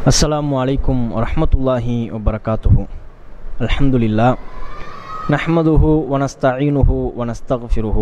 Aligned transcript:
السلام 0.00 0.48
عليكم 0.48 1.12
ورحمة 1.12 1.52
الله 1.60 2.16
وبركاته. 2.16 2.72
الحمد 3.60 3.94
لله. 4.00 4.32
نحمده 5.28 5.82
ونستعينه 6.08 6.90
ونستغفره 7.16 7.98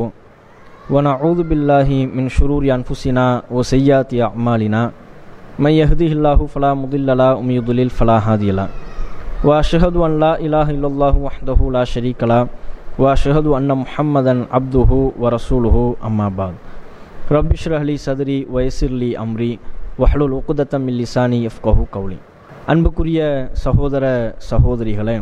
ونعوذ 0.95 1.41
بالله 1.43 1.89
من 2.15 2.31
شرور 2.31 2.63
أنفسنا 2.71 3.51
وسيئات 3.51 4.15
أعمالنا. 4.15 4.83
من 5.59 5.73
يهده 5.75 6.11
الله 6.15 6.39
فلا 6.47 6.71
مضل 6.79 7.19
له 7.19 7.35
ومن 7.35 7.67
يضلل 7.67 7.91
فلا 7.91 8.23
هادي 8.23 8.55
له. 8.55 8.71
وأشهد 9.43 9.97
أن 9.99 10.23
لا 10.23 10.39
إله 10.39 10.79
إلا 10.79 10.87
الله 10.87 11.15
وحده 11.19 11.59
لا 11.75 11.83
شريك 11.83 12.23
له 12.23 12.47
وأشهد 12.95 13.47
أن 13.59 13.67
محمدا 13.75 14.47
عبده 14.55 14.91
ورسوله 15.19 15.77
أما 16.07 16.31
بعد. 16.31 16.55
رب 17.27 17.51
اشرح 17.51 17.83
لي 17.83 17.99
صدري 17.99 18.47
ويسر 18.47 18.95
لي 18.95 19.19
أمري. 19.19 19.78
வஹலுல் 20.01 20.35
உக்குதத்தம் 20.39 20.85
லிசானி 20.97 21.39
எஃப்கஹு 21.49 21.85
Cowley 21.95 22.19
அன்புக்குரிய 22.67 23.21
சகோதர 23.63 24.05
சகோதரிகளே 24.51 25.17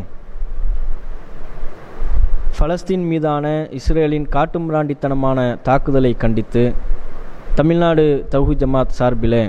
ஃபலஸ்தீன் 2.57 3.05
மீதான 3.11 3.45
இஸ்ரேலின் 3.79 4.27
காட்டுமிராண்டித்தனமான 4.35 5.39
தாக்குதலை 5.61 6.11
கண்டித்து 6.17 6.63
தமிழ்நாடு 7.55 8.05
தௌஹி 8.31 8.55
ஜமாத் 8.63 8.95
சார்பில் 8.99 9.39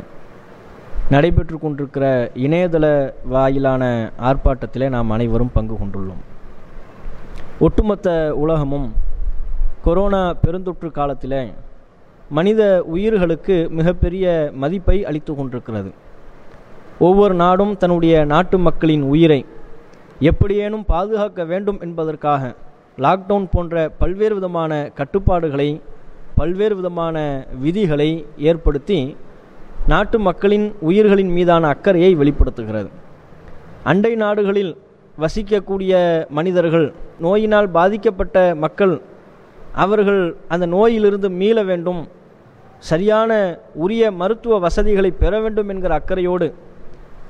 நடைபெற்று 1.11 1.59
கொண்டிருக்கிற 1.59 2.07
இணையதள 2.47 2.87
வாயிலான 3.35 3.85
ஆர்ப்பாட்டத்திலே 4.31 4.89
நாம் 4.89 5.11
அனைவரும் 5.11 5.55
பங்கு 5.55 5.75
கொண்டுள்ளோம். 5.75 6.23
ஒட்டுமொத்த 7.59 8.09
உலகமும் 8.37 8.89
கொரோனா 9.85 10.23
பெருந்தொற்று 10.45 10.91
காலத்தில் 10.91 11.41
மனித 12.37 12.63
உயிர்களுக்கு 12.95 13.55
மிகப்பெரிய 13.71 14.25
மதிப்பை 14.63 14.97
அளித்து 15.05 15.33
கொண்டிருக்கிறது. 15.35 15.91
ஒவ்வொரு 16.99 17.35
நாடும் 17.35 17.77
தன்னுடைய 17.77 18.25
நாட்டு 18.25 18.59
மக்களின் 18.59 19.03
உயிரை 19.03 19.45
எப்படியேனும் 20.21 20.85
பாதுகாக்க 20.87 21.45
வேண்டும் 21.45 21.79
என்பதற்காக 21.81 22.55
லாக்டவுன் 23.05 23.47
போன்ற 23.53 23.89
பல்வேறு 23.99 24.35
விதமான 24.35 24.91
கட்டுப்பாடுகளை 24.95 25.81
பல்வேறு 26.35 26.77
விதமான 26.77 27.47
விதிகளை 27.63 28.11
ஏற்படுத்தி 28.51 29.17
நாட்டு 29.87 30.19
மக்களின் 30.19 30.75
உயிர்களின் 30.81 31.33
மீதான 31.39 31.69
அக்கறையை 31.69 32.13
வெளிப்படுத்துகிறது. 32.15 32.91
அண்டை 33.85 34.15
நாடுகளில் 34.15 34.73
வசிக்கக்கூடிய 35.19 35.93
மனிதர்கள் 36.29 36.87
நோயினால் 37.21 37.69
பாதிக்கப்பட்ட 37.69 38.55
மக்கள் 38.55 39.01
அவர்கள் 39.73 40.23
அந்த 40.49 40.67
நோயிலிருந்து 40.67 41.29
மீள 41.41 41.63
வேண்டும் 41.63 42.09
சரியான 42.79 43.59
உரிய 43.75 44.11
மருத்துவ 44.11 44.59
வசதிகளை 44.59 45.11
பெற 45.11 45.41
வேண்டும் 45.41 45.69
என்கிற 45.69 45.95
அக்கறையோடு 45.95 46.55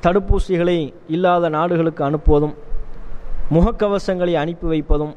தடுப்பூசிகளை 0.02 0.94
இல்லாத 1.08 1.48
நாடுகளுக்கு 1.48 2.04
அனுப்புவதும் 2.04 2.54
முகக்கவசங்களை 3.50 4.32
அனுப்பி 4.32 4.66
வைப்பதும் 4.66 5.14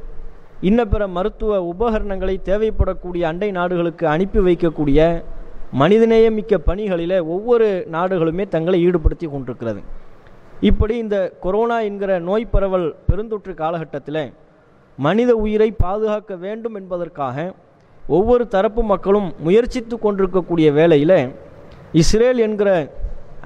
இன்ன 0.61 0.85
பிற 0.85 1.07
மருத்துவ 1.07 1.61
உபகரணங்களை 1.63 2.39
தேவைப்படக்கூடிய 2.45 3.21
அண்டை 3.21 3.52
நாடுகளுக்கு 3.52 4.07
அனுப்பி 4.07 4.39
வைக்கக்கூடிய 4.39 5.23
மனிதநேயமிக்க 5.79 6.57
பணிகளில் 6.65 7.17
ஒவ்வொரு 7.25 7.87
நாடுகளுமே 7.91 8.47
தங்களை 8.47 8.87
ஈடுபடுத்தி 8.87 9.29
கொண்டிருக்கிறது. 9.29 9.81
இப்படி 10.61 10.97
இந்த 10.97 11.33
கொரோனா 11.39 11.79
என்கிற 11.79 12.19
நோய் 12.19 12.45
பரவல் 12.45 12.95
பெருந்தொற்று 13.11 13.53
காலகட்டத்தில் 13.53 14.33
மனித 14.97 15.35
உயிரை 15.35 15.71
பாதுகாக்க 15.71 16.35
வேண்டும் 16.35 16.75
என்பதற்காக 16.75 17.53
ஒவ்வொரு 18.16 18.44
தரப்பு 18.54 18.81
மக்களும் 18.92 19.28
முயற்சித்து 19.45 19.95
கொண்டிருக்கக்கூடிய 20.00 20.67
வேளையில் 20.80 21.17
இஸ்ரேல் 22.02 22.40
என்கிற 22.45 22.70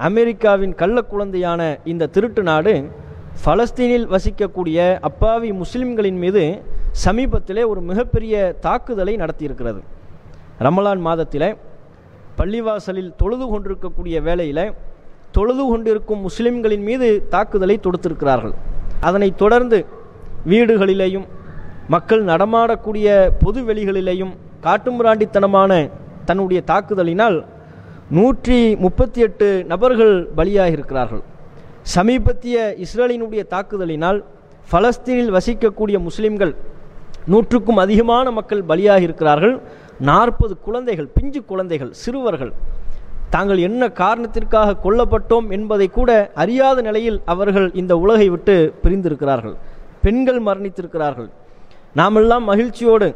அமெரிக்காவின் 0.08 0.74
கள்ள 0.80 0.96
குழந்தையான 1.10 1.60
இந்த 1.92 2.08
திருட்டு 2.14 2.42
நாடு 2.48 2.72
பலஸ்தீனில் 3.44 4.06
வசிக்கக்கூடிய 4.14 4.78
அப்பாவி 5.08 5.50
முஸ்லிம்களின் 5.62 6.18
மீது 6.24 6.42
சமீபத்திலே 7.04 7.62
ஒரு 7.72 7.80
மிகப்பெரிய 7.90 8.34
தாக்குதலை 8.66 9.14
நடத்தியிருக்கிறது. 9.22 9.80
ரமலான் 10.66 11.02
மாதத்தில் 11.08 11.48
பள்ளிவாசலில் 12.38 13.12
தொழுது 13.20 13.46
கொண்டிருக்கக்கூடிய 13.52 14.16
வேளையில் 14.28 14.64
தொழுது 15.36 15.64
கொண்டிருக்கும் 15.70 16.24
முஸ்லிம்களின் 16.26 16.84
மீது 16.88 17.08
தாக்குதலை 17.34 17.76
தொடுத்திருக்கிறார்கள். 17.86 18.54
அதனைத் 19.00 19.38
தொடர்ந்து 19.42 19.78
வீடுகளிலேயும் 20.52 21.26
மக்கள் 21.94 22.22
நடமாடக்கூடிய 22.32 23.08
பொது 23.44 23.60
வெளிகளிலேயும் 23.68 24.34
காட்டுமிராண்டித்தனமான 24.64 25.72
தன்னுடைய 26.28 26.60
தாக்குதலினால் 26.70 27.36
நூற்றி 28.16 28.58
முப்பத்தி 28.84 29.20
எட்டு 29.26 29.48
நபர்கள் 29.72 30.14
பலியாக 30.38 30.70
இருக்கிறார்கள் 30.76 31.22
சமீபத்திய 31.94 32.56
இஸ்ரேலினுடைய 32.84 33.42
தாக்குதலினால் 33.54 34.18
பலஸ்தீனில் 34.72 35.34
வசிக்கக்கூடிய 35.36 35.96
முஸ்லிம்கள் 36.06 36.54
நூற்றுக்கும் 37.32 37.82
அதிகமான 37.84 38.30
மக்கள் 38.30 38.62
பலியாக 38.70 39.00
இருக்கிறார்கள் 39.06 39.54
நாற்பது 40.08 40.54
குழந்தைகள் 40.66 41.12
பிஞ்சு 41.16 41.40
குழந்தைகள் 41.50 41.92
சிறுவர்கள். 42.02 42.52
தாங்கள் 43.30 43.60
என்ன 43.68 43.82
காரணத்திற்காக 44.02 44.76
கொல்லப்பட்டோம் 44.84 45.46
என்பதை 45.56 45.88
கூட 45.90 46.10
அறியாத 46.42 46.82
நிலையில் 46.88 47.18
அவர்கள் 47.34 47.68
இந்த 47.80 47.92
உலகை 48.04 48.28
விட்டு 48.34 48.56
பிரிந்திருக்கிறார்கள். 48.82 49.56
பெண்கள் 50.04 50.40
மரணித்திருக்கிறார்கள். 50.48 51.28
நாமெல்லாம் 51.94 52.44
மகிழ்ச்சியோடு 52.50 53.08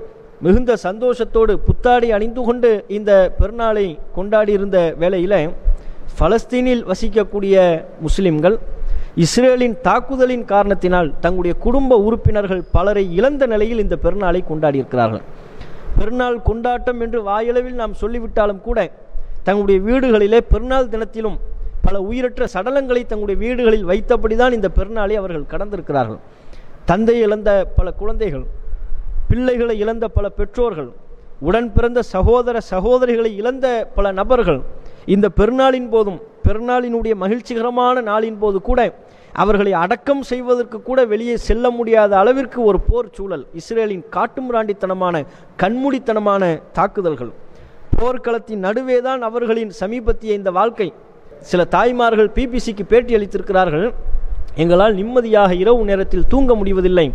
மிகுந்த 0.45 0.73
சந்தோஷத்தோடு 0.84 1.55
புத்தாடி 1.67 2.09
அணிந்து 2.17 2.43
கொண்டு 2.45 2.69
இந்த 2.99 3.11
பெருநாளை 3.39 3.87
கொண்டாடியிருந்த 4.17 4.78
வேளையில் 5.01 5.34
பலஸ்தீனில் 6.21 6.84
வசிக்கக்கூடிய 6.91 7.56
முஸ்லிம்கள் 8.05 8.56
இஸ்ரேலின் 9.25 9.77
தாக்குதலின் 9.87 10.45
காரணத்தினால் 10.53 11.09
தங்களுடைய 11.21 11.55
குடும்ப 11.65 11.99
உறுப்பினர்கள் 12.06 12.62
பலரை 12.77 13.05
இழந்த 13.19 13.45
நிலையில் 13.53 13.83
இந்த 13.84 13.97
பெருநாளை 14.05 14.41
கொண்டாடியிருக்கிறார்கள். 14.51 15.23
பெருநாள் 15.99 16.39
கொண்டாட்டம் 16.49 17.01
என்று 17.05 17.19
வாயளவில் 17.28 17.78
நாம் 17.83 17.99
சொல்லிவிட்டாலும் 18.03 18.62
கூட 18.67 18.78
தங்களுடைய 19.47 19.78
வீடுகளிலே 19.89 20.41
பெருநாள் 20.53 20.91
தினத்திலும் 20.95 21.39
பல 21.87 21.97
உயிரற்ற 22.11 22.47
சடலங்களை 22.55 23.03
தங்களுடைய 23.07 23.39
வீடுகளில் 23.45 23.89
வைத்தபடிதான் 23.91 24.57
இந்த 24.59 24.71
பெருநாளை 24.78 25.15
அவர்கள் 25.21 25.51
கடந்திருக்கிறார்கள். 25.53 26.21
தந்தை 26.91 27.17
இழந்த 27.27 27.51
பல 27.78 27.91
குழந்தைகள் 28.01 28.47
பிள்ளைகளை 29.30 29.76
இழந்த 29.84 30.04
பல 30.16 30.26
பெற்றோர்கள் 30.38 30.91
உடன் 31.48 31.68
பிறந்த 31.76 32.00
சகோதர 32.14 32.56
சகோதரிகளை 32.72 33.30
இழந்த 33.41 33.66
பல 33.96 34.06
நபர்கள் 34.20 34.60
இந்த 35.14 35.26
பெருநாளின் 35.38 35.88
போதும் 35.94 36.18
பெருநாளினுடைய 36.46 37.14
மகிழ்ச்சிகரமான 37.22 37.96
நாளின் 38.10 38.38
போது 38.42 38.58
கூட 38.68 38.80
அவர்களை 39.42 39.72
அடக்கம் 39.82 40.22
செய்வதற்கு 40.30 40.78
கூட 40.88 41.00
வெளியே 41.12 41.34
செல்ல 41.48 41.66
முடியாத 41.78 42.12
அளவிற்கு 42.22 42.58
ஒரு 42.70 42.78
போர் 42.88 43.12
சூழல் 43.16 43.44
இஸ்ரேலின் 43.60 44.04
காட்டுமிராண்டித்தனமான 44.16 45.16
கண்மூடித்தனமான 45.62 46.42
தாக்குதல்கள். 46.78 47.32
போர்க்களத்தின் 47.98 48.64
நடுவே 48.66 48.98
தான் 49.06 49.22
அவர்களின் 49.28 49.72
சமீபத்திய 49.80 50.38
இந்த 50.41 50.50
வாழ்க்கை. 50.58 50.88
சில 51.50 51.64
தாய்மார்கள் 51.76 52.30
பிபிசிக்கு 52.36 52.84
பேட்டி 52.92 53.12
அளித்திருக்கிறார்கள் 53.18 53.86
எங்களால் 54.62 54.97
நிம்மதியாக 55.00 55.50
இரவு 55.62 55.82
நேரத்தில் 55.91 56.28
தூங்க 56.32 56.54
முடிவதில்லை. 56.60 57.06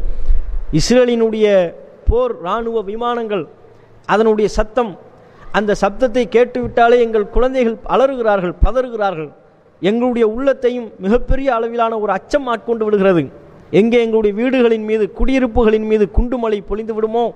இஸ்ரேலினுடைய 0.80 1.48
போர் 2.10 2.42
இராணுவ 2.42 2.82
விமானங்கள் 2.82 3.48
அதனுடைய 4.06 4.50
சத்தம் 4.50 4.92
அந்த 5.52 5.76
சப்தத்தை 5.82 6.24
கேட்டுவிட்டாலே 6.36 6.98
எங்கள் 7.00 7.30
குழந்தைகள் 7.30 7.78
அலறுகிறார்கள் 7.90 8.54
பதறுகிறார்கள். 8.66 9.32
எங்களுடைய 9.80 10.28
உள்ளத்தையும் 10.28 10.92
மிகப்பெரிய 11.00 11.54
அளவிலான 11.54 12.00
ஒரு 12.00 12.12
அச்சம் 12.12 12.48
ஆட்கொண்டு 12.48 12.84
விடுகிறது. 12.84 13.24
எங்கே 13.70 14.02
எங்களுடைய 14.02 14.36
வீடுகளின் 14.42 14.84
மீது 14.84 15.12
குடியிருப்புகளின் 15.20 15.88
மீது 15.88 16.10
குண்டுமலை 16.18 16.60
பொழிந்து 16.68 16.94
விடுமோ? 16.94 17.34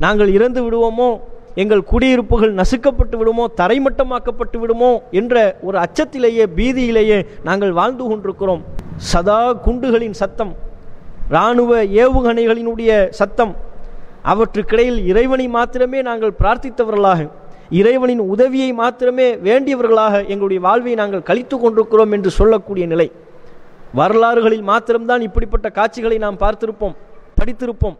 நாங்கள் 0.00 0.32
இறந்து 0.32 0.62
விடுவோமோ? 0.62 1.20
எங்கள் 1.54 1.82
குடியிருப்புகள் 1.82 2.54
நசுக்கப்பட்டு 2.54 3.16
விடுமோ? 3.16 3.44
தரைமட்டமாக்கப்பட்டு 3.56 4.58
விடுமோ? 4.58 5.02
என்ற 5.10 5.58
ஒரு 5.62 5.78
அச்சத்திலேயே 5.78 6.46
பீதியிலேயே 6.56 7.26
நாங்கள் 7.44 7.72
வாழ்ந்து 7.72 8.04
கொண்டிருக்கிறோம். 8.04 8.64
சதா 8.96 9.40
குண்டுகளின் 9.66 10.18
சத்தம் 10.22 10.52
இராணுவ 11.28 11.84
ஏவுகணைகளினுடைய 11.84 13.08
சத்தம் 13.08 13.56
அவற்றுக்கிடையில் 14.30 14.98
இறைவனை 15.10 15.46
மாத்திரமே 15.56 16.00
நாங்கள் 16.08 16.38
பிரார்த்தித்தவர்களாக 16.40 17.20
இறைவனின் 17.80 18.22
உதவியை 18.34 18.70
மாத்திரமே 18.80 19.26
வேண்டியவர்களாக 19.46 20.14
எங்களுடைய 20.32 20.60
வாழ்வை 20.66 20.94
நாங்கள் 21.00 21.26
கழித்து 21.28 21.56
கொண்டிருக்கிறோம் 21.58 22.12
என்று 22.16 22.30
சொல்லக்கூடிய 22.38 22.84
நிலை. 22.92 23.08
வரலாறுகளில் 24.00 24.64
மாத்திரம்தான் 24.70 25.22
இப்படிப்பட்ட 25.26 25.68
காட்சிகளை 25.78 26.16
நாம் 26.24 26.40
பார்த்திருப்போம் 26.42 26.96
படித்திருப்போம். 27.38 27.96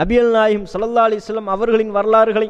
நபியல் 0.00 0.32
நாயிம் 0.36 0.66
சல்லா 0.72 1.04
அலிஸ்லம் 1.08 1.48
அவர்களின் 1.54 1.92
வரலாறுகளை 1.98 2.48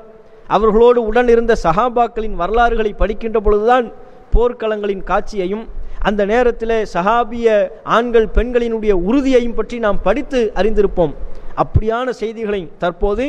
அவர்களோடு 0.56 1.00
உடன் 1.10 1.30
இருந்த 1.34 1.52
சஹாபாக்களின் 1.64 2.36
வரலாறுகளை 2.42 2.92
படிக்கின்ற 3.02 3.38
பொழுதுதான் 3.46 3.86
போர்க்களங்களின் 4.34 5.04
காட்சியையும் 5.10 5.64
அந்த 6.08 6.22
நேரத்தில் 6.32 6.76
சஹாபிய 6.94 7.46
ஆண்கள் 7.96 8.28
பெண்களினுடைய 8.36 8.92
உறுதியையும் 9.08 9.56
பற்றி 9.58 9.76
நாம் 9.84 10.02
படித்து 10.02 10.40
அறிந்திருப்போம். 10.60 11.14
அப்படியான 11.62 12.08
செய்திகளை 12.22 12.62
தற்போது 12.82 13.24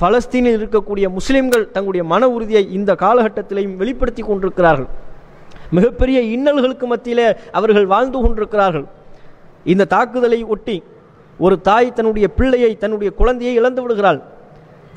பலஸ்தீனில் 0.00 0.58
இருக்கக்கூடிய 0.58 1.06
முஸ்லிம்கள் 1.16 1.64
தங்களுடைய 1.74 2.04
மன 2.12 2.28
உறுதியை 2.36 2.62
இந்த 2.78 2.90
காலகட்டத்திலையும் 3.04 3.76
வெளிப்படுத்தி 3.80 4.22
கொண்டிருக்கிறார்கள். 4.22 4.88
மிகப்பெரிய 5.76 6.18
இன்னல்களுக்கு 6.34 6.86
மத்தியிலே 6.92 7.26
அவர்கள் 7.58 7.86
வாழ்ந்து 7.92 8.18
கொண்டிருக்கிறார்கள். 8.22 8.86
இந்த 9.72 9.88
தாக்குதலை 9.94 10.40
ஒட்டி 10.54 10.76
ஒரு 11.44 11.56
தாய் 11.68 11.94
தன்னுடைய 11.98 12.26
பிள்ளையை 12.38 12.72
தன்னுடைய 12.82 13.10
குழந்தையை 13.20 13.52
இழந்து 13.60 13.80
விடுகிறாள். 13.82 14.20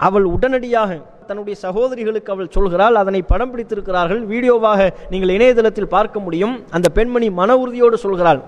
அவள் 0.07 0.25
உடனடியாக 0.35 0.91
தன்னுடைய 1.29 1.55
சகோதரிகளுக்கு 1.65 2.33
அவள் 2.33 2.53
சொல்கிறாள் 2.55 2.95
அதனை 3.01 3.21
படம் 3.31 3.51
பிடித்திருக்கிறார்கள். 3.51 4.21
வீடியோவாக 4.31 4.81
நீங்கள் 5.11 5.33
இணையதளத்தில் 5.35 5.93
பார்க்க 5.95 6.25
முடியும். 6.25 6.55
அந்த 6.75 6.87
பெண்மணி 6.97 7.29
மன 7.39 7.57
உறுதியோடு 7.61 7.97
சொல்கிறாள் 8.05 8.41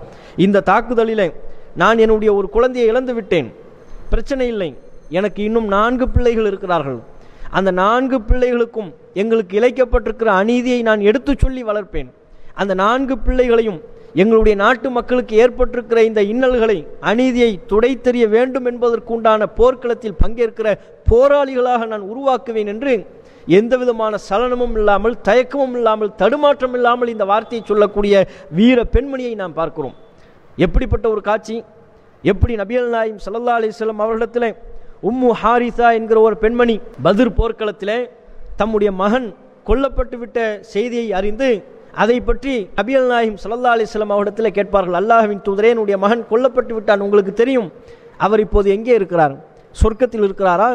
இந்த 0.45 0.63
தாக்குதலில் 0.71 1.27
நான் 1.83 2.01
என்னுடைய 2.05 2.31
ஒரு 2.39 2.49
குழந்தையை 2.55 2.87
இழந்து 2.91 3.15
விட்டேன். 3.17 3.49
பிரச்சனை 4.09 4.47
இல்லை. 4.47 4.69
எனக்கு 5.17 5.41
இன்னும் 5.43 5.67
நான்கு 5.75 6.05
பிள்ளைகள் 6.15 6.49
இருக்கிறார்கள். 6.51 6.99
அந்த 7.57 7.71
நான்கு 7.81 8.17
பிள்ளைகளுக்கும் 8.29 8.89
எங்களுக்கு 9.21 9.53
இழைக்கப்பட்டிருக்கிற 9.59 10.29
அநீதியை 10.41 10.79
நான் 10.81 11.01
எடுத்துச் 11.09 11.43
சொல்லி 11.43 11.63
வளர்ப்பேன். 11.63 12.09
அந்த 12.61 12.73
நான்கு 12.83 13.15
பிள்ளைகளையும் 13.17 13.79
எங்களுடைய 14.21 14.55
நாட்டு 14.61 14.87
மக்களுக்கு 14.89 15.33
ஏற்பட்டிருக்கிற 15.43 15.99
இந்த 16.09 16.21
இன்னல்களை 16.31 16.77
அநீதியை 17.09 17.51
துடைத்தெறிய 17.71 18.25
வேண்டும் 18.35 18.67
என்பதற்குண்டான 18.71 19.47
போர்க்களத்தில் 19.59 20.19
பங்கேற்கிற 20.21 20.67
போராளிகளாக 21.11 21.87
நான் 21.91 22.05
உருவாக்குவேன் 22.11 22.71
என்று 22.73 22.93
எந்த 23.59 23.73
விதமான 23.77 24.13
சலனமும் 24.29 24.75
இல்லாமல் 24.79 25.15
தயக்கமும் 25.27 25.75
இல்லாமல் 25.79 26.15
தடுமாற்றம் 26.21 26.73
இல்லாமல் 26.73 27.13
இந்த 27.15 27.25
வார்த்தையை 27.25 27.63
சொல்லக்கூடிய 27.67 28.15
வீர 28.59 28.85
பெண்மணியை 28.95 29.33
நாம் 29.35 29.53
பார்க்கிறோம். 29.53 29.95
எப்படிப்பட்ட 30.65 31.09
ஒரு 31.09 31.21
காட்சி? 31.21 31.57
எப்படி 32.23 32.53
நபியல் 32.61 32.91
நாயும் 32.95 33.19
சல்லா 33.25 33.55
அலிஸ்லாம் 33.59 34.03
அவர்களிடத்தில் 34.05 34.49
உம்மு 35.09 35.29
ஹாரிசா 35.41 35.87
என்கிற 35.97 36.19
ஒரு 36.27 36.35
பெண்மணி 36.43 36.75
பதிர் 37.05 37.37
போர்க்களத்திலே 37.39 37.97
தம்முடைய 38.61 38.91
மகன் 39.01 39.27
கொல்லப்பட்டு 39.67 40.17
விட்ட 40.21 40.39
செய்தியை 40.73 41.07
அறிந்து 41.19 41.49
அதை 42.03 42.17
பற்றி 42.29 42.53
நபியல் 42.79 43.07
நாயிம் 43.11 43.37
சல்லா 43.43 43.71
அலிஸ்லாம் 43.75 44.13
அவரிடத்தில் 44.15 44.55
கேட்பார்கள். 44.57 44.97
அல்லாஹின் 45.01 45.43
தூதரே 45.47 45.69
என்னுடைய 45.73 45.97
மகன் 46.05 46.23
கொல்லப்பட்டு 46.31 46.73
விட்டான். 46.77 47.03
உங்களுக்கு 47.05 47.33
தெரியும் 47.41 47.69
அவர் 48.25 48.43
இப்போது 48.45 48.67
எங்கே 48.75 48.93
இருக்கிறார்? 48.99 49.35
சொர்க்கத்தில் 49.81 50.25
இருக்கிறாரா? 50.27 50.69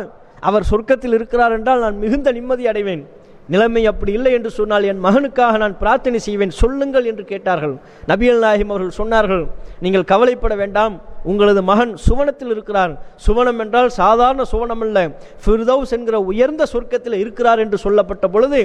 அவர் 0.48 0.64
சொர்க்கத்தில் 0.70 1.14
இருக்கிறார் 1.18 1.54
என்றால் 1.56 1.82
நான் 1.84 2.00
மிகுந்த 2.04 2.32
நிம்மதி 2.38 2.66
அடைவேன். 2.72 3.04
நிலைமை 3.52 3.82
அப்படி 3.90 4.12
இல்லை 4.18 4.32
என்று 4.38 4.50
சொன்னால் 4.58 4.84
என் 4.90 5.04
மகனுக்காக 5.06 5.56
நான் 5.62 5.78
பிரார்த்தனை 5.82 6.18
செய்வேன். 6.26 6.52
சொல்லுங்கள் 6.62 7.08
என்று 7.10 7.24
கேட்டார்கள். 7.32 7.74
நபியல் 8.10 8.42
நாயிம் 8.44 8.72
அவர்கள் 8.74 8.98
சொன்னார்கள் 9.00 9.44
நீங்கள் 9.84 10.10
கவலைப்பட 10.12 10.54
வேண்டாம். 10.62 10.94
உங்களது 11.24 11.62
மகன் 11.62 11.92
சுவனத்தில் 12.08 12.52
இருக்கிறார் 12.54 12.92
சுவனம் 13.26 13.58
என்றால் 13.58 13.90
சாதாரண 13.90 14.42
சுவனம் 14.52 14.82
அல்ல 14.82 14.98
ஃபிர்தவுஸ் 15.44 15.94
என்கிற 15.96 16.20
உயர்ந்த 16.20 16.66
சொர்க்கத்தில் 16.72 17.20
இருக்கிறார் 17.22 17.58
என்று 17.58 17.78
சொல்லப்பட்ட 17.78 18.28
பொழுது 18.28 18.60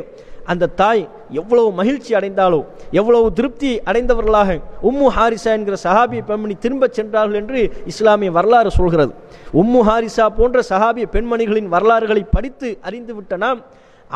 அந்த 0.46 0.72
தாய் 0.82 1.04
எவ்வளவு 1.32 1.72
மகிழ்ச்சி 1.72 2.12
அடைந்தாலோ 2.14 2.60
எவ்வளவு 2.92 3.34
திருப்தி 3.34 3.72
அடைந்தவர்களாக. 3.86 4.50
உம்மு 4.84 5.08
ஹாரிசா 5.18 5.52
என்கிற 5.58 5.78
சஹாபிய 5.84 6.22
பெண்மணி 6.26 6.56
திரும்பச் 6.56 6.94
சென்றார்கள் 6.94 7.40
என்று 7.42 7.62
இஸ்லாமிய 7.86 8.32
வரலாறு 8.32 8.72
சொல்கிறது. 8.72 9.14
உம்மு 9.54 9.82
ஹாரிசா 9.90 10.28
போன்ற 10.30 10.64
சஹாபிய 10.70 11.06
பெண்மணிகளின் 11.12 11.68
வரலாறுகளை 11.68 12.24
படித்து 12.32 12.78
அறிந்துவிட்ட 12.90 13.38
நாம் 13.38 13.62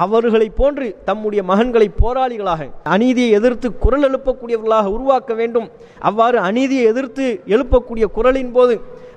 அவர்களை 0.03 0.47
போன்று 0.59 0.85
தம்முடைய 1.07 1.41
மகன்களை 1.51 1.87
போராளிகளாக 2.01 2.67
அநீதியை 2.93 3.31
எதிர்த்து 3.39 3.67
குரல் 3.83 4.05
எழுப்பக்கூடியவர்களாக 4.09 4.91
உருவாக்க 4.95 5.33
வேண்டும். 5.39 5.67
அவ்வாறு 6.09 6.37
அநீதியை 6.49 6.85
எதிர்த்து 6.91 7.25
எழுப்பக்கூடிய 7.53 8.05
குரலின் 8.17 8.53
போது 8.57 8.75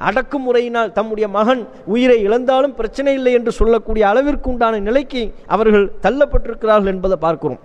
அடக்குமுறையினால் 0.08 0.90
தம்முடைய 0.98 1.26
மகன் 1.36 1.62
உயிரை 1.94 2.18
இழந்தாலும் 2.26 2.74
பிரச்சனை 2.80 3.12
இல்லை 3.18 3.32
என்று 3.38 3.52
சொல்லக்கூடிய 3.60 4.04
அளவிற்கு 4.12 4.50
உண்டான 4.52 4.80
நிலைக்கு 4.88 5.22
அவர்கள் 5.56 5.86
தள்ளப்பட்டிருக்கிறார்கள் 6.06 6.92
என்பதை 6.94 7.18
பார்க்கிறோம். 7.26 7.62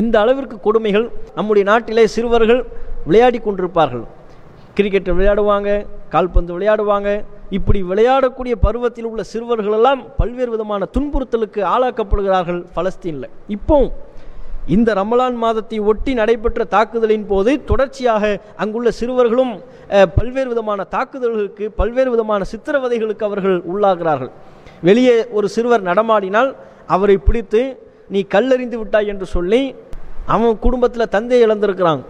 எந்த 0.00 0.16
அளவிற்கு 0.24 0.58
கொடுமைகள் 0.66 1.06
நம்முடைய 1.38 1.64
நாட்டிலே 1.70 2.06
சிறுவர்கள் 2.16 2.62
விளையாடி 3.08 3.38
கொண்டிருப்பார்கள். 3.38 4.04
கிரிக்கெட் 4.76 5.16
விளையாடுவாங்க 5.16 5.70
கால்பந்து 6.14 6.52
விளையாடுவாங்க. 6.56 7.08
இப்படி 7.56 7.80
விளையாடக்கூடிய 7.90 8.54
பருவத்தில் 8.66 9.08
உள்ள 9.10 9.22
சிறுவர்களெல்லாம் 9.32 10.00
பல்வேறு 10.20 10.50
விதமான 10.54 10.88
துன்புறுத்தலுக்கு 10.94 11.60
ஆளாக்கப்படுகிறார்கள் 11.74 12.62
பலஸ்தீனில். 12.76 13.28
இப்போ 13.56 13.78
இந்த 14.74 14.90
ரமலான் 14.98 15.36
மாதத்தை 15.44 15.78
ஒட்டி 15.90 16.12
நடைபெற்ற 16.18 16.64
தாக்குதலின் 16.74 17.26
போது 17.30 17.52
தொடர்ச்சியாக 17.70 18.24
அங்குள்ள 18.62 18.88
சிறுவர்களும் 18.98 19.52
பல்வேறு 20.18 20.48
விதமான 20.52 20.86
தாக்குதல்களுக்கு 20.94 21.64
பல்வேறு 21.80 22.10
விதமான 22.14 22.44
சித்திரவதைகளுக்கு 22.52 23.24
அவர்கள் 23.28 23.56
உள்ளாகிறார்கள். 23.72 24.32
வெளியே 24.88 25.16
ஒரு 25.38 25.46
சிறுவர் 25.54 25.88
நடமாடினால் 25.90 26.50
அவரை 26.96 27.16
பிடித்து 27.26 27.62
நீ 28.14 28.20
கல்லறிந்து 28.34 28.76
விட்டாய் 28.82 29.10
என்று 29.12 29.26
சொல்லி 29.36 29.62
அவன் 30.34 30.56
குடும்பத்தில் 30.66 31.12
தந்தையை 31.16 31.42
இழந்திருக்கிறான். 31.46 32.02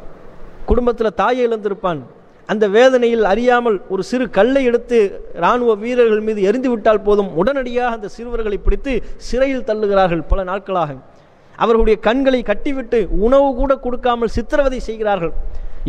குடும்பத்தில் 0.70 1.16
தாயை 1.20 1.42
இழந்திருப்பான். 1.48 2.00
அந்த 2.46 2.64
வேதனையில் 2.68 3.24
அறியாமல் 3.32 3.76
ஒரு 3.88 4.02
சிறு 4.10 4.24
கல்லை 4.30 4.62
எடுத்து 4.64 4.98
இராணுவ 5.40 5.74
வீரர்கள் 5.82 6.24
மீது 6.28 6.40
எரிந்து 6.42 6.70
விட்டால் 6.70 7.04
போதும். 7.06 7.30
உடனடியாக 7.40 7.96
அந்த 7.96 8.08
சிறுவர்களை 8.08 8.58
பிடித்து 8.58 8.92
சிறையில் 9.28 9.66
தள்ளுகிறார்கள் 9.70 10.22
பல 10.30 10.42
நாட்களாக. 10.42 10.96
அவர்களுடைய 11.58 11.96
கண்களை 12.00 12.42
கட்டிவிட்டு 12.42 12.98
உணவு 13.26 13.48
கூட 13.54 13.72
கொடுக்காமல் 13.76 14.34
சித்திரவதை 14.36 14.80
செய்கிறார்கள். 14.88 15.32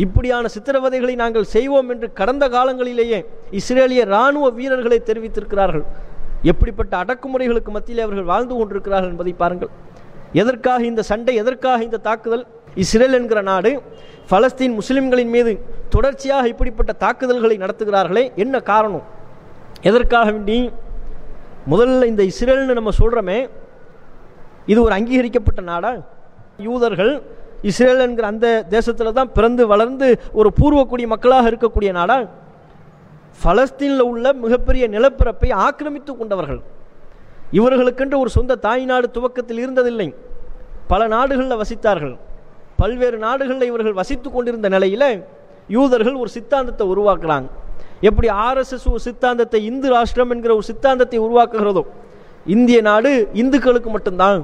இப்படியான 0.04 0.48
சித்திரவதைகளை 0.54 1.14
நாங்கள் 1.22 1.50
செய்வோம் 1.54 1.90
என்று 1.94 2.12
கடந்த 2.20 2.44
காலங்களிலேயே 2.48 3.20
இஸ்ரேலிய 3.60 4.04
இராணுவ 4.12 4.50
வீரர்களை 4.50 4.98
தெரிவித்திருக்கிறார்கள். 5.10 5.84
எப்படிப்பட்ட 6.52 6.94
அடக்குமுறைகளுக்கு 7.02 7.70
மத்தியில் 7.76 8.04
அவர்கள் 8.06 8.30
வாழ்ந்து 8.32 8.54
கொண்டிருக்கிறார்கள் 8.56 9.12
என்பதை 9.12 9.32
பாருங்கள். 9.42 9.72
எதற்காக 10.32 10.84
இந்த 10.84 11.02
சண்டை 11.02 11.34
எதற்காக 11.34 11.82
இந்த 11.82 12.02
தாக்குதல்? 12.08 12.44
இஸ்ரேல் 12.82 13.12
என்கிற 13.12 13.40
நாடு 13.42 13.82
பலஸ்தீன் 14.30 14.74
முஸ்லிம்களின் 14.74 15.28
மீது 15.28 15.52
தொடர்ச்சியாக 15.88 16.48
இப்படிப்பட்ட 16.48 16.92
தாக்குதல்களை 16.92 17.56
நடத்துகிறார்களே 17.58 18.34
என்ன 18.34 18.60
காரணம்? 18.60 19.04
எதற்காக 19.80 20.30
வேண்டி? 20.30 20.70
முதல்ல 21.70 22.04
இந்த 22.04 22.22
இஸ்ரேல்னு 22.22 22.78
நம்ம 22.78 22.90
சொல்கிறோமே 22.98 23.48
இது 24.66 24.82
ஒரு 24.82 24.94
அங்கீகரிக்கப்பட்ட 24.94 25.60
நாடா? 25.62 25.92
யூதர்கள் 26.58 27.22
இஸ்ரேல் 27.62 27.98
என்கிற 27.98 28.26
அந்த 28.26 28.64
தேசத்தில் 28.68 29.12
தான் 29.12 29.32
பிறந்து 29.32 29.66
வளர்ந்து 29.66 30.20
ஒரு 30.32 30.52
பூர்வக்குடி 30.60 31.06
மக்களாக 31.06 31.50
இருக்கக்கூடிய 31.50 31.92
நாடா? 31.92 32.18
பலஸ்தீனில் 33.44 34.06
உள்ள 34.10 34.32
மிகப்பெரிய 34.32 34.88
நிலப்பரப்பை 34.88 35.52
ஆக்கிரமித்து 35.52 36.16
கொண்டவர்கள். 36.16 36.62
இவர்களுக்கென்று 37.52 38.16
ஒரு 38.18 38.30
சொந்த 38.30 38.54
தாய் 38.54 38.84
நாடு 38.84 39.10
துவக்கத்தில் 39.10 39.60
இருந்ததில்லை. 39.64 40.14
பல 40.86 41.06
நாடுகளில் 41.06 41.60
வசித்தார்கள். 41.62 42.16
பல்வேறு 42.80 43.18
நாடுகளில் 43.26 43.68
இவர்கள் 43.70 43.98
வசித்து 44.00 44.28
கொண்டிருந்த 44.30 44.68
நிலையில் 44.68 45.08
யூதர்கள் 45.76 46.20
ஒரு 46.22 46.30
சித்தாந்தத்தை 46.36 46.84
உருவாக்குறாங்க. 46.92 47.46
எப்படி 48.08 48.28
ஆர்எஸ்எஸ் 48.46 48.88
ஒரு 48.92 49.02
சித்தாந்தத்தை 49.08 49.60
இந்து 49.70 49.88
ராஷ்டிரம் 49.94 50.32
என்கிற 50.34 50.52
ஒரு 50.54 50.66
சித்தாந்தத்தை 50.70 51.18
உருவாக்குகிறதோ 51.26 51.82
இந்திய 52.54 52.78
நாடு 52.88 53.12
இந்துக்களுக்கு 53.42 53.90
மட்டும்தான். 53.90 54.40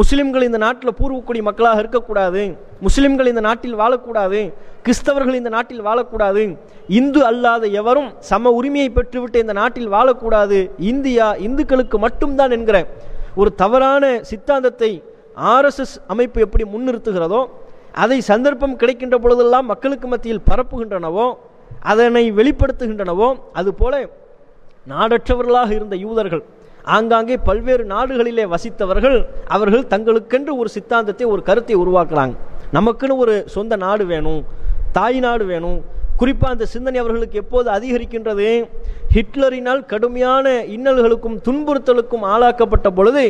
முஸ்லிம்கள் 0.00 0.46
இந்த 0.46 0.58
நாட்டில் 0.58 0.96
பூர்வக்குடி 1.00 1.40
மக்களாக 1.48 1.82
இருக்கக்கூடாது. 1.82 2.42
முஸ்லிம்கள் 2.80 3.30
இந்த 3.32 3.40
நாட்டில் 3.40 3.76
வாழக்கூடாது. 3.82 4.40
கிறிஸ்தவர்கள் 4.84 5.38
இந்த 5.40 5.50
நாட்டில் 5.56 5.82
வாழக்கூடாது. 5.88 6.44
இந்து 6.98 7.20
அல்லாத 7.30 7.66
எவரும் 7.80 8.08
சம 8.30 8.50
உரிமையை 8.50 8.88
பெற்றுவிட்டு 8.94 9.36
இந்த 9.44 9.54
நாட்டில் 9.60 9.92
வாழக்கூடாது. 9.96 10.58
இந்தியா 10.92 11.34
இந்துக்களுக்கு 11.48 11.98
மட்டும்தான் 11.98 12.50
என்கிற 12.50 12.78
ஒரு 13.34 13.52
தவறான 13.54 14.04
சித்தாந்தத்தை 14.30 14.90
ஆர்எஸ்எஸ் 15.54 15.94
அமைப்பு 16.06 16.40
எப்படி 16.40 16.64
முன்னிறுத்துகிறதோ 16.74 17.42
அதை 18.02 18.18
சந்தர்ப்பம் 18.30 18.76
கிடைக்கின்ற 18.82 19.16
பொழுதெல்லாம் 19.24 19.70
மக்களுக்கு 19.72 20.06
மத்தியில் 20.12 20.46
பரப்புகின்றனவோ 20.50 21.26
அதனை 21.90 22.24
வெளிப்படுத்துகின்றனவோ 22.38 23.28
அதுபோல 23.60 23.94
நாடற்றவர்களாக 24.92 25.70
இருந்த 25.78 25.96
யூதர்கள் 26.04 26.42
ஆங்காங்கே 26.96 27.36
பல்வேறு 27.48 27.84
நாடுகளிலே 27.92 28.44
வசித்தவர்கள் 28.54 29.18
அவர்கள் 29.56 29.84
தங்களுக்கென்று 29.92 30.52
ஒரு 30.60 30.68
சித்தாந்தத்தை 30.76 31.26
ஒரு 31.34 31.42
கருத்தை 31.48 31.76
உருவாக்குறாங்க. 31.82 32.34
நமக்குன்னு 32.76 33.16
ஒரு 33.24 33.34
சொந்த 33.54 33.74
நாடு 33.84 34.04
வேணும் 34.12 34.40
தாய் 34.96 35.20
நாடு 35.26 35.44
வேணும். 35.52 35.78
குறிப்பாக 36.20 36.54
அந்த 36.54 36.66
சிந்தனை 36.72 36.98
அவர்களுக்கு 37.02 37.40
எப்போது 37.42 37.68
அதிகரிக்கின்றது? 37.76 38.48
ஹிட்லரினால் 39.14 39.82
கடுமையான 39.92 40.52
இன்னல்களுக்கும் 40.76 41.38
துன்புறுத்தலுக்கும் 41.46 42.26
ஆளாக்கப்பட்ட 42.34 42.88
பொழுது 42.98 43.24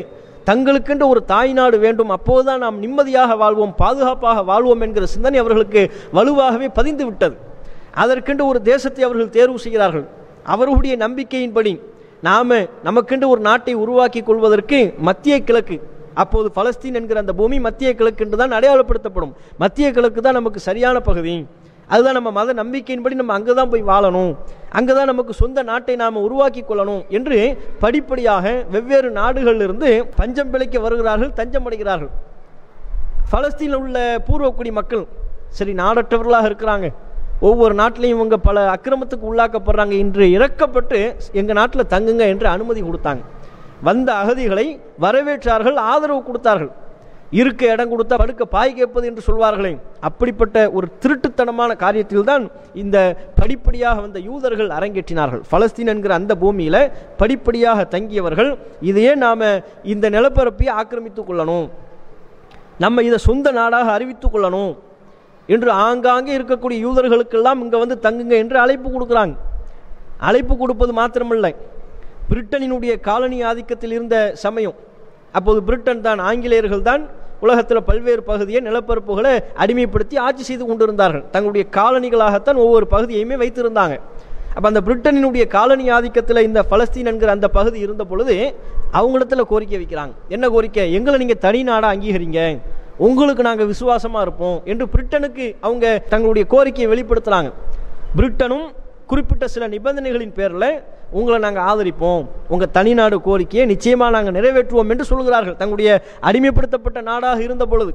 தங்களுக்கென்று 0.49 1.07
ஒரு 1.13 1.21
தாய் 1.33 1.53
நாடு 1.59 1.77
வேண்டும். 1.85 2.13
அப்போதுதான் 2.17 2.63
நாம் 2.65 2.79
நிம்மதியாக 2.85 3.37
வாழ்வோம் 3.43 3.75
பாதுகாப்பாக 3.83 4.43
வாழ்வோம் 4.51 4.85
என்கிற 4.87 5.07
சிந்தனை 5.15 5.39
அவர்களுக்கு 5.43 5.83
வலுவாகவே 6.19 6.69
பதிந்து 6.79 7.05
விட்டது. 7.09 7.37
அதற்கென்று 8.03 8.45
ஒரு 8.51 8.61
தேசத்தை 8.71 9.03
அவர்கள் 9.09 9.35
தேர்வு 9.39 9.59
செய்கிறார்கள். 9.65 10.07
அவர்களுடைய 10.55 10.95
நம்பிக்கையின்படி 11.05 11.75
நாம் 12.29 12.55
நமக்கென்று 12.89 13.27
ஒரு 13.33 13.41
நாட்டை 13.49 13.75
உருவாக்கி 13.85 14.21
கொள்வதற்கு 14.29 14.79
மத்திய 15.09 15.35
கிழக்கு 15.49 15.77
அப்போது 16.23 16.49
பலஸ்தீன் 16.59 16.97
என்கிற 16.99 17.21
அந்த 17.23 17.33
பூமி 17.39 17.57
மத்திய 17.67 17.89
கிழக்கு 17.99 18.23
என்று 18.25 18.37
தான் 18.41 18.55
அடையாளப்படுத்தப்படும். 18.59 19.33
மத்திய 19.63 19.87
கிழக்கு 19.97 20.21
தான் 20.27 20.39
நமக்கு 20.39 20.61
சரியான 20.69 20.97
பகுதி. 21.09 21.35
அதுதான் 21.93 22.17
நம்ம 22.19 22.31
மத 22.39 22.55
நம்பிக்கையின்படி 22.61 23.17
நம்ம 23.21 23.35
அங்கே 23.39 23.55
தான் 23.59 23.71
போய் 23.73 23.89
வாழணும். 23.91 24.33
அங்கே 24.79 24.93
தான் 24.99 25.11
நமக்கு 25.13 25.33
சொந்த 25.41 25.63
நாட்டை 25.71 25.95
நாம் 26.03 26.25
உருவாக்கி 26.27 26.63
கொள்ளணும் 26.69 27.03
என்று 27.17 27.39
படிப்படியாக 27.83 28.53
வெவ்வேறு 28.75 29.11
நாடுகளிலிருந்து 29.21 29.91
பஞ்சம் 30.21 30.53
பிழைக்க 30.53 30.81
வருகிறார்கள் 30.85 31.35
தஞ்சம் 31.41 31.67
அடைகிறார்கள். 31.69 32.13
பலஸ்தீனில் 33.33 33.81
உள்ள 33.83 33.99
பூர்வக்குடி 34.29 34.73
மக்கள் 34.79 35.05
சரி 35.59 35.73
நாடற்றவர்களாக 35.83 36.49
இருக்கிறாங்க. 36.51 36.89
ஒவ்வொரு 37.49 37.75
நாட்டிலையும் 37.81 38.19
இவங்க 38.19 38.37
பல 38.49 38.59
அக்கிரமத்துக்கு 38.75 39.29
உள்ளாக்கப்படுறாங்க 39.31 39.95
இன்று 40.03 40.27
இறக்கப்பட்டு 40.37 40.99
எங்கள் 41.41 41.59
நாட்டில் 41.61 41.91
தங்குங்க 41.95 42.27
என்று 42.35 42.47
அனுமதி 42.55 42.83
கொடுத்தாங்க. 42.89 43.23
வந்த 43.89 44.09
அகதிகளை 44.23 44.67
வரவேற்றார்கள் 45.05 45.79
ஆதரவு 45.93 46.21
கொடுத்தார்கள். 46.29 46.73
இருக்க 47.31 47.67
இடம் 47.67 47.93
கொடுத்தா 47.93 48.15
படுக்க 48.19 48.45
பாய் 48.45 48.75
கேட்பது 48.75 49.07
என்று 49.07 49.23
சொல்வார்களே. 49.27 49.79
அப்படிப்பட்ட 50.01 50.71
ஒரு 50.71 50.89
திருட்டுத்தனமான 51.01 51.75
காரியத்தில் 51.75 52.21
தான் 52.21 52.51
இந்த 52.75 53.17
படிப்படியாக 53.35 54.01
வந்த 54.01 54.19
யூதர்கள் 54.19 54.69
அரங்கேற்றினார்கள். 54.69 55.43
பலஸ்தீன் 55.51 55.87
என்கிற 55.87 56.15
அந்த 56.15 56.37
பூமியில் 56.37 56.91
படிப்படியாக 57.17 57.87
தங்கியவர்கள் 57.91 58.59
இதையே 58.81 59.15
நாம் 59.15 59.63
இந்த 59.83 60.11
நிலப்பரப்பை 60.11 60.69
ஆக்கிரமித்துக் 60.69 61.31
கொள்ளணும். 61.31 61.71
நம்ம 62.79 63.03
இதை 63.03 63.19
சொந்த 63.19 63.51
நாடாக 63.51 63.93
அறிவித்துக் 63.93 64.35
கொள்ளணும். 64.35 64.77
என்று 65.47 65.71
ஆங்காங்கே 65.71 66.39
இருக்கக்கூடிய 66.39 66.79
யூதர்களுக்கெல்லாம் 66.87 67.59
இங்கே 67.59 67.79
வந்து 67.79 67.99
தங்குங்க 68.03 68.31
என்று 68.31 68.59
அழைப்பு 68.59 68.89
கொடுக்குறாங்க. 68.91 69.35
அழைப்பு 70.19 70.57
கொடுப்பது 70.57 70.93
மாத்திரமில்லை. 70.93 71.55
பிரிட்டனினுடைய 72.31 73.01
காலனி 73.01 73.43
ஆதிக்கத்தில் 73.43 73.93
இருந்த 73.93 74.33
சமயம். 74.35 74.75
அப்போது 75.39 75.61
பிரிட்டன் 75.69 76.05
தான் 76.09 76.21
ஆங்கிலேயர்கள் 76.31 76.85
தான் 76.91 77.03
உலகத்தில் 77.45 77.87
பல்வேறு 77.89 78.23
பகுதியை 78.29 78.61
நிலப்பரப்புகளை 78.69 79.33
அடிமைப்படுத்தி 79.63 80.17
ஆட்சி 80.27 80.43
செய்து 80.51 80.65
கொண்டிருந்தார்கள். 80.69 81.25
தங்களுடைய 81.35 81.65
காலனிகளாகத்தான் 81.79 82.61
ஒவ்வொரு 82.65 82.87
பகுதியையுமே 82.95 83.37
வைத்திருந்தாங்க. 83.43 83.97
அப்போ 84.57 84.67
அந்த 84.71 84.81
பிரிட்டனினுடைய 84.87 85.45
காலனி 85.57 85.85
ஆதிக்கத்தில் 85.97 86.47
இந்த 86.49 86.61
பலஸ்தீன் 86.73 87.11
என்கிற 87.13 87.31
அந்த 87.37 87.49
பகுதி 87.59 87.79
இருந்த 87.87 88.03
பொழுது 88.11 88.37
அவங்களிடத்தில் 88.99 89.51
கோரிக்கை 89.53 89.79
வைக்கிறாங்க. 89.81 90.15
என்ன 90.35 90.49
கோரிக்கை? 90.55 90.85
எங்களை 90.99 91.19
நீங்கள் 91.23 91.43
தனி 91.47 91.61
நாடாக 91.69 91.95
அங்கீகரிங்க. 91.95 92.41
உங்களுக்கு 93.07 93.43
நாங்கள் 93.49 93.71
விசுவாசமாக 93.73 94.25
இருப்போம் 94.27 94.59
என்று 94.73 94.85
பிரிட்டனுக்கு 94.95 95.47
அவங்க 95.67 95.87
தங்களுடைய 96.13 96.45
கோரிக்கையை 96.55 96.89
வெளிப்படுத்துகிறாங்க 96.93 97.51
பிரிட்டனும் 98.19 98.67
குறிப்பிட்ட 99.11 99.45
சில 99.55 99.65
நிபந்தனைகளின் 99.75 100.35
பேரில் 100.39 100.71
உங்களை 101.19 101.39
நாங்கள் 101.45 101.67
ஆதரிப்போம். 101.71 102.23
உங்கள் 102.53 102.73
தனிநாடு 102.77 103.17
கோரிக்கையை 103.27 103.67
நிச்சயமாக 103.73 104.15
நாங்கள் 104.17 104.37
நிறைவேற்றுவோம் 104.39 104.93
என்று 104.95 105.05
சொல்கிறார்கள் 105.13 105.61
தங்களுடைய 105.61 105.91
அடிமைப்படுத்தப்பட்ட 106.29 107.03
நாடாக 107.11 107.43
இருந்த 107.47 107.67
பொழுது 107.73 107.93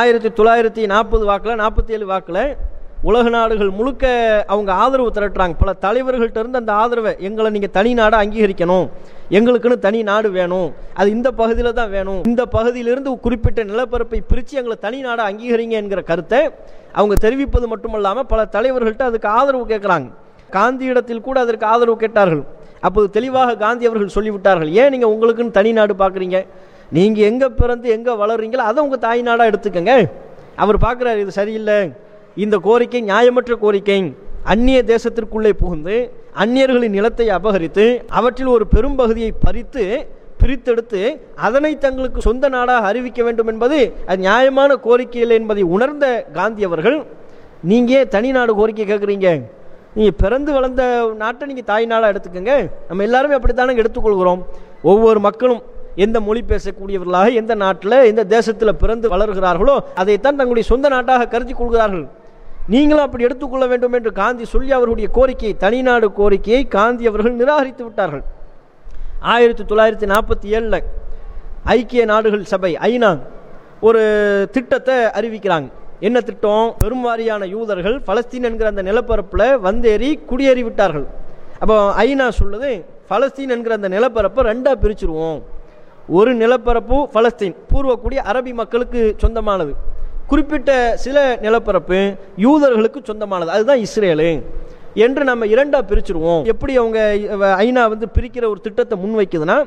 ஆயிரத்தி 0.00 0.30
தொள்ளாயிரத்தி 0.38 0.82
நாற்பது 0.92 1.24
வாக்கில் 1.30 1.60
நாற்பத்தி 1.62 1.94
ஏழு 1.96 2.06
வாக்கில் 2.12 2.44
உலக 3.10 3.28
நாடுகள் 3.34 3.70
முழுக்க 3.78 4.04
அவங்க 4.52 4.70
ஆதரவு 4.82 5.10
திரட்டுறாங்க. 5.14 5.54
பல 5.62 5.70
தலைவர்கள்ட்ட 5.84 6.42
இருந்து 6.42 6.60
அந்த 6.60 6.72
ஆதரவை 6.82 7.12
எங்களை 7.28 7.48
நீங்கள் 7.54 7.74
தனி 7.76 7.92
நாடாக 8.00 8.22
அங்கீகரிக்கணும். 8.24 8.86
எங்களுக்குன்னு 9.36 9.78
தனி 9.86 10.00
நாடு 10.10 10.28
வேணும். 10.38 10.68
அது 11.00 11.08
இந்த 11.16 11.28
பகுதியில் 11.40 11.78
தான் 11.80 11.92
வேணும். 11.96 12.20
இந்த 12.30 12.42
பகுதியிலிருந்து 12.56 13.18
குறிப்பிட்ட 13.26 13.62
நிலப்பரப்பை 13.70 14.20
பிரித்து 14.30 14.58
எங்களை 14.60 14.76
தனி 14.86 15.00
நாடாக 15.06 15.30
அங்கீகரிங்க 15.30 15.76
என்கிற 15.82 16.02
கருத்தை 16.10 16.40
அவங்க 16.98 17.14
தெரிவிப்பது 17.26 17.68
மட்டுமல்லாமல் 17.74 18.28
பல 18.32 18.42
தலைவர்கள்ட்ட 18.56 19.10
அதுக்கு 19.10 19.28
ஆதரவு 19.38 19.66
கேட்குறாங்க. 19.72 20.08
காந்தியிடத்தில் 20.56 21.24
கூட 21.28 21.36
அதற்கு 21.44 21.66
ஆதரவு 21.72 21.96
கேட்டார்கள். 22.04 22.42
அப்போது 22.86 23.08
தெளிவாக 23.16 23.56
காந்தி 23.64 23.84
அவர்கள் 23.88 24.14
சொல்லிவிட்டார்கள் 24.16 24.70
ஏன் 24.80 24.92
நீங்கள் 24.94 25.12
உங்களுக்குன்னு 25.14 25.56
தனி 25.58 25.72
நாடு 25.78 25.94
பார்க்குறீங்க? 26.02 26.38
நீங்கள் 26.96 27.26
எங்கே 27.30 27.48
பிறந்து 27.60 27.86
எங்கே 27.96 28.14
வளர்றீங்களோ 28.22 28.64
அதை 28.70 28.80
உங்கள் 28.86 29.04
தாய் 29.06 29.22
நாடாக 29.28 29.50
எடுத்துக்கங்க. 29.50 29.94
அவர் 30.62 30.78
பார்க்குறாரு 30.86 31.20
இது 31.24 31.32
சரியில்லை. 31.40 31.78
இந்த 32.44 32.56
கோரிக்கை 32.66 33.02
நியாயமற்ற 33.12 33.54
கோரிக்கை. 33.64 34.00
அந்நிய 34.52 34.78
தேசத்திற்குள்ளே 34.90 35.52
புகுந்து 35.62 35.96
அந்நியர்களின் 36.42 36.96
நிலத்தை 36.98 37.26
அபகரித்து 37.36 37.84
அவற்றில் 38.18 38.50
ஒரு 38.56 38.64
பெரும்பகுதியை 38.74 39.32
பறித்து 39.44 39.84
பிரித்தெடுத்து 40.40 41.00
அதனை 41.46 41.70
தங்களுக்கு 41.82 42.20
சொந்த 42.26 42.46
நாடாக 42.54 42.88
அறிவிக்க 42.90 43.20
வேண்டும் 43.26 43.50
என்பது 43.52 43.78
அது 44.10 44.18
நியாயமான 44.26 44.76
கோரிக்கை 44.86 45.20
இல்லை 45.24 45.36
என்பதை 45.40 45.64
உணர்ந்த 45.74 46.06
காந்தி 46.38 46.62
அவர்கள் 46.68 46.96
நீங்கள் 47.72 48.08
தனி 48.14 48.30
நாடு 48.36 48.52
கோரிக்கை 48.60 48.86
கேட்குறீங்க? 48.88 49.28
நீங்கள் 49.96 50.18
பிறந்து 50.22 50.50
வளர்ந்த 50.56 50.82
நாட்டை 51.22 51.46
நீங்கள் 51.50 51.68
தாய்நாடாக 51.70 52.12
எடுத்துக்கோங்க. 52.12 52.54
நம்ம 52.88 53.04
எல்லாருமே 53.08 53.36
அப்படித்தானே 53.38 53.72
எடுத்துக்கொள்கிறோம். 53.82 54.42
ஒவ்வொரு 54.90 55.20
மக்களும் 55.26 55.62
எந்த 56.04 56.18
மொழி 56.26 56.42
பேசக்கூடியவர்களாக 56.52 57.32
எந்த 57.40 57.54
நாட்டில் 57.62 57.96
எந்த 58.10 58.22
தேசத்தில் 58.34 58.80
பிறந்து 58.82 59.06
வளர்கிறார்களோ 59.14 59.74
அதைத்தான் 60.02 60.38
தங்களுடைய 60.38 60.66
சொந்த 60.70 60.86
நாட்டாக 60.94 61.26
கருதி 61.34 61.54
கொள்கிறார்கள். 61.58 62.06
நீங்களும் 62.72 63.04
அப்படி 63.06 63.26
எடுத்துக்கொள்ள 63.28 63.64
வேண்டும் 63.72 63.94
என்று 63.98 64.10
காந்தி 64.22 64.44
சொல்லி 64.54 64.72
அவர்களுடைய 64.78 65.08
கோரிக்கையை 65.18 65.54
தனிநாடு 65.64 66.08
கோரிக்கையை 66.20 66.62
காந்தி 66.78 67.04
அவர்கள் 67.10 67.38
நிராகரித்து 67.42 67.84
விட்டார்கள். 67.88 68.24
ஆயிரத்தி 69.34 69.64
தொள்ளாயிரத்தி 69.70 70.08
நாற்பத்தி 70.14 70.46
ஏழில் 70.56 70.80
ஐக்கிய 71.76 72.04
நாடுகள் 72.12 72.50
சபை 72.52 72.72
ஐநா 72.90 73.10
ஒரு 73.88 74.02
திட்டத்தை 74.56 74.96
அறிவிக்கிறாங்க. 75.18 75.68
என்ன 76.08 76.20
திட்டம்? 76.20 76.74
பெரும்வாரியான 76.84 77.48
யூதர்கள் 77.48 77.96
பலஸ்தீன் 78.06 78.42
என்கிற 78.42 78.68
அந்த 78.68 78.82
நிலப்பரப்பில் 78.82 79.60
வந்தேறி 79.60 80.20
குடியேறி 80.30 80.62
விட்டார்கள். 80.62 81.06
அப்போ 81.58 81.76
ஐநா 82.04 82.28
சொல்லுது 82.42 82.84
பலஸ்தீன் 83.10 83.52
என்கிற 83.54 83.74
அந்த 83.74 83.88
நிலப்பரப்பை 83.88 84.44
ரெண்டாக 84.44 84.76
பிரிச்சுருவோம். 84.82 85.42
ஒரு 86.08 86.34
நிலப்பரப்பு 86.34 86.96
பலஸ்தீன் 87.14 87.54
பூர்வக்கூடிய 87.72 88.18
அரபி 88.32 88.52
மக்களுக்கு 88.52 89.14
சொந்தமானது. 89.16 89.74
குறிப்பிட்ட 90.26 90.96
சில 90.96 91.38
நிலப்பரப்பு 91.42 92.14
யூதர்களுக்கு 92.36 93.00
சொந்தமானது. 93.02 93.50
அதுதான் 93.50 93.78
இஸ்ரேலு. 93.78 94.42
என்று 94.94 95.24
நம்ம 95.24 95.46
இரண்டாக 95.46 95.94
பிரிச்சுருவோம். 95.94 96.44
எப்படி 96.44 96.76
அவங்க 96.76 96.98
ஐநா 97.40 97.88
வந்து 97.88 98.08
பிரிக்கிற 98.18 98.44
ஒரு 98.48 98.60
திட்டத்தை 98.60 98.98
முன்வைக்குதுன்னா 99.04 99.58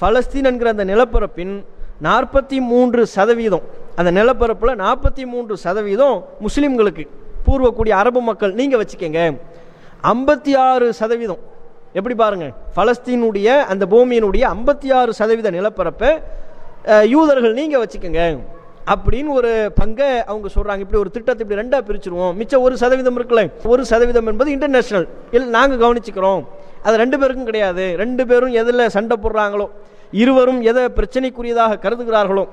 பலஸ்தீன் 0.00 0.48
என்கிற 0.50 0.70
அந்த 0.70 0.84
நிலப்பரப்பின் 0.84 1.64
நாற்பத்தி 2.02 2.56
மூன்று 2.72 3.06
சதவீதம் 3.06 3.77
அந்த 3.98 4.10
நிலப்பரப்பில் 4.18 4.78
நாற்பத்தி 4.84 5.24
மூன்று 5.32 5.54
சதவீதம் 5.64 6.18
முஸ்லீம்களுக்கு 6.44 7.04
பூர்வக்கூடிய 7.46 7.92
அரபு 8.00 8.20
மக்கள் 8.28 8.52
நீங்கள் 8.58 8.80
வச்சுக்கோங்க. 8.82 9.22
ஐம்பத்தி 10.12 10.52
ஆறு 10.68 10.86
சதவீதம். 11.00 11.40
எப்படி 11.98 12.14
பாருங்கள் 12.22 12.52
பலஸ்தீனுடைய 12.76 13.48
அந்த 13.72 13.84
பூமியினுடைய 13.92 14.44
ஐம்பத்தி 14.56 14.88
ஆறு 14.98 15.10
சதவீத 15.20 15.50
நிலப்பரப்பை 15.56 16.10
யூதர்கள் 17.14 17.58
நீங்கள் 17.60 17.82
வச்சுக்கோங்க. 17.84 18.22
அப்படின்னு 18.92 19.30
ஒரு 19.38 19.50
பங்கை 19.78 20.10
அவங்க 20.30 20.48
சொல்கிறாங்க 20.56 20.84
இப்படி 20.84 21.00
ஒரு 21.04 21.10
திட்டத்தை 21.16 21.42
இப்படி 21.44 21.60
ரெண்டாக 21.62 21.82
பிரிச்சுருவோம். 21.88 22.34
மிச்சம் 22.40 22.64
ஒரு 22.66 22.74
சதவீதம் 22.82 23.18
இருக்குல்ல? 23.18 23.42
ஒரு 23.72 23.82
சதவீதம் 23.90 24.28
என்பது 24.32 24.54
இன்டர்நேஷ்னல் 24.56 25.06
இல்லை 25.34 25.48
நாங்கள் 25.56 25.82
கவனிச்சுக்கிறோம். 25.84 26.42
அது 26.86 26.94
ரெண்டு 27.02 27.16
பேருக்கும் 27.20 27.48
கிடையாது. 27.50 27.84
ரெண்டு 28.02 28.22
பேரும் 28.30 28.54
எதில் 28.62 28.88
சண்டை 28.96 29.16
போடுறாங்களோ 29.24 29.68
இருவரும் 30.22 30.60
எதை 30.70 30.84
பிரச்சனைக்குரியதாக 30.98 31.80
கருதுகிறார்களோ 31.84 32.46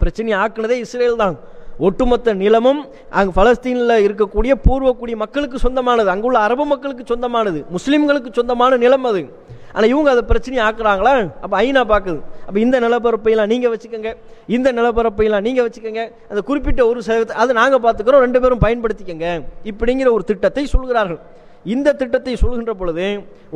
பிரச்சனை 0.00 0.32
ஆக்குனதே 0.42 0.76
இஸ்ரேல் 0.84 1.22
தான் 1.24 1.36
ஒட்டுமொத்த 1.86 2.32
நிலமும் 2.42 2.80
அங்கே 3.18 3.32
பலஸ்தீனில் 3.38 4.02
இருக்கக்கூடிய 4.06 4.52
பூர்வக்கூடிய 4.66 5.16
மக்களுக்கு 5.22 5.58
சொந்தமானது. 5.64 6.08
அங்குள்ள 6.14 6.38
அரபு 6.46 6.64
மக்களுக்கு 6.72 7.04
சொந்தமானது. 7.12 7.60
முஸ்லீம்களுக்கு 7.76 8.30
சொந்தமான 8.38 8.76
நிலம் 8.84 9.06
அது. 9.10 9.22
ஆனால் 9.74 9.90
இவங்க 9.92 10.08
அதை 10.14 10.22
பிரச்சனையை 10.30 10.62
ஆக்குறாங்களா 10.68 11.12
அப்போ 11.44 11.54
ஐநா 11.64 11.82
பார்க்குது 11.92 12.18
அப்போ 12.46 12.58
இந்த 12.64 12.76
நிலப்பரப்பையெல்லாம் 12.84 13.50
நீங்கள் 13.52 13.72
வச்சுக்கோங்க. 13.74 14.10
இந்த 14.56 14.68
நிலப்பரப்பையெல்லாம் 14.78 15.44
நீங்கள் 15.48 15.66
வச்சுக்கோங்க. 15.66 16.02
அந்த 16.30 16.40
குறிப்பிட்ட 16.48 16.82
ஒரு 16.90 17.00
சதவீதத்தை 17.06 17.36
அதை 17.42 17.52
நாங்கள் 17.60 17.82
பார்த்துக்கிறோம் 17.86 18.24
ரெண்டு 18.26 18.40
பேரும் 18.42 18.62
பயன்படுத்திக்கங்க. 18.66 19.28
இப்படிங்கிற 19.70 20.10
ஒரு 20.16 20.26
திட்டத்தை 20.30 20.64
சொல்கிறார்கள். 20.74 21.20
இந்த 21.74 21.88
திட்டத்தை 22.00 22.34
சொல்கின்ற 22.42 22.72
பொழுது 22.80 23.06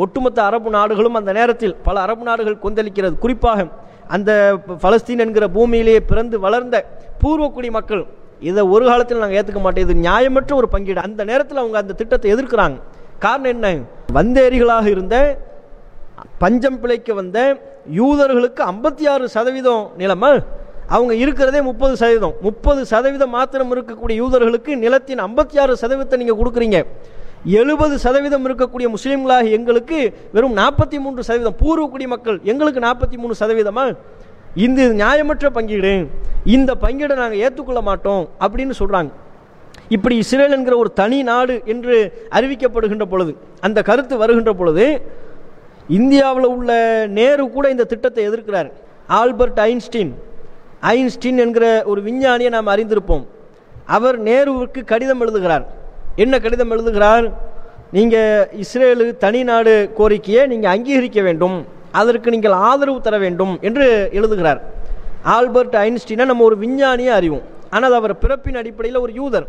ஒட்டுமொத்த 0.03 0.39
அரபு 0.49 0.71
நாடுகளும் 0.79 1.19
அந்த 1.21 1.31
நேரத்தில் 1.39 1.77
பல 1.87 1.97
அரபு 2.07 2.25
நாடுகள் 2.31 2.63
கொந்தளிக்கிறது. 2.65 3.15
குறிப்பாக 3.25 3.69
அந்த 4.09 4.59
பலஸ்தீன் 4.83 5.23
என்கிற 5.25 5.47
பூமியிலேயே 5.47 6.01
பிறந்து 6.11 6.41
வளர்ந்த 6.41 6.77
பூர்வக்குடி 7.23 7.71
மக்கள் 7.71 8.07
இதை 8.41 8.63
ஒரு 8.63 8.85
காலத்தில் 8.87 9.19
நாங்கள் 9.19 9.43
ஏற்றுக்க 9.43 9.61
மாட்டோம். 9.61 9.89
இது 9.89 10.09
நியாயமற்ற 10.09 10.55
ஒரு 10.55 10.69
பங்கீடு. 10.69 11.01
அந்த 11.01 11.25
நேரத்தில் 11.25 11.57
அவங்க 11.57 11.79
அந்த 11.79 11.93
திட்டத்தை 11.93 12.35
எதிர்க்கிறாங்க. 12.35 12.79
காரணம் 13.19 13.53
என்ன? 13.55 13.77
வந்தேரிகளாக 14.15 14.87
இருந்த 14.87 15.17
பஞ்சம் 16.39 16.81
பிழைக்க 16.81 17.15
வந்த 17.15 17.39
யூதர்களுக்கு 17.97 18.61
ஐம்பத்தி 18.73 19.09
ஆறு 19.09 19.29
சதவீதம் 19.29 19.91
நிலமா. 19.99 20.45
அவங்க 20.87 21.15
இருக்கிறதே 21.15 21.61
முப்பது 21.61 21.97
சதவீதம். 21.97 22.35
முப்பது 22.41 22.87
சதவீதம் 22.87 23.31
மாத்திரம் 23.31 23.73
இருக்கக்கூடிய 23.75 24.17
யூதர்களுக்கு 24.23 24.77
நிலத்தின் 24.77 25.21
ஐம்பத்தி 25.21 25.61
ஆறு 25.61 25.77
சதவீதத்தை 25.83 26.17
நீங்கள் 26.17 26.39
கொடுக்குறீங்க. 26.41 26.87
எழுபது 27.55 27.99
சதவீதம் 27.99 28.47
இருக்கக்கூடிய 28.49 28.87
முஸ்லீம்களாக 28.95 29.51
எங்களுக்கு 29.51 29.99
வெறும் 30.33 30.57
நாற்பத்தி 30.57 30.99
மூன்று 31.01 31.23
சதவீதம். 31.23 31.59
பூர்வக்குடி 31.63 32.07
மக்கள் 32.07 32.39
எங்களுக்கு 32.43 32.81
நாற்பத்தி 32.81 33.17
மூணு 33.17 33.35
சதவீதமா 33.41 33.85
இந்த 34.55 34.83
நியாயமற்ற 34.83 35.47
பங்கீடு 35.51 36.07
இந்த 36.45 36.75
பங்கீடை 36.75 37.15
நாங்கள் 37.21 37.39
ஏற்றுக்கொள்ள 37.39 37.81
மாட்டோம் 37.81 38.29
அப்படின்னு 38.41 38.75
சொல்கிறாங்க 38.81 39.11
இப்படி 39.89 40.17
இஸ்ரேல் 40.17 40.55
என்கிற 40.57 40.77
ஒரு 40.77 40.93
தனி 40.93 41.23
நாடு 41.23 41.63
என்று 41.65 41.97
அறிவிக்கப்படுகின்ற 42.31 43.05
பொழுது 43.05 43.37
அந்த 43.61 43.83
கருத்து 43.83 44.17
வருகின்ற 44.17 44.53
பொழுது 44.53 45.03
இந்தியாவில் 45.89 46.45
உள்ள 46.45 46.71
நேரு 47.19 47.51
கூட 47.51 47.71
இந்த 47.71 47.85
திட்டத்தை 47.85 48.29
எதிர்க்கிறார். 48.29 48.71
ஆல்பர்ட் 49.07 49.61
ஐன்ஸ்டீன் 49.61 50.15
ஐன்ஸ்டீன் 50.81 51.39
என்கிற 51.39 51.83
ஒரு 51.85 52.03
விஞ்ஞானியை 52.03 52.49
நாம் 52.49 52.67
அறிந்திருப்போம். 52.67 53.27
அவர் 53.87 54.23
நேருவுக்கு 54.23 54.85
கடிதம் 54.85 55.21
எழுதுகிறார். 55.21 55.67
என்ன 56.25 56.35
கடிதம் 56.45 56.73
எழுதுகிறார்? 56.75 57.27
நீங்கள் 57.97 58.47
இஸ்ரேலு 58.63 59.07
தனி 59.25 59.41
நாடு 59.49 59.75
கோரிக்கையை 59.99 60.43
நீங்கள் 60.53 60.73
அங்கீகரிக்க 60.75 61.21
வேண்டும். 61.29 61.57
அதற்கு 62.01 62.29
நீங்கள் 62.35 62.57
ஆதரவு 62.69 62.99
தர 63.07 63.17
வேண்டும் 63.25 63.53
என்று 63.69 63.87
எழுதுகிறார். 64.19 64.61
ஆல்பர்ட் 65.37 65.77
ஐன்ஸ்டீனை 65.87 66.25
நம்ம 66.31 66.45
ஒரு 66.49 66.57
விஞ்ஞானியை 66.65 67.13
அறிவோம். 67.19 67.45
ஆனால் 67.75 67.97
அவர் 68.01 68.15
பிறப்பின் 68.25 68.59
அடிப்படையில் 68.63 69.03
ஒரு 69.05 69.13
யூதர். 69.21 69.47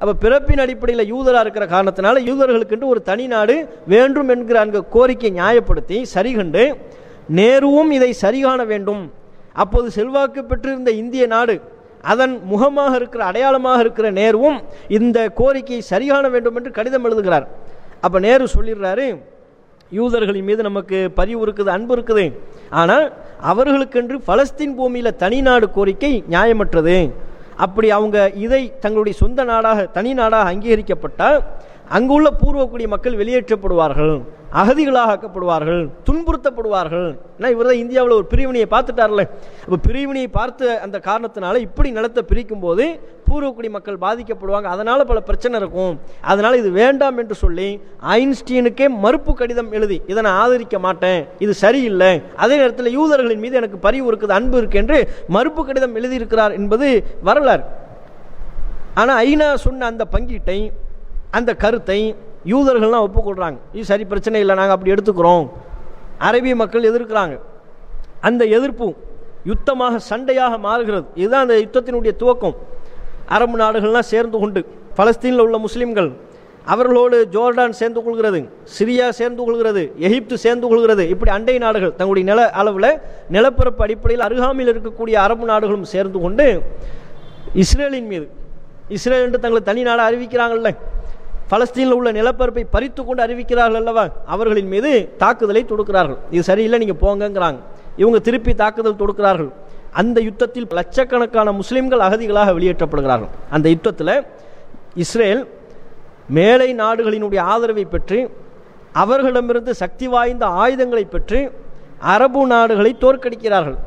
அப்போ 0.00 0.12
பிறப்பின் 0.24 0.62
அடிப்படையில் 0.64 1.10
யூதராக 1.12 1.44
இருக்கிற 1.44 1.64
காரணத்தினால 1.74 2.20
யூதர்களுக்கென்று 2.28 2.92
ஒரு 2.92 3.00
தனி 3.10 3.24
நாடு 3.32 3.56
வேண்டும் 3.94 4.28
என்கிற 4.34 4.58
அந்த 4.66 4.78
கோரிக்கையை 4.94 5.32
நியாயப்படுத்தி 5.38 5.98
சரி 6.14 6.32
கண்டு 6.36 6.64
நேருவும் 7.38 7.90
இதை 7.96 8.10
சரிகாண 8.24 8.60
வேண்டும். 8.72 9.02
அப்போது 9.62 9.88
செல்வாக்கு 9.96 10.40
பெற்றிருந்த 10.50 10.90
இந்திய 11.02 11.24
நாடு 11.34 11.54
அதன் 12.12 12.34
முகமாக 12.52 12.92
இருக்கிற 12.96 13.24
அடையாளமாக 13.24 13.80
இருக்கிற 13.84 14.10
நேருவும் 14.20 14.58
இந்த 14.98 15.18
கோரிக்கையை 15.40 15.82
சரியான 15.92 16.28
வேண்டும் 16.34 16.56
என்று 16.58 16.70
கடிதம் 16.78 17.06
எழுதுகிறார். 17.08 17.46
அப்போ 18.00 18.18
நேரு 18.26 18.44
சொல்லிடுறாரு 18.56 19.06
யூதர்களின் 19.98 20.48
மீது 20.48 20.62
நமக்கு 20.62 20.98
பரிவு 21.18 21.40
இருக்குது 21.46 21.70
அன்பு 21.74 21.92
இருக்குது. 21.96 22.24
ஆனால் 22.80 23.06
அவர்களுக்கென்று 23.50 24.16
பலஸ்தீன் 24.30 24.76
பூமியில் 24.78 25.16
தனி 25.16 25.38
நாடு 25.48 25.66
கோரிக்கை 25.76 26.12
நியாயமற்றது. 26.34 26.96
அப்படி 27.66 27.88
அவங்க 27.90 28.18
இதை 28.44 28.62
தங்களுடைய 28.80 29.14
சொந்த 29.22 29.44
நாடாக 29.44 29.86
தனி 29.96 30.12
நாடாக 30.18 30.50
அங்கீகரிக்கப்பட்டால் 30.52 31.38
அங்குள்ள 31.96 32.28
பூர்வக்குடி 32.40 32.86
மக்கள் 32.94 33.20
வெளியேற்றப்படுவார்கள் 33.20 34.16
அகதிகளாக 34.60 35.12
ஆக்கப்படுவார்கள் 35.14 35.80
துன்புறுத்தப்படுவார்கள். 36.06 37.08
ஏன்னா 37.38 37.48
இவர் 37.54 37.68
தான் 37.70 37.80
இந்தியாவில் 37.82 38.14
ஒரு 38.18 38.26
பிரிவினையை 38.32 38.66
பார்த்துட்டார்ல. 38.74 39.22
அப்போ 39.64 39.78
பிரிவினையை 39.86 40.28
பார்த்த 40.36 40.78
அந்த 40.84 40.96
காரணத்தினால 41.08 41.60
இப்படி 41.66 41.88
நிலத்தை 41.96 42.22
பிரிக்கும் 42.30 42.62
போது 42.64 42.84
பூர்வக்குடி 43.28 43.70
மக்கள் 43.76 43.98
பாதிக்கப்படுவாங்க. 44.04 44.68
அதனால் 44.74 45.08
பல 45.10 45.20
பிரச்சனை 45.28 45.60
இருக்கும். 45.62 45.92
அதனால் 46.32 46.58
இது 46.62 46.70
வேண்டாம் 46.80 47.20
என்று 47.22 47.36
சொல்லி 47.44 47.68
ஐன்ஸ்டீனுக்கே 48.16 48.88
மறுப்பு 49.04 49.34
கடிதம் 49.40 49.70
எழுதி 49.78 50.00
இதை 50.12 50.20
நான் 50.28 50.40
ஆதரிக்க 50.44 50.78
மாட்டேன். 50.86 51.20
இது 51.46 51.54
சரியில்லை. 51.64 52.12
அதே 52.44 52.56
நேரத்தில் 52.62 52.94
யூதர்களின் 52.98 53.44
மீது 53.44 53.60
எனக்கு 53.62 53.80
பரிவு 53.86 54.08
இருக்குது 54.12 54.36
அன்பு 54.40 54.58
இருக்கு 54.62 54.82
என்று 54.84 55.00
மறுப்பு 55.36 55.64
கடிதம் 55.68 55.96
எழுதியிருக்கிறார் 56.00 56.58
என்பது 56.60 56.88
வரலாறு. 57.30 57.64
ஆனால் 59.00 59.18
ஐநா 59.28 59.48
சொன்ன 59.68 59.86
அந்த 59.92 60.06
பங்கீட்டை 60.16 60.60
அந்த 61.36 61.50
கருத்தை 61.62 61.98
யூதர்கள்லாம் 62.52 63.04
ஒப்புக்கொள்கிறாங்க 63.06 63.58
இது 63.76 63.84
சரி 63.90 64.04
பிரச்சனை 64.12 64.40
இல்லை 64.42 64.54
நாங்கள் 64.60 64.76
அப்படி 64.76 64.92
எடுத்துக்கிறோம். 64.94 65.46
அரபிய 66.28 66.54
மக்கள் 66.62 66.88
எதிர்க்கிறாங்க. 66.90 67.34
அந்த 68.28 68.42
எதிர்ப்பும் 68.58 68.94
யுத்தமாக 69.50 69.98
சண்டையாக 70.10 70.54
மாறுகிறது. 70.66 71.06
இதுதான் 71.22 71.44
அந்த 71.46 71.56
யுத்தத்தினுடைய 71.64 72.12
துவக்கம். 72.22 72.56
அரபு 73.36 73.56
நாடுகள்லாம் 73.62 74.08
சேர்ந்து 74.12 74.38
கொண்டு 74.42 74.60
பலஸ்தீனில் 74.98 75.44
உள்ள 75.46 75.56
முஸ்லீம்கள் 75.66 76.10
அவர்களோடு 76.72 77.18
ஜோர்டான் 77.34 77.76
சேர்ந்து 77.80 78.00
கொள்கிறது 78.06 78.40
சிரியா 78.76 79.06
சேர்ந்து 79.18 79.42
கொள்கிறது 79.44 79.82
எகிப்து 80.06 80.34
சேர்ந்து 80.44 80.66
கொள்கிறது. 80.70 81.04
இப்படி 81.12 81.30
அண்டை 81.36 81.54
நாடுகள் 81.64 81.92
தங்களுடைய 81.98 82.26
நில 82.30 82.40
அளவில் 82.60 82.90
நிலப்பரப்பு 83.34 83.82
அடிப்படையில் 83.86 84.24
அருகாமையில் 84.26 84.72
இருக்கக்கூடிய 84.72 85.16
அரபு 85.26 85.46
நாடுகளும் 85.52 85.86
சேர்ந்து 85.94 86.18
கொண்டு 86.24 86.46
இஸ்ரேலின் 87.62 88.10
மீது 88.12 88.26
இஸ்ரேல் 88.96 89.24
என்று 89.26 89.40
தங்களை 89.44 89.62
தனி 89.70 89.82
நாடாக 89.88 90.08
அறிவிக்கிறாங்கள்ல 90.10 90.70
பலஸ்தீனில் 91.50 91.96
உள்ள 91.98 92.12
நிலப்பரப்பை 92.12 92.64
பறித்து 92.74 93.04
கொண்டு 93.04 93.22
அறிவிக்கிறார்கள் 93.26 93.80
அல்லவா? 93.80 94.04
அவர்களின் 94.34 94.70
மீது 94.74 94.90
தாக்குதலை 95.22 95.62
தொடுக்கிறார்கள். 95.64 96.18
இது 96.30 96.42
சரியில்லை 96.42 96.78
நீங்கள் 96.82 97.00
போங்கங்கிறாங்க. 97.04 97.60
இவங்க 97.96 98.18
திருப்பி 98.18 98.54
தாக்குதல் 98.54 99.00
தொடுக்கிறார்கள். 99.02 99.50
அந்த 100.00 100.20
யுத்தத்தில் 100.20 100.66
லட்சக்கணக்கான 100.78 101.52
முஸ்லிம்கள் 101.52 102.04
அகதிகளாக 102.06 102.52
வெளியேற்றப்படுகிறார்கள். 102.58 103.32
அந்த 103.50 103.68
யுத்தத்தில் 103.68 104.14
இஸ்ரேல் 105.04 105.42
மேலை 106.38 106.68
நாடுகளினுடைய 106.74 107.40
ஆதரவை 107.52 107.84
பெற்று 107.84 108.18
அவர்களிடமிருந்து 108.92 109.74
சக்தி 109.74 110.06
வாய்ந்த 110.08 110.46
ஆயுதங்களை 110.46 111.04
பெற்று 111.04 111.40
அரபு 112.14 112.46
நாடுகளை 112.46 112.96
தோற்கடிக்கிறார்கள். 113.00 113.78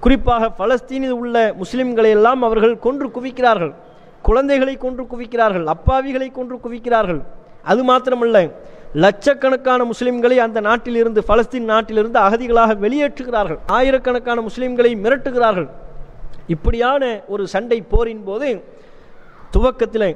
குறிப்பாக 0.00 0.52
பலஸ்தீனில் 0.58 1.18
உள்ள 1.22 1.54
முஸ்லிம்களை 1.62 2.10
எல்லாம் 2.16 2.42
அவர்கள் 2.42 2.78
கொன்று 2.78 3.06
குவிக்கிறார்கள். 3.16 3.72
குழந்தைகளை 4.26 4.74
கொன்று 4.84 5.04
குவிக்கிறார்கள் 5.12 5.66
அப்பாவிகளை 5.74 6.28
கொன்று 6.38 6.56
குவிக்கிறார்கள். 6.64 7.20
அது 7.70 7.82
மாத்திரமல்ல 7.90 8.38
லட்சக்கணக்கான 9.04 9.80
முஸ்லிம்களை 9.90 10.36
அந்த 10.44 10.58
நாட்டிலிருந்து 10.68 11.20
பலஸ்தீன் 11.30 11.68
நாட்டிலிருந்து 11.72 12.18
அகதிகளாக 12.26 12.76
வெளியேற்றுகிறார்கள். 12.84 13.60
ஆயிரக்கணக்கான 13.78 14.38
முஸ்லிம்களை 14.48 14.92
மிரட்டுகிறார்கள். 15.04 15.68
இப்படியான 16.54 17.02
ஒரு 17.32 17.44
சண்டை 17.54 17.78
போரின் 17.92 18.24
போது 18.28 18.48
துவக்கத்தில் 19.54 20.08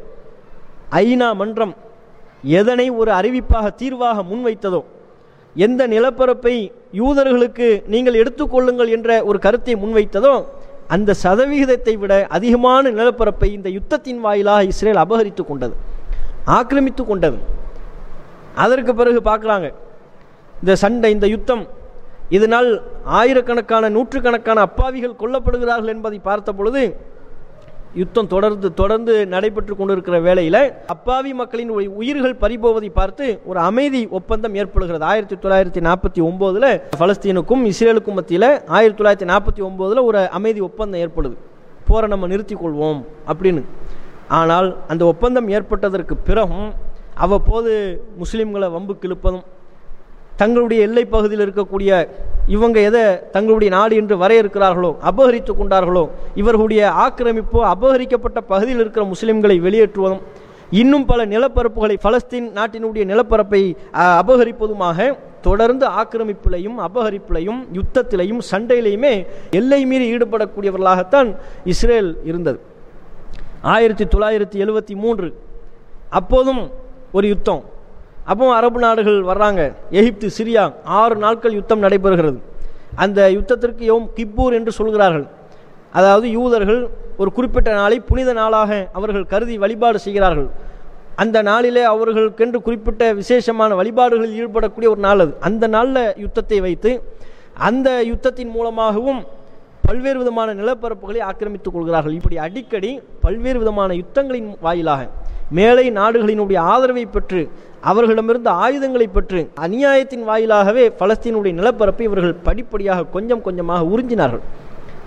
ஐநா 1.03 1.29
மன்றம் 1.41 1.75
எதனை 2.59 2.87
ஒரு 3.01 3.11
அறிவிப்பாக 3.19 3.67
தீர்வாக 3.81 4.19
முன்வைத்ததோ 4.31 4.81
எந்த 5.57 5.83
நிலப்பரப்பை 5.93 6.55
யூதர்களுக்கு 7.01 7.69
நீங்கள் 7.93 8.21
எடுத்துக்கொள்ளுங்கள் 8.23 8.91
என்ற 8.97 9.11
ஒரு 9.29 9.39
கருத்தை 9.45 9.75
முன்வைத்ததோ 9.83 10.35
அந்த 10.89 11.15
சதவிகிதத்தை 11.15 11.97
விட 11.99 12.27
அதிகமான 12.29 12.91
நிலப்பரப்பை 12.91 13.53
இந்த 13.53 13.69
யுத்தத்தின் 13.69 14.21
வாயிலாக 14.21 14.65
இஸ்ரேல் 14.65 14.97
அபகரித்து 14.97 15.45
கொண்டது 15.45 15.75
ஆக்கிரமித்து 16.47 17.05
கொண்டது. 17.05 17.39
அதற்கு 18.55 18.95
பிறகு 18.95 19.21
பார்க்குறாங்க 19.21 19.73
இந்த 20.61 20.77
சண்டை 20.77 21.11
இந்த 21.11 21.27
யுத்தம் 21.27 21.67
இதனால் 22.29 22.83
ஆயிரக்கணக்கான 23.05 23.89
நூற்றுக்கணக்கான 23.89 24.61
அப்பாவிகள் 24.61 25.21
கொல்லப்படுகிறார்கள் 25.23 25.89
என்பதை 25.89 26.19
பார்த்த 26.19 26.53
பொழுது 26.53 26.83
யுத்தம் 28.01 28.31
தொடர்ந்து 28.33 28.69
தொடர்ந்து 28.81 29.15
நடைபெற்று 29.33 29.75
கொண்டிருக்கிற 29.79 30.17
வேளையில் 30.27 30.61
அப்பாவி 30.95 31.33
மக்களின் 31.41 31.71
உயிர்கள் 32.01 32.35
பறிபோவதை 32.45 32.91
பார்த்து 32.99 33.27
ஒரு 33.51 33.61
அமைதி 33.69 34.01
ஒப்பந்தம் 34.19 34.57
ஏற்படுகிறது. 34.61 35.05
ஆயிரத்தி 35.13 35.37
தொள்ளாயிரத்தி 35.43 35.83
நாற்பத்தி 35.89 36.21
ஒம்போதில் 36.29 36.69
பலஸ்தீனுக்கும் 37.03 37.63
இஸ்ரேலுக்கும் 37.73 38.19
மத்தியில் 38.19 38.49
ஆயிரத்தி 38.79 38.99
தொள்ளாயிரத்தி 39.01 39.29
நாற்பத்தி 39.33 39.63
ஒம்போதில் 39.69 40.03
ஒரு 40.09 40.21
அமைதி 40.39 40.63
ஒப்பந்தம் 40.69 41.03
ஏற்படுது. 41.05 41.37
போரை 41.89 42.09
நம்ம 42.15 42.27
நிறுத்தி 42.33 42.57
கொள்வோம் 42.57 43.01
அப்படின்னு. 43.31 43.65
ஆனால் 44.41 44.69
அந்த 44.93 45.03
ஒப்பந்தம் 45.13 45.49
ஏற்பட்டதற்கு 45.57 46.17
பிறகும் 46.29 46.69
அவ்வப்போது 47.25 47.73
முஸ்லீம்களை 48.21 48.69
வம்பு 48.77 48.95
கிழப்பதும் 49.03 49.45
தங்களுடைய 50.37 50.87
எல்லை 50.87 51.05
பகுதியில் 51.07 51.45
இருக்கக்கூடிய 51.47 51.91
இவங்க 52.47 52.79
எதை 52.81 53.03
தங்களுடைய 53.31 53.71
நாடு 53.77 53.95
என்று 53.97 54.15
வரையறுக்கிறார்களோ 54.23 54.91
அபகரித்து 55.11 55.53
கொண்டார்களோ 55.61 56.05
இவர்களுடைய 56.41 56.83
ஆக்கிரமிப்போ 57.05 57.61
அபகரிக்கப்பட்ட 57.75 58.41
பகுதியில் 58.53 58.83
இருக்கிற 58.85 59.05
முஸ்லிம்களை 59.13 59.57
வெளியேற்றுவதும் 59.67 60.25
இன்னும் 60.81 61.07
பல 61.07 61.21
நிலப்பரப்புகளை 61.27 61.97
பலஸ்தீன் 62.07 62.49
நாட்டினுடைய 62.59 63.05
நிலப்பரப்பை 63.11 63.61
அபகரிப்பதுமாக 64.21 65.09
தொடர்ந்து 65.41 65.87
ஆக்கிரமிப்பிலையும் 66.01 66.79
அபகரிப்பிலையும் 66.87 67.61
யுத்தத்திலையும் 67.79 68.41
சண்டையிலையுமே 68.51 69.15
எல்லை 69.61 69.81
மீறி 69.91 70.07
ஈடுபடக்கூடியவர்களாகத்தான் 70.15 71.29
இஸ்ரேல் 71.73 72.11
இருந்தது. 72.31 72.59
ஆயிரத்தி 73.75 74.05
தொள்ளாயிரத்தி 74.05 74.59
எழுபத்தி 74.65 74.95
மூன்று 75.03 75.29
அப்போதும் 76.11 76.63
ஒரு 77.13 77.27
யுத்தம். 77.33 77.63
அப்போ 78.33 78.45
அரபு 78.59 78.79
நாடுகள் 78.85 79.19
வர்றாங்க. 79.31 79.63
எகிப்து 79.99 80.27
சிரியா 80.37 80.63
ஆறு 81.01 81.17
நாட்கள் 81.25 81.57
யுத்தம் 81.59 81.83
நடைபெறுகிறது. 81.85 82.39
அந்த 83.05 83.21
யுத்தத்திற்கு 83.37 83.85
யோம் 83.93 84.07
கிப்பூர் 84.17 84.57
என்று 84.59 84.73
சொல்கிறார்கள். 84.79 85.27
அதாவது 85.99 86.27
யூதர்கள் 86.37 86.81
ஒரு 87.23 87.31
குறிப்பிட்ட 87.37 87.71
நாளை 87.81 87.99
புனித 88.09 88.31
நாளாக 88.39 88.71
அவர்கள் 88.99 89.27
கருதி 89.33 89.57
வழிபாடு 89.65 89.99
செய்கிறார்கள். 90.07 90.49
அந்த 91.23 91.39
நாளிலே 91.49 91.83
அவர்களுக்கென்று 91.93 92.59
குறிப்பிட்ட 92.67 93.13
விசேஷமான 93.21 93.75
வழிபாடுகளில் 93.81 94.37
ஈடுபடக்கூடிய 94.41 94.89
ஒரு 94.95 95.03
நாள் 95.07 95.23
அது. 95.25 95.33
அந்த 95.49 95.65
நாளில் 95.75 96.03
யுத்தத்தை 96.25 96.59
வைத்து 96.67 96.93
அந்த 97.69 97.89
யுத்தத்தின் 98.11 98.53
மூலமாகவும் 98.57 99.21
பல்வேறு 99.87 100.19
விதமான 100.23 100.49
நிலப்பரப்புகளை 100.61 101.21
ஆக்கிரமித்துக் 101.31 101.75
கொள்கிறார்கள். 101.77 102.17
இப்படி 102.19 102.37
அடிக்கடி 102.47 102.91
பல்வேறு 103.25 103.59
விதமான 103.63 103.91
யுத்தங்களின் 104.03 104.49
வாயிலாக 104.67 105.03
மேலை 105.59 105.87
நாடுகளினுடைய 106.01 106.59
ஆதரவை 106.73 107.07
பெற்று 107.07 107.41
அவர்களிடமிருந்து 107.91 108.51
ஆயுதங்களை 108.65 109.07
பெற்று 109.17 109.41
அநியாயத்தின் 109.65 110.25
வாயிலாகவே 110.31 110.85
பலஸ்தீனுடைய 111.01 111.53
நிலப்பரப்பை 111.61 112.05
இவர்கள் 112.09 112.37
படிப்படியாக 112.47 113.07
கொஞ்சம் 113.15 113.43
கொஞ்சமாக 113.47 113.89
உறிஞ்சினார்கள். 113.93 114.45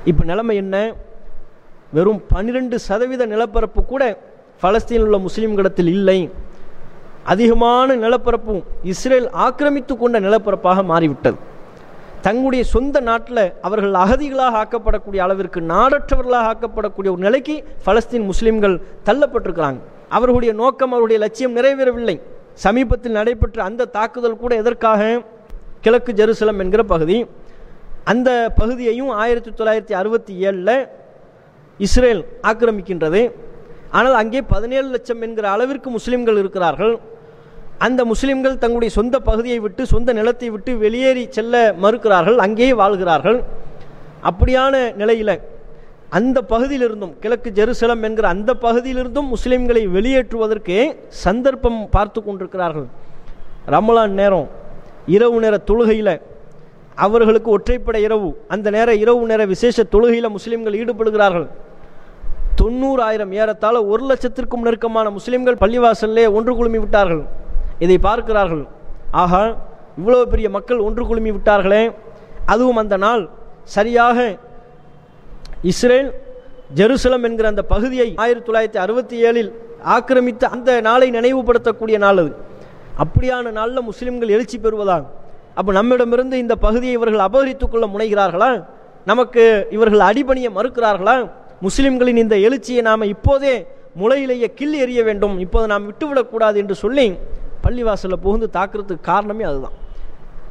இப்போ 0.10 0.24
நிலைமை 0.32 0.56
என்ன? 0.64 0.76
வெறும் 1.96 2.22
பன்னிரெண்டு 2.34 2.78
சதவீத 2.88 3.26
நிலப்பரப்பு 3.34 3.82
கூட 3.92 4.04
பலஸ்தீனில் 4.64 5.08
உள்ள 5.08 5.18
முஸ்லீம்களிடத்தில் 5.28 5.92
இல்லை. 5.96 6.20
அதிகமான 7.34 7.96
நிலப்பரப்பும் 8.06 8.62
இஸ்ரேல் 8.92 9.30
ஆக்கிரமித்து 9.46 9.94
கொண்ட 9.98 10.20
நிலப்பரப்பாக 10.28 10.84
மாறிவிட்டது. 10.92 11.38
தங்களுடைய 12.26 12.64
சொந்த 12.76 13.00
நாட்டில் 13.10 13.44
அவர்கள் 13.68 14.00
அகதிகளாக 14.04 14.58
ஆக்கப்படக்கூடிய 14.64 15.22
அளவிற்கு 15.26 15.60
நாடற்றவர்களாக 15.74 16.50
ஆக்கப்படக்கூடிய 16.54 17.10
ஒரு 17.16 17.24
நிலைக்கு 17.28 17.56
பலஸ்தீன் 17.86 18.30
முஸ்லீம்கள் 18.32 18.76
தள்ளப்பட்டிருக்கிறாங்க. 19.10 19.80
அவர்களுடைய 20.16 20.54
நோக்கம் 20.64 20.94
அவருடைய 20.96 21.20
லட்சியம் 21.26 21.56
நிறைவேறவில்லை. 21.58 22.18
சமீபத்தில் 22.66 23.18
நடைபெற்ற 23.20 23.60
அந்த 23.70 23.90
தாக்குதல் 23.98 24.42
கூட 24.44 24.54
எதற்காக? 24.62 25.02
கிழக்கு 25.84 26.12
ஜெருசலம் 26.20 26.62
என்கிற 26.64 26.84
பகுதி. 26.94 27.18
அந்த 28.12 28.30
பகுதியையும் 28.60 29.12
ஆயிரத்தி 29.24 29.52
தொள்ளாயிரத்தி 29.60 29.94
அறுபத்தி 30.02 30.34
ஏழில் 30.48 30.76
இஸ்ரேல் 31.86 32.22
ஆக்கிரமிக்கின்றது. 32.50 33.22
ஆனால் 33.98 34.16
அங்கே 34.22 34.42
பதினேழு 34.54 34.88
லட்சம் 34.96 35.22
என்கிற 35.22 35.46
அளவிற்கு 35.56 35.90
முஸ்லீம்கள் 35.98 36.40
இருக்கிறார்கள். 36.44 36.94
அந்த 37.88 38.02
முஸ்லீம்கள் 38.12 38.62
தங்களுடைய 38.64 38.92
சொந்த 39.00 39.16
பகுதியை 39.20 39.60
விட்டு 39.66 39.86
சொந்த 39.94 40.14
நிலத்தை 40.20 40.48
விட்டு 40.56 40.72
வெளியேறி 40.86 41.24
செல்ல 41.38 41.62
மறுக்கிறார்கள். 41.84 42.38
அங்கேயே 42.46 42.74
வாழ்கிறார்கள். 42.82 43.40
அப்படியான 44.30 44.76
நிலையில் 45.02 45.34
அந்த 46.10 46.38
பகுதியிலிருந்தும் 46.42 47.14
கிழக்கு 47.20 47.50
ஜெருசலம் 47.58 48.04
என்கிற 48.08 48.28
அந்த 48.28 48.52
பகுதியிலிருந்தும் 48.54 49.32
முஸ்லிம்களை 49.34 49.84
வெளியேற்றுவதற்கு 49.96 50.78
சந்தர்ப்பம் 51.24 51.90
பார்த்து 51.90 52.24
கொண்டிருக்கிறார்கள். 52.24 52.88
ரமலான் 53.74 54.16
நேரம் 54.20 54.48
இரவு 55.16 55.40
நேர 55.40 55.56
தொழுகையில் 55.70 56.14
அவர்களுக்கு 57.06 57.50
ஒற்றைப்படை 57.58 58.02
இரவு 58.08 58.30
அந்த 58.48 58.68
நேர 58.76 58.96
இரவு 59.04 59.26
நேர 59.32 59.42
விசேஷ 59.46 59.84
தொழுகையில் 59.84 60.30
முஸ்லிம்கள் 60.38 60.78
ஈடுபடுகிறார்கள். 60.82 61.48
தொண்ணூறாயிரம் 62.62 63.34
ஏறத்தாழ 63.40 63.76
ஒரு 63.86 64.04
லட்சத்திற்கும் 64.12 64.66
நெருக்கமான 64.68 65.10
முஸ்லிம்கள் 65.18 65.62
பள்ளிவாசல்லே 65.64 66.26
ஒன்று 66.38 66.54
குழுமி 66.56 66.80
விட்டார்கள். 66.84 67.24
இதை 67.80 67.98
பார்க்கிறார்கள். 67.98 68.66
ஆக 69.12 69.34
இவ்வளோ 70.00 70.24
பெரிய 70.24 70.50
மக்கள் 70.50 70.80
ஒன்று 70.80 71.04
குழுமி 71.06 71.32
விட்டார்களே. 71.32 71.84
அதுவும் 72.46 72.82
அந்த 72.84 72.98
நாள் 72.98 73.30
சரியாக 73.64 74.38
இஸ்ரேல் 75.64 76.14
ஜெருசலம் 76.76 77.24
என்கிற 77.24 77.48
அந்த 77.48 77.64
பகுதியை 77.64 78.14
ஆயிரத்தி 78.16 78.52
தொள்ளாயிரத்தி 78.52 78.78
அறுபத்தி 78.78 79.24
ஏழில் 79.24 79.52
ஆக்கிரமித்த 79.86 80.44
அந்த 80.44 80.82
நாளை 80.82 81.12
நினைவுபடுத்தக்கூடிய 81.12 81.98
நாள் 81.98 82.18
அது. 82.18 82.36
அப்படியான 82.98 83.52
நாளில் 83.52 83.82
முஸ்லிம்கள் 83.82 84.30
எழுச்சி 84.30 84.58
பெறுவதா 84.58 85.06
அப்போ 85.56 85.72
நம்மிடமிருந்து 85.72 86.38
இந்த 86.38 86.56
பகுதியை 86.56 86.94
இவர்கள் 86.94 87.20
அபகரித்துக் 87.20 87.68
கொள்ள 87.68 87.88
முனைகிறார்களா? 87.88 88.66
நமக்கு 89.06 89.68
இவர்கள் 89.70 90.00
அடிபணிய 90.00 90.50
மறுக்கிறார்களா? 90.50 91.30
முஸ்லிம்களின் 91.62 92.18
இந்த 92.18 92.38
எழுச்சியை 92.38 92.82
நாம் 92.82 93.02
இப்போதே 93.02 93.68
முளையிலேயே 94.00 94.54
கிள்ளி 94.54 94.84
எறிய 94.84 95.04
வேண்டும். 95.04 95.40
இப்போது 95.40 95.68
நாம் 95.68 95.94
விட்டுவிடக்கூடாது 95.94 96.56
என்று 96.56 96.76
சொல்லி 96.76 97.14
பள்ளிவாசலில் 97.64 98.22
புகுந்து 98.22 98.50
தாக்குறதுக்கு 98.54 99.02
காரணமே 99.02 99.44
அதுதான். 99.44 99.72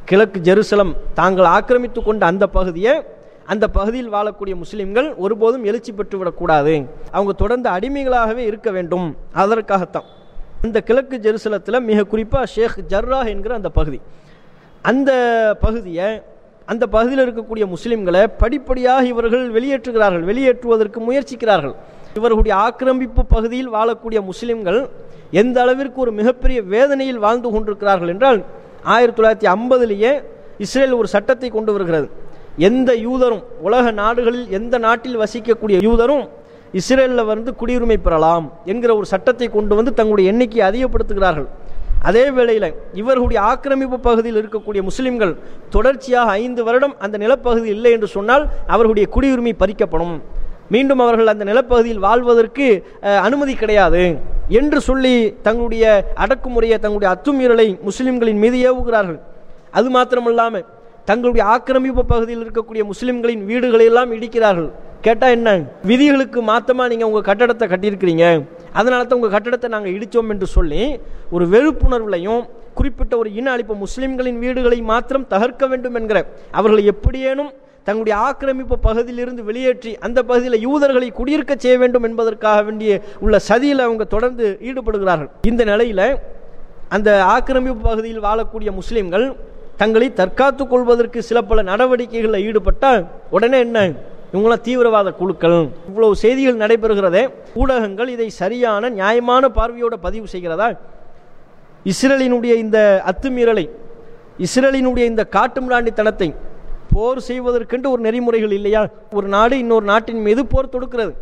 கிழக்கு 0.05 0.39
ஜெருசலம் 0.39 0.95
தாங்கள் 1.13 1.45
ஆக்கிரமித்து 1.45 2.03
கொண்ட 2.03 2.25
அந்த 2.25 2.47
பகுதியை 2.47 3.03
அந்த 3.47 3.65
பகுதியில் 3.67 4.13
வாழக்கூடிய 4.13 4.55
முஸ்லிம்கள் 4.55 5.15
ஒருபோதும் 5.15 5.63
எழுச்சி 5.63 5.91
பெற்றுவிடக்கூடாது. 5.91 6.85
அவங்க 7.11 7.33
தொடர்ந்து 7.33 7.69
அடிமைகளாகவே 7.69 8.43
இருக்க 8.51 8.71
வேண்டும். 8.71 9.17
அதற்காகத்தான். 9.33 10.07
இந்த 10.63 10.81
கிழக்கு 10.81 11.17
ஜெருசலத்தில் 11.17 11.79
மிக 11.79 12.03
குறிப்பாக 12.03 12.45
ஷேக் 12.45 12.79
ஜர்ரா 12.89 13.19
என்கிற 13.27 13.55
அந்த 13.55 13.69
பகுதி. 13.69 14.01
அந்த 14.81 15.11
பகுதியை 15.59 16.21
அந்த 16.65 16.87
பகுதியில் 16.87 17.23
இருக்கக்கூடிய 17.25 17.73
முஸ்லிம்களை 17.73 18.27
படிப்படியாக 18.37 19.05
இவர்கள் 19.05 19.45
வெளியேற்றுகிறார்கள். 19.51 20.25
வெளியேற்றுவதற்கு 20.31 20.99
முயற்சிக்கிறார்கள். 21.09 21.75
இவர்களுடைய 22.13 22.57
ஆக்கிரமிப்பு 22.57 23.25
பகுதியில் 23.25 23.73
வாழக்கூடிய 23.73 24.21
முஸ்லிம்கள் 24.21 24.89
எந்த 25.31 25.61
அளவிற்கு 25.61 26.01
ஒரு 26.01 26.11
மிகப்பெரிய 26.11 26.61
வேதனையில் 26.61 27.17
வாழ்ந்து 27.17 27.51
கொண்டிருக்கிறார்கள் 27.51 28.07
என்றால் 28.07 28.39
ஆயிரத்தி 28.83 29.21
தொள்ளாயிரத்தி 29.21 29.51
ஐம்பதுலேயே 29.51 30.11
இஸ்ரேல் 30.57 30.91
ஒரு 30.91 31.07
சட்டத்தை 31.07 31.49
கொண்டு 31.49 31.71
வருகிறது. 31.71 32.07
எந்த 32.65 32.91
யூதரும் 33.05 33.43
உலக 33.67 33.85
நாடுகளில் 34.01 34.47
எந்த 34.57 34.75
நாட்டில் 34.85 35.17
வசிக்கக்கூடிய 35.21 35.77
யூதரும் 35.87 36.25
இஸ்ரேலில் 36.79 37.29
வந்து 37.31 37.49
குடியுரிமை 37.59 37.97
பெறலாம் 38.05 38.45
என்கிற 38.71 38.91
ஒரு 38.99 39.07
சட்டத்தை 39.11 39.47
கொண்டு 39.55 39.73
வந்து 39.79 39.91
தங்களுடைய 39.99 40.31
எண்ணிக்கையை 40.31 40.63
அதிகப்படுத்துகிறார்கள். 40.69 41.47
அதே 42.07 42.23
வேளையில் 42.37 42.67
இவர்களுடைய 43.01 43.39
ஆக்கிரமிப்பு 43.51 43.97
பகுதியில் 44.07 44.39
இருக்கக்கூடிய 44.41 44.81
முஸ்லிம்கள் 44.89 45.33
தொடர்ச்சியாக 45.75 46.33
ஐந்து 46.43 46.61
வருடம் 46.67 46.95
அந்த 47.05 47.15
நிலப்பகுதி 47.23 47.69
இல்லை 47.75 47.91
என்று 47.97 48.09
சொன்னால் 48.15 48.43
அவர்களுடைய 48.73 49.07
குடியுரிமை 49.15 49.53
பறிக்கப்படும். 49.61 50.15
மீண்டும் 50.75 51.01
அவர்கள் 51.05 51.31
அந்த 51.33 51.43
நிலப்பகுதியில் 51.49 52.03
வாழ்வதற்கு 52.07 52.67
அனுமதி 53.27 53.53
கிடையாது 53.61 54.03
என்று 54.59 54.79
சொல்லி 54.87 55.15
தங்களுடைய 55.47 55.85
அடக்குமுறையை 56.25 56.79
தங்களுடைய 56.85 57.11
அத்துமீறலை 57.15 57.67
முஸ்லிம்களின் 57.89 58.41
மீது 58.45 58.57
ஏவுகிறார்கள். 58.69 59.19
அது 59.77 59.87
மாத்திரமல்லாமல் 59.95 60.65
தங்களுடைய 61.09 61.43
ஆக்கிரமிப்பு 61.53 62.03
பகுதியில் 62.13 62.43
இருக்கக்கூடிய 62.45 62.83
முஸ்லிம்களின் 62.91 63.43
வீடுகளை 63.49 63.85
எல்லாம் 63.91 64.11
இடிக்கிறார்கள். 64.17 64.69
கேட்டால் 65.05 65.33
என்ன? 65.37 65.49
விதிகளுக்கு 65.89 66.39
மாத்தமாக 66.49 66.89
நீங்கள் 66.91 67.09
உங்கள் 67.09 67.27
கட்டடத்தை 67.29 67.65
கட்டியிருக்கிறீங்க? 67.73 68.25
அதனால 68.79 69.01
தான் 69.03 69.17
உங்கள் 69.19 69.33
கட்டடத்தை 69.35 69.67
நாங்கள் 69.75 69.93
இடித்தோம் 69.97 70.31
என்று 70.33 70.47
சொல்லி 70.55 70.81
ஒரு 71.35 71.45
வெறுப்புணர்வுலையும் 71.53 72.41
குறிப்பிட்ட 72.79 73.13
ஒரு 73.21 73.29
இன 73.39 73.47
அழிப்பு 73.53 73.75
முஸ்லிம்களின் 73.85 74.41
வீடுகளை 74.43 74.79
மாத்திரம் 74.91 75.29
தகர்க்க 75.33 75.67
வேண்டும் 75.71 75.97
என்கிற 75.99 76.19
அவர்களை 76.59 76.83
எப்படியேனும் 76.93 77.51
தங்களுடைய 77.87 78.15
ஆக்கிரமிப்பு 78.27 78.75
பகுதியிலிருந்து 78.87 79.43
வெளியேற்றி 79.49 79.91
அந்த 80.05 80.19
பகுதியில் 80.29 80.63
யூதர்களை 80.67 81.09
குடியிருக்க 81.19 81.53
செய்ய 81.63 81.75
வேண்டும் 81.83 82.05
என்பதற்காக 82.09 82.57
வேண்டிய 82.67 82.91
உள்ள 83.25 83.35
சதியில் 83.49 83.85
அவங்க 83.85 84.05
தொடர்ந்து 84.15 84.45
ஈடுபடுகிறார்கள். 84.69 85.29
இந்த 85.51 85.63
நிலையில் 85.71 86.05
அந்த 86.95 87.09
ஆக்கிரமிப்பு 87.35 87.81
பகுதியில் 87.89 88.25
வாழக்கூடிய 88.27 88.69
முஸ்லிம்கள் 88.79 89.25
தங்களை 89.81 90.07
தற்காத்து 90.19 90.63
கொள்வதற்கு 90.67 91.19
சில 91.29 91.39
பல 91.49 91.63
நடவடிக்கைகளில் 91.71 92.45
ஈடுபட்டால் 92.47 93.01
உடனே 93.35 93.57
என்ன? 93.65 93.79
இவங்களாம் 94.33 94.63
தீவிரவாத 94.67 95.09
குழுக்கள். 95.19 95.57
இவ்வளவு 95.89 96.15
செய்திகள் 96.21 96.61
நடைபெறுகிறதே 96.63 97.23
ஊடகங்கள் 97.61 98.09
இதை 98.15 98.29
சரியான 98.41 98.89
நியாயமான 98.99 99.43
பார்வையோடு 99.57 99.97
பதிவு 100.05 100.27
செய்கிறதா? 100.33 100.67
இஸ்ரேலினுடைய 101.91 102.53
இந்த 102.63 102.79
அத்துமீறலை 103.11 103.65
இஸ்ரேலினுடைய 104.45 105.05
இந்த 105.11 105.23
காட்டுமிராண்டித்தனத்தை 105.35 106.27
போர் 106.93 107.19
செய்வதற்கென்று 107.29 107.87
ஒரு 107.93 108.01
நெறிமுறைகள் 108.07 108.53
இல்லையா? 108.57 108.81
ஒரு 109.17 109.27
நாடு 109.35 109.55
இன்னொரு 109.63 109.85
நாட்டின் 109.91 110.21
மீது 110.27 110.41
போர் 110.53 110.73
தொடுக்கிறது. 110.75 111.13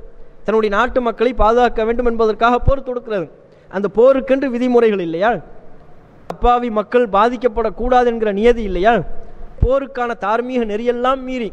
தன்னுடைய 0.46 0.72
நாட்டு 0.78 1.00
மக்களை 1.02 1.32
பாதுகாக்க 1.44 1.84
வேண்டும் 1.88 2.10
என்பதற்காக 2.12 2.60
போர் 2.68 2.88
தொடுக்கிறது. 2.90 3.28
அந்த 3.76 3.88
போருக்கென்று 3.98 4.48
விதிமுறைகள் 4.56 5.04
இல்லையா? 5.08 5.32
அப்பாவி 6.30 6.70
மக்கள் 6.80 7.06
பாதிக்கப்படக்கூடாது 7.16 8.10
என்கிற 8.12 8.32
நியதி 8.32 8.64
இல்லையா? 8.70 8.94
போருக்கான 9.62 10.12
தார்மீக 10.26 10.62
நெறியெல்லாம் 10.72 11.22
மீறி 11.28 11.50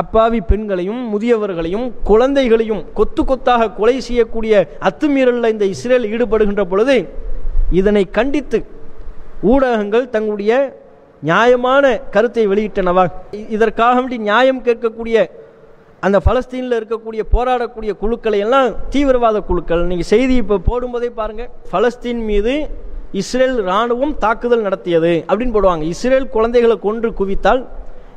அப்பாவி 0.00 0.40
பெண்களையும் 0.50 1.00
முதியவர்களையும் 1.12 1.86
குழந்தைகளையும் 2.08 2.82
கொத்து 2.98 3.22
கொத்தாக 3.24 3.70
கொலை 3.78 3.94
செய்யக்கூடிய 4.08 4.54
அத்துமீறலில் 4.88 5.52
இந்த 5.54 5.66
இஸ்ரேல் 5.74 6.06
ஈடுபடுகின்ற 6.12 6.64
பொழுது 6.72 6.96
இதனை 7.80 8.04
கண்டித்து 8.18 8.58
ஊடகங்கள் 9.52 10.06
தங்களுடைய 10.14 10.52
நியாயமான 11.22 11.84
கருத்தை 12.14 12.44
வெளியிட்டனவா? 12.46 13.04
இதற்காக 13.56 13.94
வேண்டி 14.00 14.18
நியாயம் 14.28 14.64
கேட்கக்கூடிய 14.66 15.16
அந்த 16.06 16.16
பலஸ்தீனில் 16.26 16.78
இருக்கக்கூடிய 16.78 17.22
போராடக்கூடிய 17.34 17.92
குழுக்களை 18.02 18.38
எல்லாம் 18.46 18.68
தீவிரவாத 18.92 19.38
குழுக்கள். 19.48 19.82
நீங்கள் 19.90 20.10
செய்தி 20.12 20.34
இப்போ 20.42 20.56
போடும்போதே 20.68 21.10
பாருங்கள் 21.20 21.50
பலஸ்தீன் 21.72 22.22
மீது 22.30 22.54
இஸ்ரேல் 23.12 23.62
இராணுவம் 23.62 24.18
தாக்குதல் 24.18 24.60
நடத்தியது 24.60 25.24
அப்படின்னு 25.28 25.54
போடுவாங்க. 25.54 25.82
இஸ்ரேல் 25.82 26.28
குழந்தைகளை 26.28 26.78
கொன்று 26.78 27.10
குவித்தால் 27.10 27.66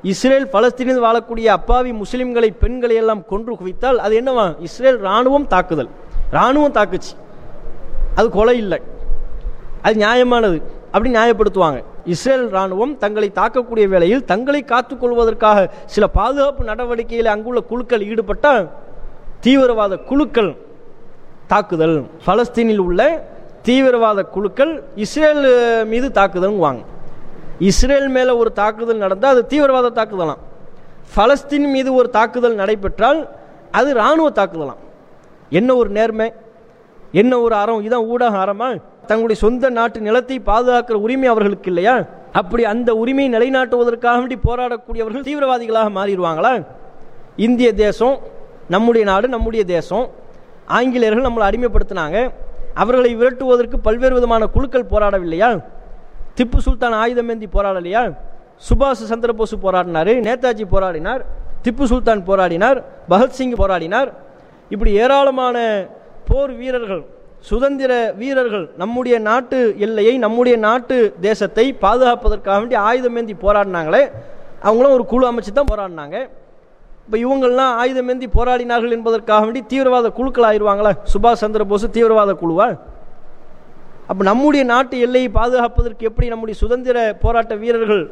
இஸ்ரேல் 0.04 0.48
பலஸ்தீனில் 0.54 1.04
வாழக்கூடிய 1.06 1.46
அப்பாவி 1.46 1.92
முஸ்லிம்களை 1.92 2.50
பெண்களை 2.60 2.96
எல்லாம் 2.96 3.26
கொன்று 3.26 3.56
குவித்தால் 3.56 3.96
அது 3.96 4.22
என்னவா? 4.22 4.56
இஸ்ரேல் 4.60 5.00
இராணுவம் 5.00 5.48
தாக்குதல். 5.48 5.90
இராணுவம் 6.32 6.72
தாக்குச்சு. 6.72 7.14
அது 8.16 8.30
கொலை 8.30 8.58
இல்லை. 8.58 8.80
அது 9.82 9.96
நியாயமானது 10.06 10.62
அப்படி 10.92 11.10
நியாயப்படுத்துவாங்க. 11.16 11.84
இஸ்ரேல் 12.06 12.50
ராணுவம் 12.50 12.98
தங்களை 12.98 13.32
தாக்கக்கூடிய 13.36 13.88
வேளையில் 13.88 14.26
தங்களை 14.26 14.64
காத்துக்கொள்வதற்காக 14.64 15.70
சில 15.86 16.08
பாதுகாப்பு 16.08 16.64
நடவடிக்கையில் 16.64 17.26
அங்குள்ள 17.26 17.60
குழுக்கள் 17.62 18.02
ஈடுபட்டால் 18.02 18.70
தீவிரவாத 19.40 19.98
குழுக்கள் 19.98 20.58
தாக்குதல். 21.48 22.06
பலஸ்தீனில் 22.26 22.78
உள்ள 22.78 23.30
தீவிரவாத 23.62 24.24
குழுக்கள் 24.24 24.72
இஸ்ரேல் 24.96 25.44
மீது 25.86 26.08
தாக்குதல்வாங்க 26.10 26.82
இஸ்ரேல் 27.70 28.08
மேலே 28.08 28.32
ஒரு 28.32 28.52
தாக்குதல் 28.52 28.98
நடந்தால் 28.98 29.34
அது 29.34 29.44
தீவிரவாத 29.52 29.92
தாக்குதலாம். 29.98 30.40
பலஸ்தீன் 31.16 31.68
மீது 31.76 31.94
ஒரு 31.94 32.10
தாக்குதல் 32.10 32.56
நடைபெற்றால் 32.56 33.20
அது 33.72 33.90
இராணுவ 33.92 34.30
தாக்குதலாம். 34.30 34.80
என்ன 35.50 35.76
ஒரு 35.76 35.90
நேர்மை? 35.90 36.28
என்ன 37.12 37.40
ஒரு 37.40 37.56
அறம்? 37.56 37.84
இதான் 37.88 38.06
ஊடக 38.06 38.38
அறமா? 38.38 38.70
தங்களுடைய 39.10 39.42
சொந்த 39.42 39.70
நாட்டு 39.70 40.00
நிலத்தை 40.02 40.40
பாதுகாக்கிற 40.40 40.94
உரிமை 40.94 41.28
அவர்களுக்கு 41.28 41.70
இல்லையா? 41.70 41.96
அப்படி 42.32 42.64
அந்த 42.66 42.90
உரிமையை 42.96 43.30
நிலைநாட்டுவதற்காக 43.36 44.18
வேண்டி 44.18 44.38
போராடக்கூடியவர்கள் 44.48 45.28
தீவிரவாதிகளாக 45.30 45.90
மாறிடுவாங்களா? 45.98 46.66
இந்திய 47.36 47.74
தேசம் 47.74 48.18
நம்முடைய 48.70 49.04
நாடு 49.12 49.28
நம்முடைய 49.28 49.66
தேசம். 49.66 50.06
ஆங்கிலேயர்கள் 50.66 51.28
நம்மளை 51.28 51.46
அடிமைப்படுத்தினாங்க. 51.50 52.18
அவர்களை 52.82 53.12
விரட்டுவதற்கு 53.20 53.78
பல்வேறு 53.88 54.14
விதமான 54.20 54.48
குழுக்கள் 54.56 54.92
போராடவில்லையா 54.94 55.50
திப்பு 56.38 56.60
சுல்தான் 56.66 56.96
ஆயுதமேந்தி 57.04 57.48
போராடலையா 57.56 58.02
சுபாஷ் 58.68 59.08
சந்திரபோஸ் 59.12 59.56
போராடினார் 59.66 60.12
நேதாஜி 60.28 60.66
போராடினார் 60.74 61.22
திப்பு 61.66 61.86
சுல்தான் 61.92 62.22
போராடினார் 62.30 62.78
பகத்சிங் 63.12 63.56
போராடினார். 63.62 64.10
இப்படி 64.74 64.92
ஏராளமான 65.04 65.58
போர் 66.28 66.54
வீரர்கள் 66.60 67.04
சுதந்திர 67.50 67.92
வீரர்கள் 68.22 68.66
நம்முடைய 68.82 69.16
நாட்டு 69.28 69.60
எல்லையை 69.86 70.14
நம்முடைய 70.26 70.56
நாட்டு 70.68 70.98
தேசத்தை 71.22 71.66
பாதுகாப்பதற்காக 71.86 72.58
வேண்டி 72.62 72.78
ஆயுதமேந்தி 72.90 73.36
போராடினாங்களே 73.46 74.04
அவங்களும் 74.68 74.96
ஒரு 74.98 75.06
குழு 75.12 75.26
அமைச்சு 75.32 75.52
தான் 75.54 75.72
போராடினாங்க. 75.72 76.18
இப்போ 77.06 77.18
இவங்கள்லாம் 77.26 77.74
ஆயுதமேந்தி 77.82 78.28
போராடினார்கள் 78.38 78.96
என்பதற்காக 78.98 79.46
வேண்டி 79.46 79.62
தீவிரவாத 79.72 80.10
குழுக்கள் 80.18 80.48
ஆயிடுவாங்களா? 80.50 80.92
சுபாஷ் 81.14 81.42
சந்திர 81.44 81.64
போஸ் 81.72 81.86
தீவிரவாத 81.98 82.34
குழுவா? 82.42 82.68
அப்போ 84.10 84.22
நம்முடைய 84.30 84.64
நாட்டு 84.74 84.96
எல்லையை 85.06 85.30
பாதுகாப்பதற்கு 85.40 86.08
எப்படி 86.10 86.28
நம்முடைய 86.34 86.56
சுதந்திர 86.62 86.98
போராட்ட 87.24 87.54
வீரர்கள் 87.64 88.04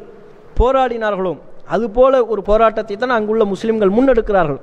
போராடினார்களோ 0.60 1.32
அதுபோல 1.74 2.20
ஒரு 2.32 2.42
போராட்டத்தை 2.50 2.94
தான் 2.96 3.16
அங்குள்ள 3.16 3.42
முஸ்லிம்கள் 3.54 3.94
முன்னெடுக்கிறார்கள். 3.96 4.60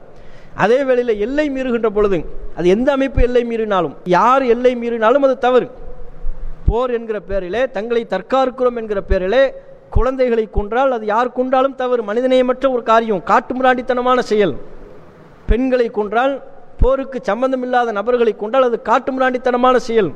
அதே 0.64 0.80
வேளையில் 0.88 1.22
எல்லை 1.26 1.46
மீறுகின்ற 1.56 1.90
பொழுது 1.98 2.18
அது 2.58 2.68
எந்த 2.76 2.90
அமைப்பு 2.98 3.20
எல்லை 3.28 3.44
மீறினாலும் 3.52 3.94
யார் 4.18 4.44
எல்லை 4.54 4.72
மீறினாலும் 4.82 5.26
அது 5.28 5.36
தவறு. 5.46 5.68
போர் 6.68 6.94
என்கிற 6.98 7.18
பேரிலே 7.30 7.62
தங்களை 7.76 8.02
தற்காக்கிறோம் 8.14 8.80
என்கிற 8.82 9.02
பேரிலே 9.12 9.44
குழந்தைகளை 9.96 10.46
கொன்றால் 10.58 10.92
அது 10.98 11.06
யார் 11.06 11.36
கொன்றாலும் 11.38 11.76
தவறு. 11.82 12.02
மனிதநேயமற்ற 12.10 12.66
ஒரு 12.76 12.84
காரியம். 12.92 13.22
காட்டுமிராண்டித்தனமான 13.32 14.20
செயல். 14.32 14.56
பெண்களை 15.50 15.88
கொன்றால் 15.98 16.34
போருக்கு 16.82 17.20
சம்பந்தமில்லாத 17.30 17.92
நபர்களை 18.00 18.34
கொண்டால் 18.36 18.68
அது 18.70 18.80
காட்டுமிராண்டித்தனமான 18.90 19.76
செயல். 19.90 20.10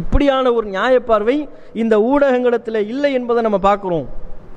இப்படியான 0.00 0.52
ஒரு 0.52 0.66
நியாய 0.74 1.00
பார்வை 1.00 1.36
இந்த 1.82 1.94
ஊடகங்களிடத்தில் 2.10 2.86
இல்லை 2.92 3.12
என்பதை 3.18 3.42
நம்ம 3.46 3.58
பார்க்குறோம். 3.68 4.06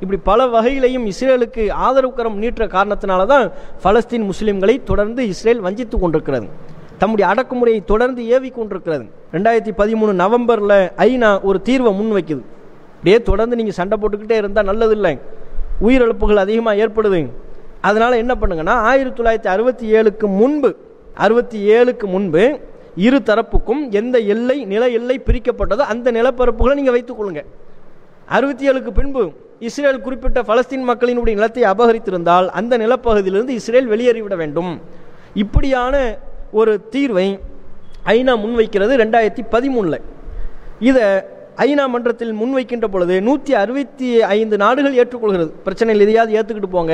இப்படி 0.02 0.20
பல 0.30 0.46
வகையிலையும் 0.56 1.06
இஸ்ரேலுக்கு 1.12 1.64
ஆதரவு 1.86 2.14
கரம் 2.14 2.42
நீட்டுற 2.42 2.66
காரணத்தினால 2.76 3.26
தான் 3.26 3.46
பலஸ்தீன் 3.84 4.26
முஸ்லீம்களை 4.32 4.76
தொடர்ந்து 4.84 5.22
இஸ்ரேல் 5.34 5.62
வஞ்சித்து 5.66 6.00
கொண்டிருக்கிறது. 6.00 6.48
தம்முடைய 6.98 7.26
அடக்குமுறையை 7.32 7.80
தொடர்ந்து 7.86 8.22
ஏவி 8.36 8.50
கொண்டிருக்கிறது. 8.50 9.06
ரெண்டாயிரத்தி 9.36 9.74
பதிமூணு 9.82 10.12
நவம்பரில் 10.24 10.78
ஐநா 11.08 11.32
ஒரு 11.50 11.62
தீர்வை 11.70 11.94
முன் 12.00 12.14
வைக்குது 12.18 12.44
அப்படியே 13.06 13.26
தொடர்ந்து 13.26 13.58
நீங்கள் 13.58 13.76
சண்டை 13.78 13.96
போட்டுக்கிட்டே 14.02 14.38
இருந்தால் 14.42 14.68
நல்லதில்லை. 14.70 15.12
உயிரிழப்புகள் 15.88 16.40
அதிகமாக 16.44 16.80
ஏற்படுது. 16.84 17.20
அதனால் 17.88 18.16
என்ன 18.22 18.34
பண்ணுங்கன்னா 18.42 18.76
ஆயிரத்தி 18.92 19.18
தொள்ளாயிரத்தி 19.18 19.50
அறுபத்தி 19.56 19.86
ஏழுக்கு 19.98 20.28
முன்பு 20.38 20.70
அறுபத்தி 21.26 21.60
ஏழுக்கு 21.76 22.06
முன்பு 22.14 22.44
இரு 23.08 23.18
தரப்புக்கும் 23.28 23.84
எந்த 24.00 24.16
எல்லை 24.36 24.58
நில 24.72 24.88
எல்லை 25.00 25.18
பிரிக்கப்பட்டதோ 25.28 25.86
அந்த 25.94 26.08
நிலப்பரப்புகளை 26.18 26.74
நீங்கள் 26.80 26.96
வைத்துக்கொள்ளுங்க 26.96 27.44
அறுபத்தி 28.38 28.72
ஏழுக்கு 28.72 28.94
பின்பு 29.00 29.24
இஸ்ரேல் 29.70 30.02
குறிப்பிட்ட 30.08 30.42
பலஸ்தீன் 30.50 30.88
மக்களினுடைய 30.90 31.36
நிலத்தை 31.42 31.66
அபகரித்திருந்தால் 31.74 32.50
அந்த 32.62 32.74
நிலப்பகுதியிலிருந்து 32.86 33.60
இஸ்ரேல் 33.62 33.92
வெளியேறிவிட 33.94 34.38
வேண்டும். 34.44 34.74
இப்படியான 35.46 35.96
ஒரு 36.62 36.76
தீர்வை 36.96 37.28
ஐநா 38.18 38.36
முன்வைக்கிறது 38.46 38.94
ரெண்டாயிரத்தி 39.06 39.46
பதிமூணில். 39.56 40.02
இதை 40.90 41.06
ஐநா 41.64 41.84
மன்றத்தில் 41.92 42.32
முன்வைக்கின்ற 42.40 42.86
பொழுது 42.94 43.16
நூற்றி 43.22 43.54
அறுபத்தி 43.54 44.08
ஐந்து 44.38 44.56
நாடுகள் 44.58 44.98
ஏற்றுக்கொள்கிறது. 45.02 45.52
பிரச்சனையில் 45.66 46.04
எதையாவது 46.06 46.14
இதையாவது 46.16 46.38
ஏற்றுக்கிட்டு 46.38 46.72
போங்க. 46.76 46.94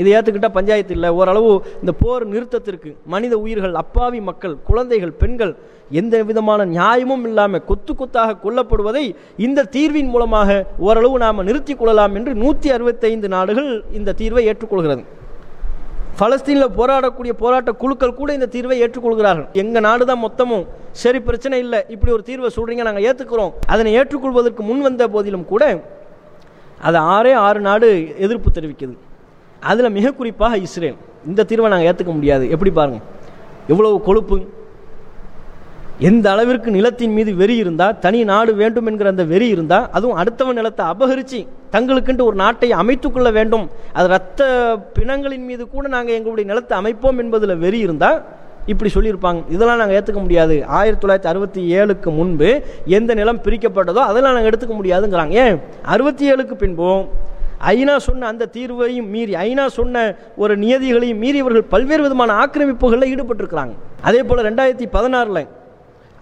இதை 0.00 0.10
ஏற்றுக்கிட்டால் 0.12 0.56
பஞ்சாயத்து 0.56 0.94
இல்லை. 0.96 1.10
ஓரளவு 1.18 1.50
இந்த 1.80 1.92
போர் 2.02 2.24
நிறுத்தத்திற்கு 2.32 2.90
மனித 3.14 3.38
உயிர்கள் 3.38 3.74
அப்பாவி 3.74 4.20
மக்கள் 4.20 4.56
குழந்தைகள் 4.68 5.14
பெண்கள் 5.22 5.54
எந்த 6.00 6.22
விதமான 6.22 6.64
நியாயமும் 6.64 7.24
இல்லாமல் 7.28 7.64
கொத்து 7.70 7.94
கொத்தாக 7.94 8.36
கொல்லப்படுவதை 8.44 9.04
இந்த 9.46 9.66
தீர்வின் 9.76 10.12
மூலமாக 10.14 10.66
ஓரளவு 10.78 11.18
நாம் 11.18 11.46
நிறுத்திக் 11.48 11.78
கொள்ளலாம் 11.78 12.14
என்று 12.14 12.34
நூற்றி 12.34 12.70
அறுபத்தைந்து 12.70 13.28
நாடுகள் 13.28 13.84
இந்த 13.92 14.14
தீர்வை 14.20 14.44
ஏற்றுக்கொள்கிறது. 14.50 15.04
பலஸ்தீனில் 16.20 16.74
போராடக்கூடிய 16.78 17.32
போராட்ட 17.42 17.70
குழுக்கள் 17.82 18.18
கூட 18.18 18.30
இந்த 18.38 18.48
தீர்வை 18.54 18.76
ஏற்றுக்கொள்கிறார்கள். 18.84 19.46
எங்கள் 19.62 19.84
நாடு 19.86 20.04
தான் 20.10 20.22
மொத்தமும் 20.24 20.64
சரி 21.02 21.20
பிரச்சனை 21.28 21.56
இல்லை 21.64 21.80
இப்படி 21.94 22.12
ஒரு 22.16 22.24
தீர்வை 22.28 22.48
சொல்கிறீங்க 22.56 22.82
நாங்கள் 22.88 23.04
ஏற்றுக்கிறோம் 23.08 23.52
அதனை 23.74 23.92
ஏற்றுக்கொள்வதற்கு 24.00 24.62
முன் 24.70 24.82
வந்த 24.86 25.06
போதிலும் 25.14 25.46
கூட 25.52 25.64
அது 26.88 26.98
ஆறே 27.14 27.32
ஆறு 27.46 27.60
நாடு 27.68 27.88
எதிர்ப்பு 28.26 28.50
தெரிவிக்குது. 28.58 28.94
அதில் 29.70 29.94
மிக 29.96 30.12
குறிப்பாக 30.20 30.56
இஸ்ரேல். 30.66 30.98
இந்த 31.30 31.46
தீர்வை 31.50 31.68
நாங்கள் 31.72 31.88
ஏற்றுக்க 31.90 32.12
முடியாது. 32.18 32.44
எப்படி 32.54 32.70
பாருங்கள் 32.78 33.04
எவ்வளவு 33.72 33.96
கொழுப்பு 34.08 34.36
எந்த 36.08 36.26
அளவிற்கு 36.32 36.70
நிலத்தின் 36.76 37.14
மீது 37.16 37.32
வெறி 37.40 37.56
இருந்தால் 37.62 37.96
தனி 38.04 38.20
நாடு 38.30 38.52
வேண்டும் 38.60 38.86
என்கிற 38.90 39.08
அந்த 39.12 39.24
வெறி 39.32 39.48
இருந்தால் 39.54 39.86
அதுவும் 39.96 40.18
அடுத்தவன் 40.20 40.58
நிலத்தை 40.60 40.84
அபகரித்து 40.92 41.40
தங்களுக்கென்று 41.74 42.24
ஒரு 42.28 42.36
நாட்டை 42.42 42.68
அமைத்துக்கொள்ள 42.82 43.30
வேண்டும். 43.38 43.66
அது 43.98 44.08
ரத்த 44.14 44.42
பிணங்களின் 44.96 45.44
மீது 45.50 45.64
கூட 45.74 45.84
நாங்கள் 45.96 46.16
எங்களுடைய 46.18 46.46
நிலத்தை 46.50 46.74
அமைப்போம் 46.78 47.20
என்பதில் 47.24 47.54
வெறி 47.64 47.78
இருந்தால் 47.86 48.18
இப்படி 48.72 48.90
சொல்லியிருப்பாங்க. 48.96 49.40
இதெல்லாம் 49.54 49.80
நாங்கள் 49.82 49.98
ஏற்றுக்க 49.98 50.20
முடியாது. 50.26 50.56
ஆயிரத்தி 50.78 51.02
தொள்ளாயிரத்தி 51.04 51.30
அறுபத்தி 51.32 51.62
ஏழுக்கு 51.78 52.10
முன்பு 52.18 52.50
எந்த 52.98 53.14
நிலம் 53.20 53.40
பிரிக்கப்பட்டதோ 53.46 54.02
அதெல்லாம் 54.10 54.36
நாங்கள் 54.36 54.52
எடுத்துக்க 54.52 54.74
முடியாதுங்கிறாங்க. 54.80 55.34
ஏன்? 55.44 55.56
அறுபத்தி 55.94 56.32
ஏழுக்கு 56.32 56.56
பின்பும் 56.64 57.02
ஐநா 57.72 57.96
சொன்ன 58.08 58.26
அந்த 58.26 58.44
தீர்வையும் 58.52 59.08
மீறி 59.14 59.34
ஐநா 59.46 59.64
சொன்ன 59.78 60.04
ஒரு 60.36 60.54
நியதிகளையும் 60.58 61.20
மீறி 61.24 61.38
இவர்கள் 61.42 61.70
பல்வேறு 61.74 62.02
விதமான 62.02 62.32
ஆக்கிரமிப்புகளில் 62.44 63.10
ஈடுபட்டிருக்கிறாங்க. 63.14 63.74
அதே 64.08 64.22
போல் 64.22 64.46
ரெண்டாயிரத்தி 64.50 64.86
பதினாறில் 64.96 65.44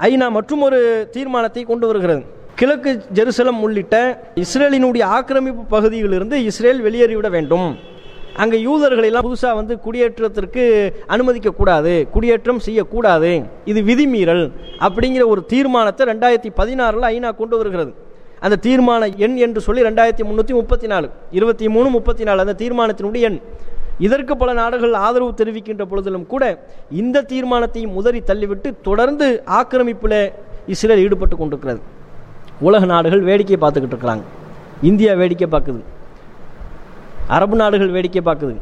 ஐநா 0.09 0.27
மற்றும் 0.39 0.63
ஒரு 0.67 0.79
தீர்மானத்தை 1.15 1.63
கொண்டு 1.71 1.87
வருகிறது. 1.89 2.23
கிழக்கு 2.59 2.91
ஜெருசலம் 3.17 3.61
உள்ளிட்ட 3.67 3.97
இஸ்ரேலினுடைய 4.43 5.05
ஆக்கிரமிப்பு 5.17 5.63
பகுதியிலிருந்து 5.75 6.37
இஸ்ரேல் 6.51 6.81
வெளியேறிவிட 6.87 7.29
வேண்டும். 7.37 7.69
அங்கே 8.43 8.59
யூதர்களை 8.67 9.07
எல்லாம் 9.11 9.27
புதுசாக 9.27 9.59
வந்து 9.61 9.75
குடியேற்றத்திற்கு 9.87 10.65
அனுமதிக்கக்கூடாது 11.15 11.93
குடியேற்றம் 12.15 12.61
செய்யக்கூடாது. 12.67 13.33
இது 13.71 13.81
விதிமீறல் 13.89 14.45
அப்படிங்கிற 14.87 15.25
ஒரு 15.33 15.43
தீர்மானத்தை 15.53 16.07
ரெண்டாயிரத்தி 16.13 16.53
பதினாறில் 16.61 17.09
ஐநா 17.15 17.33
கொண்டு 17.41 17.57
வருகிறது. 17.61 17.93
அந்த 18.45 18.59
தீர்மான 18.67 19.09
எண் 19.27 19.37
என்று 19.47 19.61
சொல்லி 19.67 19.81
ரெண்டாயிரத்தி 19.89 20.25
முந்நூற்றி 20.29 20.55
முப்பத்தி 20.61 20.89
நாலு 20.93 21.09
இருபத்தி 21.39 21.67
மூணு 21.75 21.89
முப்பத்தி 21.97 22.25
நாலு 22.29 22.41
அந்த 22.45 22.55
தீர்மானத்தினுடைய 22.63 23.29
எண். 23.31 23.41
இதற்கு 24.07 24.35
பல 24.41 24.51
நாடுகள் 24.61 24.95
ஆதரவு 25.07 25.33
தெரிவிக்கின்ற 25.41 25.85
பொழுதிலும் 25.91 26.27
கூட 26.33 26.45
இந்த 27.01 27.25
தீர்மானத்தையும் 27.33 27.97
உதறி 28.01 28.21
தள்ளிவிட்டு 28.31 28.69
தொடர்ந்து 28.89 29.27
ஆக்கிரமிப்பில் 29.61 30.21
இஸ்ரேல் 30.75 31.03
ஈடுபட்டு 31.05 31.37
கொண்டிருக்கிறது. 31.37 31.81
உலக 32.69 32.85
நாடுகள் 32.93 33.23
வேடிக்கை 33.31 33.59
பார்த்துக்கிட்டு 33.65 33.95
இருக்கிறாங்க. 33.95 34.25
இந்தியா 34.91 35.13
வேடிக்கை 35.23 35.49
பார்க்குது. 35.55 35.83
அரபு 37.37 37.57
நாடுகள் 37.63 37.93
வேடிக்கை 37.97 38.23
பார்க்குது. 38.29 38.55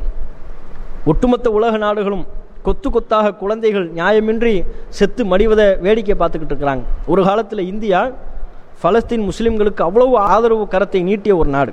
ஒட்டுமொத்த 1.13 1.51
உலக 1.59 1.77
நாடுகளும் 1.87 2.25
கொத்து 2.67 2.89
கொத்தாக 2.91 3.35
குழந்தைகள் 3.43 3.87
நியாயமின்றி 3.99 4.55
செத்து 4.99 5.23
மடிவதை 5.33 5.67
வேடிக்கை 5.87 6.17
பார்த்துக்கிட்டு 6.23 6.55
இருக்கிறாங்க. 6.55 6.85
ஒரு 7.13 7.23
காலத்தில் 7.29 7.63
இந்தியா 7.73 8.01
பலஸ்தீன் 8.83 9.25
முஸ்லீம்களுக்கு 9.29 9.83
அவ்வளவு 9.89 10.17
ஆதரவு 10.33 10.65
கரத்தை 10.75 11.01
நீட்டிய 11.09 11.33
ஒரு 11.37 11.51
நாடு. 11.57 11.73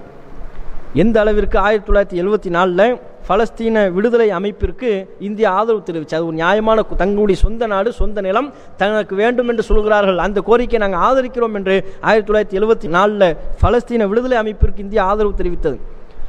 எந்த 1.04 1.18
அளவிற்கு 1.24 1.58
ஆயிரத்தி 1.68 1.88
தொள்ளாயிரத்தி 1.88 2.22
எழுபத்தி 2.24 2.50
நாலில் 2.58 2.88
பலஸ்தீன 3.30 3.92
விடுதலை 3.92 4.30
அமைப்பிற்கு 4.30 4.90
இந்தியா 5.20 5.52
ஆதரவு 5.52 5.84
தெரிவிச்சு 5.86 6.16
அது 6.18 6.26
ஒரு 6.26 6.36
நியாயமான 6.36 6.82
தங்களுடைய 6.82 7.42
சொந்த 7.42 7.68
நாடு 7.68 7.92
சொந்த 7.92 8.22
நிலம். 8.22 8.54
தனக்கு 8.78 9.16
வேண்டும் 9.16 9.48
என்று 9.48 9.64
சொல்கிறார்கள். 9.64 10.18
அந்த 10.18 10.42
கோரிக்கையை 10.42 10.90
நாங்கள் 10.90 11.04
ஆதரிக்கிறோம் 11.08 11.54
என்று 11.54 11.76
ஆயிரத்தி 12.02 12.30
தொள்ளாயிரத்தி 12.32 12.62
எழுபத்தி 12.62 12.88
நாலில் 12.88 13.36
பலஸ்தீன 13.62 14.08
விடுதலை 14.08 14.38
அமைப்பிற்கு 14.38 14.82
இந்தியா 14.86 15.06
ஆதரவு 15.06 15.34
தெரிவித்தது. 15.38 15.78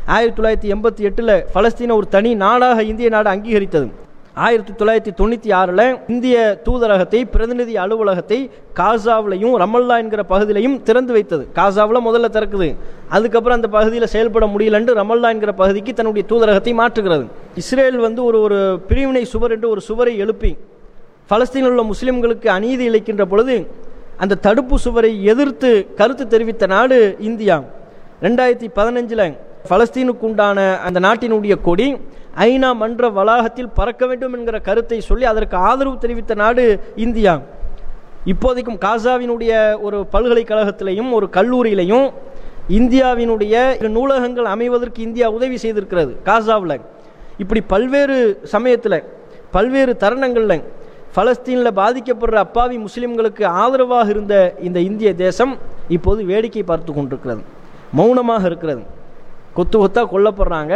ஆயிரத்தி 0.07 0.43
தொள்ளாயிரத்தி 0.43 0.73
எண்பத்தி 0.75 1.03
எட்டில் 1.09 1.45
பலஸ்தீன 1.55 1.93
ஒரு 1.93 2.09
தனி 2.09 2.35
நாடாக 2.35 2.83
இந்திய 2.83 3.09
நாடு 3.09 3.31
அங்கீகரித்தது. 3.31 3.89
ஆயிரத்தி 4.45 4.73
தொள்ளாயிரத்தி 4.81 5.13
தொண்ணூற்றி 5.19 5.51
ஆறில் 5.59 5.83
இந்திய 6.15 6.37
தூதரகத்தை 6.65 7.21
பிரதிநிதி 7.35 7.75
அலுவலகத்தை 7.83 8.39
காசாவிலையும் 8.79 9.55
ரமல்லா 9.63 9.95
என்கிற 10.03 10.23
பகுதியிலையும் 10.33 10.75
திறந்து 10.89 11.13
வைத்தது. 11.13 11.45
காசாவில் 11.59 12.07
முதல்ல 12.07 12.29
திறக்குது. 12.35 12.69
அதுக்கப்புறம் 13.17 13.57
அந்த 13.59 13.69
பகுதியில் 13.77 14.07
செயல்பட 14.15 14.47
முடியலன்று 14.55 14.95
ரமல்லா 15.01 15.29
என்கிற 15.35 15.53
பகுதிக்கு 15.53 15.93
தன்னுடைய 15.93 16.25
தூதரகத்தை 16.33 16.75
மாற்றுகிறது. 16.81 17.25
இஸ்ரேல் 17.63 17.99
வந்து 18.07 18.21
ஒரு 18.25 18.41
ஒரு 18.47 18.59
பிரிவினை 18.91 19.25
சுவர் 19.33 19.55
என்று 19.57 19.69
ஒரு 19.75 19.85
சுவரை 19.89 20.15
எழுப்பி 20.25 20.53
பலஸ்தீனில் 21.31 21.73
உள்ள 21.73 21.85
முஸ்லிம்களுக்கு 21.93 22.51
அநீதி 22.59 22.85
இழைக்கின்ற 22.91 23.27
பொழுது 23.33 23.57
அந்த 24.25 24.41
தடுப்பு 24.47 24.79
சுவரை 24.87 25.13
எதிர்த்து 25.33 25.71
கருத்து 26.01 26.27
தெரிவித்த 26.35 26.67
நாடு 26.75 26.99
இந்தியா. 27.31 27.57
ரெண்டாயிரத்தி 28.27 28.69
பதினஞ்சில் 28.81 29.27
பலஸ்தீனுக்கு 29.71 30.25
உண்டான 30.29 30.59
அந்த 30.87 30.99
நாட்டினுடைய 31.07 31.55
கொடி 31.69 31.89
ஐநா 32.45 32.71
மன்ற 32.81 33.09
வளாகத்தில் 33.19 33.75
பறக்க 33.79 34.07
வேண்டும் 34.07 34.35
என்கிற 34.37 34.57
கருத்தை 34.69 34.99
சொல்லி 35.09 35.27
அதற்கு 35.33 35.57
ஆதரவு 35.69 35.97
தெரிவித்த 36.05 36.35
நாடு 36.43 36.65
இந்தியா. 37.07 37.35
இப்போதைக்கும் 38.33 38.81
காசாவினுடைய 38.87 39.53
ஒரு 39.87 39.99
பல்கலைக்கழகத்திலையும் 40.15 41.11
ஒரு 41.19 41.27
கல்லூரியிலையும் 41.37 42.07
இந்தியாவினுடைய 42.79 43.55
நூலகங்கள் 43.97 44.49
அமைவதற்கு 44.55 45.01
இந்தியா 45.09 45.27
உதவி 45.37 45.59
செய்திருக்கிறது 45.65 46.13
காசாவில். 46.29 46.77
இப்படி 47.43 47.61
பல்வேறு 47.73 48.17
சமயத்தில் 48.55 48.99
பல்வேறு 49.55 49.93
தருணங்களில் 50.03 50.65
பலஸ்தீனில் 51.17 51.77
பாதிக்கப்படுற 51.81 52.39
அப்பாவி 52.47 52.77
முஸ்லிம்களுக்கு 52.87 53.45
ஆதரவாக 53.63 54.09
இருந்த 54.15 54.35
இந்த 54.69 54.79
இந்திய 54.89 55.11
தேசம் 55.25 55.53
இப்போது 55.97 56.21
வேடிக்கை 56.31 56.63
பார்த்து 56.71 56.91
கொண்டிருக்கிறது 56.93 57.43
மௌனமாக 57.99 58.45
இருக்கிறது. 58.51 58.83
கொத்து 59.59 59.77
கொத்தாக 59.79 60.11
கொல்லப்படுறாங்க. 60.15 60.75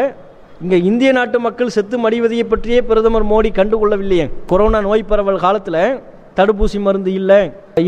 இங்கே 0.65 0.79
இந்திய 0.89 1.11
நாட்டு 1.17 1.39
மக்கள் 1.45 1.73
செத்து 1.75 1.97
மடிவதையை 2.05 2.43
பற்றியே 2.49 2.79
பிரதமர் 2.89 3.25
மோடி 3.31 3.51
கண்டுகொள்ளவில்லையே. 3.59 4.25
கொரோனா 4.51 4.81
நோய் 4.87 5.03
பரவல் 5.11 5.39
காலத்தில் 5.45 5.79
தடுப்பூசி 6.39 6.79
மருந்து 6.87 7.13
இல்லை 7.21 7.39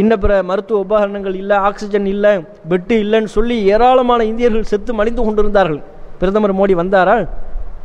இன்ன 0.03 0.17
பிற 0.23 0.33
மருத்துவ 0.51 0.79
உபகரணங்கள் 0.85 1.37
இல்லை 1.41 1.57
ஆக்சிஜன் 1.69 2.07
இல்லை 2.13 2.33
பெட்டு 2.71 2.95
இல்லைன்னு 3.05 3.31
சொல்லி 3.35 3.57
ஏராளமான 3.73 4.25
இந்தியர்கள் 4.31 4.71
செத்து 4.71 4.95
மடிந்து 5.01 5.23
கொண்டிருந்தார்கள். 5.27 5.81
பிரதமர் 6.21 6.55
மோடி 6.61 6.77
வந்தாரா? 6.83 7.17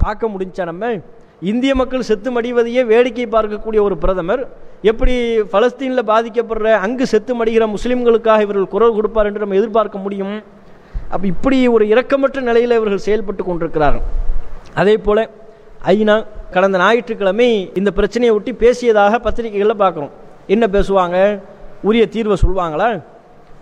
பார்க்க 0.04 0.30
முடிஞ்சா 0.36 0.66
நம்ம? 0.70 0.92
இந்திய 1.52 1.74
மக்கள் 1.82 2.08
செத்து 2.10 2.32
மடிவதையே 2.38 2.84
வேடிக்கை 2.92 3.28
பார்க்கக்கூடிய 3.36 3.82
ஒரு 3.88 3.98
பிரதமர் 4.06 4.44
எப்படி 4.92 5.16
பலஸ்தீனில் 5.56 6.10
பாதிக்கப்படுற 6.12 6.72
அங்கு 6.86 7.08
செத்து 7.14 7.36
மடிகிற 7.40 7.68
முஸ்லீம்களுக்காக 7.76 8.48
இவர்கள் 8.48 8.74
குரல் 8.76 8.96
கொடுப்பார் 9.00 9.30
என்று 9.32 9.44
நம்ம 9.46 9.60
எதிர்பார்க்க 9.62 10.06
முடியும்? 10.06 10.38
அப்போ 11.14 11.28
இப்படி 11.34 11.60
ஒரு 11.76 11.86
இரக்கமற்ற 11.94 12.42
நிலையில் 12.50 12.78
இவர்கள் 12.80 13.06
செயல்பட்டு 13.10 13.44
கொண்டிருக்கிறார்கள். 13.44 14.08
அதே 14.82 14.96
போல் 15.06 15.24
ஐநா 15.94 16.16
கடந்த 16.56 16.78
ஞாயிற்றுக்கிழமை 16.84 17.50
இந்த 17.80 17.90
பிரச்சனையை 17.98 18.32
ஒட்டி 18.38 18.52
பேசியதாக 18.64 19.20
பத்திரிகைகளில் 19.26 19.82
பார்க்குறோம் 19.84 20.14
என்ன 20.54 20.66
பேசுவாங்க? 20.76 21.18
உரிய 21.88 22.04
தீர்வை 22.16 22.36
சொல்லுவாங்களா 22.44 22.88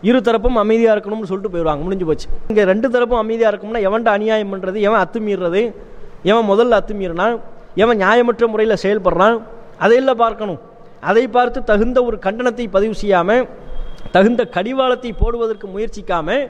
இரு 0.10 0.20
தரப்பும் 0.28 0.58
அமைதியாக 0.64 0.94
இருக்கணும்னு 0.96 1.30
சொல்லிட்டு 1.30 1.52
போயிடுவாங்க. 1.54 1.82
முடிஞ்சு 1.86 2.06
போச்சு. 2.10 2.28
இங்கே 2.50 2.64
ரெண்டு 2.72 2.88
தரப்பும் 2.96 3.22
அமைதியாக 3.24 3.52
இருக்கணும்னா 3.52 3.82
எவன்ட 3.90 4.10
அநியாயம் 4.18 4.52
பண்ணுறது 4.54 4.78
எவன் 4.88 5.02
அத்துமீறது 5.04 5.62
எவன் 6.32 6.48
முதல்ல 6.52 6.80
அத்துமீறினான் 6.80 7.36
எவன் 7.84 8.00
நியாயமற்ற 8.04 8.48
முறையில் 8.54 8.82
செயல்படுறான் 8.84 9.38
அதையெல்லாம் 9.84 10.22
பார்க்கணும். 10.24 10.60
அதை 11.10 11.24
பார்த்து 11.38 11.60
தகுந்த 11.72 11.98
ஒரு 12.10 12.18
கண்டனத்தை 12.26 12.66
பதிவு 12.76 12.96
செய்யாமல் 13.02 13.44
தகுந்த 14.16 14.42
கடிவாளத்தை 14.56 15.12
போடுவதற்கு 15.22 15.68
முயற்சிக்காமல் 15.76 16.44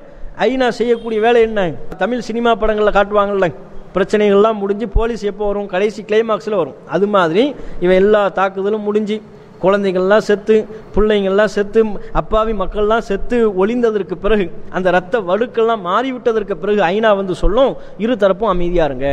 ஐநா 0.47 0.67
செய்யக்கூடிய 0.79 1.19
வேலை 1.25 1.39
என்ன? 1.47 1.61
தமிழ் 2.01 2.27
சினிமா 2.29 2.51
படங்களில் 2.61 2.97
காட்டுவாங்கள்ல 2.97 3.47
பிரச்சனைகள்லாம் 3.95 4.59
முடிஞ்சு 4.63 4.87
போலீஸ் 4.97 5.23
எப்போ 5.31 5.45
வரும்? 5.47 5.69
கடைசி 5.73 6.01
கிளைமாக்ஸில் 6.09 6.59
வரும். 6.61 6.77
அது 6.95 7.07
மாதிரி 7.15 7.43
இவன் 7.85 7.99
எல்லா 8.03 8.21
தாக்குதலும் 8.39 8.85
முடிஞ்சு 8.89 9.17
குழந்தைகள்லாம் 9.63 10.23
செத்து 10.29 10.55
பிள்ளைங்கள்லாம் 10.95 11.51
செத்து 11.55 11.81
அப்பாவி 12.21 12.53
மக்கள்லாம் 12.61 13.05
செத்து 13.09 13.37
ஒளிந்ததற்கு 13.61 14.15
பிறகு 14.25 14.45
அந்த 14.77 14.87
ரத்த 14.97 15.19
வடுக்கெல்லாம் 15.29 15.85
மாறிவிட்டதற்கு 15.89 16.55
பிறகு 16.63 16.81
ஐநா 16.93 17.11
வந்து 17.21 17.35
சொல்லும் 17.43 17.71
இரு 18.03 18.15
தரப்பும் 18.23 18.51
அமைதியாக 18.53 18.89
இருங்க. 18.89 19.09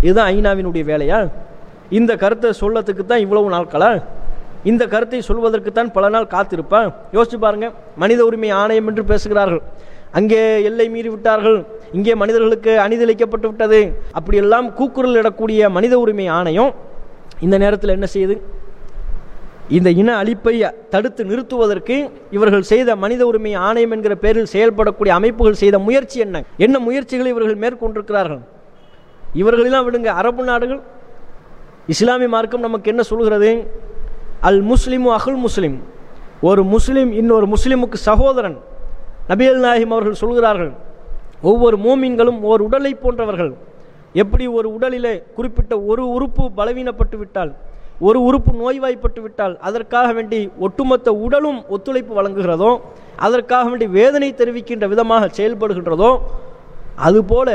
இதுதான் 0.00 0.30
ஐநாவினுடைய 0.34 0.84
வேலையா? 0.92 1.18
இந்த 1.98 2.12
கருத்தை 2.22 2.52
சொல்லத்துக்கு 2.62 3.04
தான் 3.06 3.24
இவ்வளவு 3.24 3.54
நாட்களா? 3.56 3.90
இந்த 4.70 4.86
கருத்தை 4.92 5.18
சொல்வதற்குத்தான் 5.28 5.92
பல 5.96 6.08
நாள் 6.14 6.32
காத்திருப்பா? 6.34 6.80
யோசிச்சு 7.16 7.38
பாருங்க 7.44 7.66
மனித 8.02 8.20
உரிமை 8.24 8.50
ஆணையம் 8.60 8.88
என்று 8.92 9.04
பேசுகிறார்கள். 9.04 9.62
அங்கே 10.12 10.62
எல்லை 10.62 10.88
மீறி 10.88 11.08
விட்டார்கள். 11.08 11.58
இங்கே 11.92 12.14
மனிதர்களுக்கு 12.14 12.72
அணிதளிக்கப்பட்டு 12.84 13.46
விட்டது. 13.50 13.80
அப்படியெல்லாம் 14.18 14.74
கூக்குரல் 14.74 15.18
இடக்கூடிய 15.22 15.70
மனித 15.70 15.98
உரிமை 15.98 16.26
ஆணையம் 16.26 16.72
இந்த 17.40 17.58
நேரத்தில் 17.58 17.94
என்ன 17.96 18.06
செய்யுது? 18.14 18.36
இந்த 19.68 19.88
இன 19.90 20.10
அழிப்பை 20.22 20.54
தடுத்து 20.90 21.22
நிறுத்துவதற்கு 21.24 21.96
இவர்கள் 22.36 22.68
செய்த 22.72 22.96
மனித 22.96 23.26
உரிமை 23.26 23.54
ஆணையம் 23.54 23.90
என்கிற 23.90 24.14
பேரில் 24.24 24.52
செயல்படக்கூடிய 24.52 25.12
அமைப்புகள் 25.18 25.60
செய்த 25.62 25.78
முயற்சி 25.78 26.18
என்ன? 26.18 26.44
என்ன 26.56 26.78
முயற்சிகளை 26.78 27.30
இவர்கள் 27.34 27.62
மேற்கொண்டிருக்கிறார்கள்? 27.64 28.42
இவர்களெல்லாம் 29.34 29.86
விடுங்க 29.88 30.06
அரபு 30.20 30.44
நாடுகள். 30.44 30.80
இஸ்லாமிய 31.94 32.28
மார்க்கம் 32.28 32.60
நமக்கு 32.60 32.90
என்ன 32.92 33.02
சொல்கிறது? 33.02 33.50
அல் 34.40 34.62
முஸ்லிமு 34.70 35.08
அகுல் 35.18 35.36
முஸ்லிம். 35.36 35.76
ஒரு 36.40 36.62
முஸ்லீம் 36.64 37.12
இன்னொரு 37.12 37.46
முஸ்லிமுக்கு 37.54 37.98
சகோதரன். 38.08 38.56
நபியல் 39.28 39.60
நாயிம் 39.60 39.90
அவர்கள் 39.90 40.14
சொல்கிறார்கள் 40.14 40.72
ஒவ்வொரு 41.42 41.76
மூமின்களும் 41.76 42.42
ஓர் 42.42 42.60
உடலை 42.60 42.94
போன்றவர்கள். 42.94 43.52
எப்படி 44.12 44.46
ஒரு 44.46 44.68
உடலிலே 44.78 45.22
குறிப்பிட்ட 45.34 45.80
ஒரு 45.80 46.02
உறுப்பு 46.08 46.44
பலவீனப்பட்டு 46.56 47.16
விட்டால் 47.18 47.50
ஒரு 48.00 48.18
உறுப்பு 48.22 48.52
நோய்வாய்ப்பட்டு 48.52 49.20
விட்டால் 49.22 49.54
அதற்காக 49.58 50.12
வேண்டி 50.12 50.50
ஒட்டுமொத்த 50.58 51.12
உடலும் 51.14 51.60
ஒத்துழைப்பு 51.68 52.14
வழங்குகிறதோ 52.14 52.70
அதற்காக 53.16 53.68
வேண்டி 53.68 53.86
வேதனை 53.86 54.34
தெரிவிக்கின்ற 54.34 54.86
விதமாக 54.88 55.30
செயல்படுகின்றதோ 55.38 56.10
அதுபோல 56.96 57.50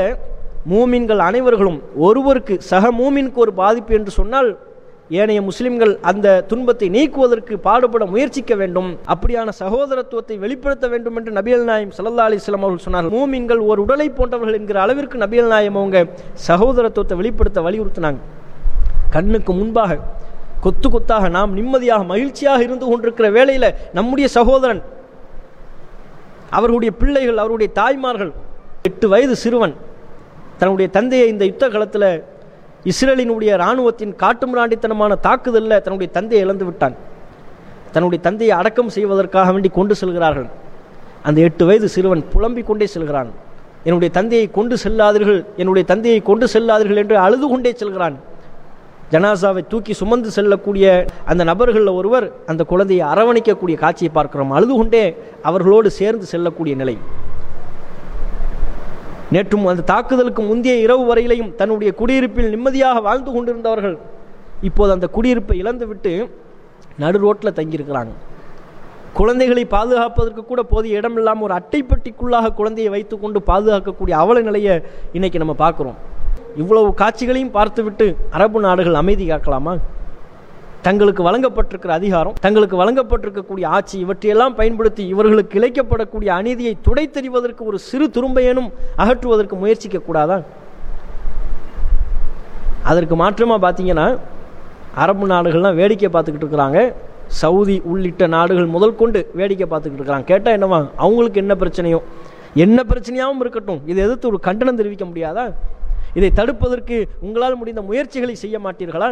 மூமின்கள் 0.70 1.18
அனைவர்களும் 1.18 1.78
ஒருவருக்கு 1.96 2.54
சக 2.62 2.90
மூமின்க்கு 2.92 3.34
ஒரு 3.34 3.52
பாதிப்பு 3.52 3.94
என்று 3.94 4.10
சொன்னால் 4.10 4.50
ஏனைய 5.20 5.40
முஸ்லிம்கள் 5.48 5.92
அந்த 6.10 6.26
துன்பத்தை 6.50 6.86
நீக்குவதற்கு 6.96 7.54
பாடுபட 7.66 8.04
முயற்சிக்க 8.12 8.52
வேண்டும். 8.60 8.90
அப்படியான 9.12 9.52
சகோதரத்துவத்தை 9.62 10.36
வெளிப்படுத்த 10.44 10.86
வேண்டும் 10.92 11.16
என்று 11.18 11.32
நபியல் 11.38 11.66
நாயம் 11.70 11.92
சல்லா 11.96 12.26
அலிஸ்லாம் 12.28 12.64
அவர்கள் 12.66 12.84
சொன்னார்கள். 12.86 13.14
மூமின்கள் 13.16 13.60
ஒரு 13.70 13.80
உடலை 13.86 14.08
போன்றவர்கள் 14.18 14.58
என்கிற 14.60 14.80
அளவிற்கு 14.84 15.18
நபியல் 15.24 15.52
நாயம் 15.54 15.78
அவங்க 15.80 15.98
சகோதரத்துவத்தை 16.48 17.18
வெளிப்படுத்த 17.20 17.60
வலியுறுத்தினாங்க. 17.68 18.20
கண்ணுக்கு 19.16 19.52
முன்பாக 19.60 20.00
கொத்து 20.64 20.88
கொத்தாக 20.90 21.28
நாம் 21.36 21.54
நிம்மதியாக 21.58 22.02
மகிழ்ச்சியாக 22.12 22.60
இருந்து 22.66 22.86
கொண்டிருக்கிற 22.90 23.28
வேளையில் 23.38 23.70
நம்முடைய 23.98 24.26
சகோதரன் 24.38 24.82
அவர்களுடைய 26.56 26.92
பிள்ளைகள் 27.00 27.42
அவருடைய 27.42 27.68
தாய்மார்கள் 27.80 28.32
எட்டு 28.88 29.06
வயது 29.12 29.34
சிறுவன் 29.44 29.74
தன்னுடைய 30.60 30.88
தந்தையை 30.96 31.26
இந்த 31.32 31.44
யுத்த 31.50 31.66
காலத்தில் 31.68 32.10
இஸ்ரேலினுடைய 32.90 33.50
இராணுவத்தின் 33.60 34.12
காட்டுமிராண்டித்தனமான 34.22 35.12
தாக்குதலில் 35.26 35.82
தன்னுடைய 35.84 36.08
தந்தையை 36.16 36.40
இழந்து 36.46 36.64
விட்டான். 36.68 36.94
தன்னுடைய 37.94 38.20
தந்தையை 38.26 38.54
அடக்கம் 38.60 38.90
செய்வதற்காக 38.96 39.52
வேண்டி 39.54 39.70
கொண்டு 39.78 39.94
செல்கிறார்கள். 40.00 40.48
அந்த 41.26 41.38
எட்டு 41.46 41.64
வயது 41.66 41.88
சிறுவன் 41.94 42.22
புலம்பிக் 42.32 42.68
கொண்டே 42.68 42.86
செல்கிறான். 42.94 43.30
என்னுடைய 43.86 44.10
தந்தையை 44.18 44.46
கொண்டு 44.58 44.74
செல்லாதீர்கள் 44.84 45.40
என்னுடைய 45.56 45.84
தந்தையை 45.92 46.20
கொண்டு 46.28 46.46
செல்லாதீர்கள் 46.54 47.00
என்று 47.02 47.16
அழுது 47.26 47.46
கொண்டே 47.48 47.72
செல்கிறான். 47.82 48.16
ஜனாசாவை 49.12 49.62
தூக்கி 49.72 49.92
சுமந்து 50.00 50.30
செல்லக்கூடிய 50.36 50.86
அந்த 51.30 51.42
நபர்களில் 51.50 51.96
ஒருவர் 51.98 52.26
அந்த 52.50 52.62
குழந்தையை 52.72 53.04
அரவணைக்கக்கூடிய 53.12 53.76
காட்சியை 53.84 54.12
பார்க்கிறோம். 54.18 54.52
அழுது 54.58 54.74
கொண்டே 54.80 55.04
அவர்களோடு 55.48 55.90
சேர்ந்து 56.00 56.26
செல்லக்கூடிய 56.32 56.74
நிலை. 56.82 56.96
நேற்றும் 59.32 59.66
அந்த 59.70 59.84
தாக்குதலுக்கு 59.90 60.42
முந்தைய 60.42 60.76
இரவு 60.84 61.02
வரையிலையும் 61.10 61.54
தன்னுடைய 61.60 61.90
குடியிருப்பில் 62.00 62.52
நிம்மதியாக 62.54 63.00
வாழ்ந்து 63.06 63.30
கொண்டிருந்தவர்கள் 63.34 63.96
இப்போது 64.68 64.92
அந்த 64.92 65.06
குடியிருப்பை 65.16 65.56
இழந்துவிட்டு 65.62 66.12
நடு 67.02 67.18
ரோட்டில் 67.24 67.56
தங்கியிருக்கிறாங்க. 67.58 68.12
குழந்தைகளை 69.18 69.64
பாதுகாப்பதற்கு 69.74 70.42
கூட 70.44 70.60
போதிய 70.62 70.98
இடம் 71.00 71.16
இல்லாமல் 71.16 71.46
ஒரு 71.46 71.54
அட்டைப்பட்டிக்குள்ளாக 71.60 72.52
குழந்தையை 72.60 72.90
வைத்துக்கொண்டு 72.94 73.40
பாதுகாக்கக்கூடிய 73.50 74.14
அவல 74.24 74.40
நிலையை 74.48 74.74
இன்னைக்கு 75.16 75.42
நம்ம 75.42 75.56
பார்க்குறோம். 75.64 75.98
இவ்வளவு 76.62 76.94
காட்சிகளையும் 76.94 77.56
பார்த்துவிட்டு 77.58 78.06
அரபு 78.36 78.60
நாடுகள் 78.60 79.00
அமைதி 79.02 79.26
காக்கலாமா? 79.30 79.74
தங்களுக்கு 80.86 81.22
வழங்கப்பட்டிருக்கிற 81.26 81.92
அதிகாரம் 81.98 82.36
தங்களுக்கு 82.44 82.76
வழங்கப்பட்டிருக்கக்கூடிய 82.80 83.66
ஆட்சி 83.76 83.96
இவற்றையெல்லாம் 84.04 84.54
பயன்படுத்தி 84.54 85.06
இவர்களுக்கு 85.06 85.54
இழைக்கப்படக்கூடிய 85.60 86.30
அநீதியை 86.38 86.76
துடைத்தெறிவதற்கு 86.86 87.62
ஒரு 87.70 87.78
சிறு 87.88 88.06
துரும்பையனும் 88.16 88.70
அகற்றுவதற்கு 89.02 89.56
முயற்சிக்க 89.56 89.98
கூடாதா? 89.98 90.38
அதற்கு 92.90 93.16
மாற்றமாக 93.16 93.60
பார்த்தீங்கன்னா 93.64 94.06
அரபு 94.94 95.26
நாடுகள்லாம் 95.26 95.74
வேடிக்கை 95.74 96.08
பார்த்துக்கிட்டு 96.12 96.46
இருக்கிறாங்க. 96.46 96.80
சவுதி 97.26 97.80
உள்ளிட்ட 97.84 98.26
நாடுகள் 98.26 98.66
முதல் 98.66 98.96
கொண்டு 98.96 99.30
வேடிக்கை 99.34 99.68
பார்த்துக்கிட்டு 99.68 100.00
இருக்கிறாங்க. 100.00 100.24
கேட்டால் 100.24 100.56
என்னவா? 100.58 100.80
அவங்களுக்கு 100.96 101.40
என்ன 101.40 101.54
பிரச்சனையோ? 101.54 102.00
என்ன 102.54 102.82
பிரச்சனையாகவும் 102.88 103.44
இருக்கட்டும். 103.44 103.80
இதை 103.86 104.04
எதிர்த்து 104.04 104.28
ஒரு 104.28 104.40
கண்டனம் 104.40 104.80
தெரிவிக்க 104.80 105.04
முடியாதா? 105.04 105.44
இதை 106.18 106.30
தடுப்பதற்கு 106.40 106.96
உங்களால் 107.20 107.56
முடிந்த 107.56 107.82
முயற்சிகளை 107.82 108.34
செய்ய 108.34 108.58
மாட்டீர்களா? 108.58 109.10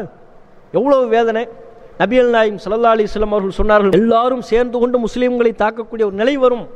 எவ்வளவு 0.72 1.08
வேதனை. 1.08 1.48
நபியல் 1.98 2.30
நாயும் 2.34 2.58
சல்லா 2.64 2.90
அலிஸ்லாம் 2.94 3.34
அவர்கள் 3.34 3.58
சொன்னார்கள் 3.60 3.92
எல்லாரும் 3.92 4.42
சேர்ந்து 4.50 4.78
கொண்டு 4.78 4.98
முஸ்லீம்களை 4.98 5.52
தாக்கக்கூடிய 5.62 6.08
ஒரு 6.08 6.12
நிலை 6.12 6.36
வரும் 6.36 6.66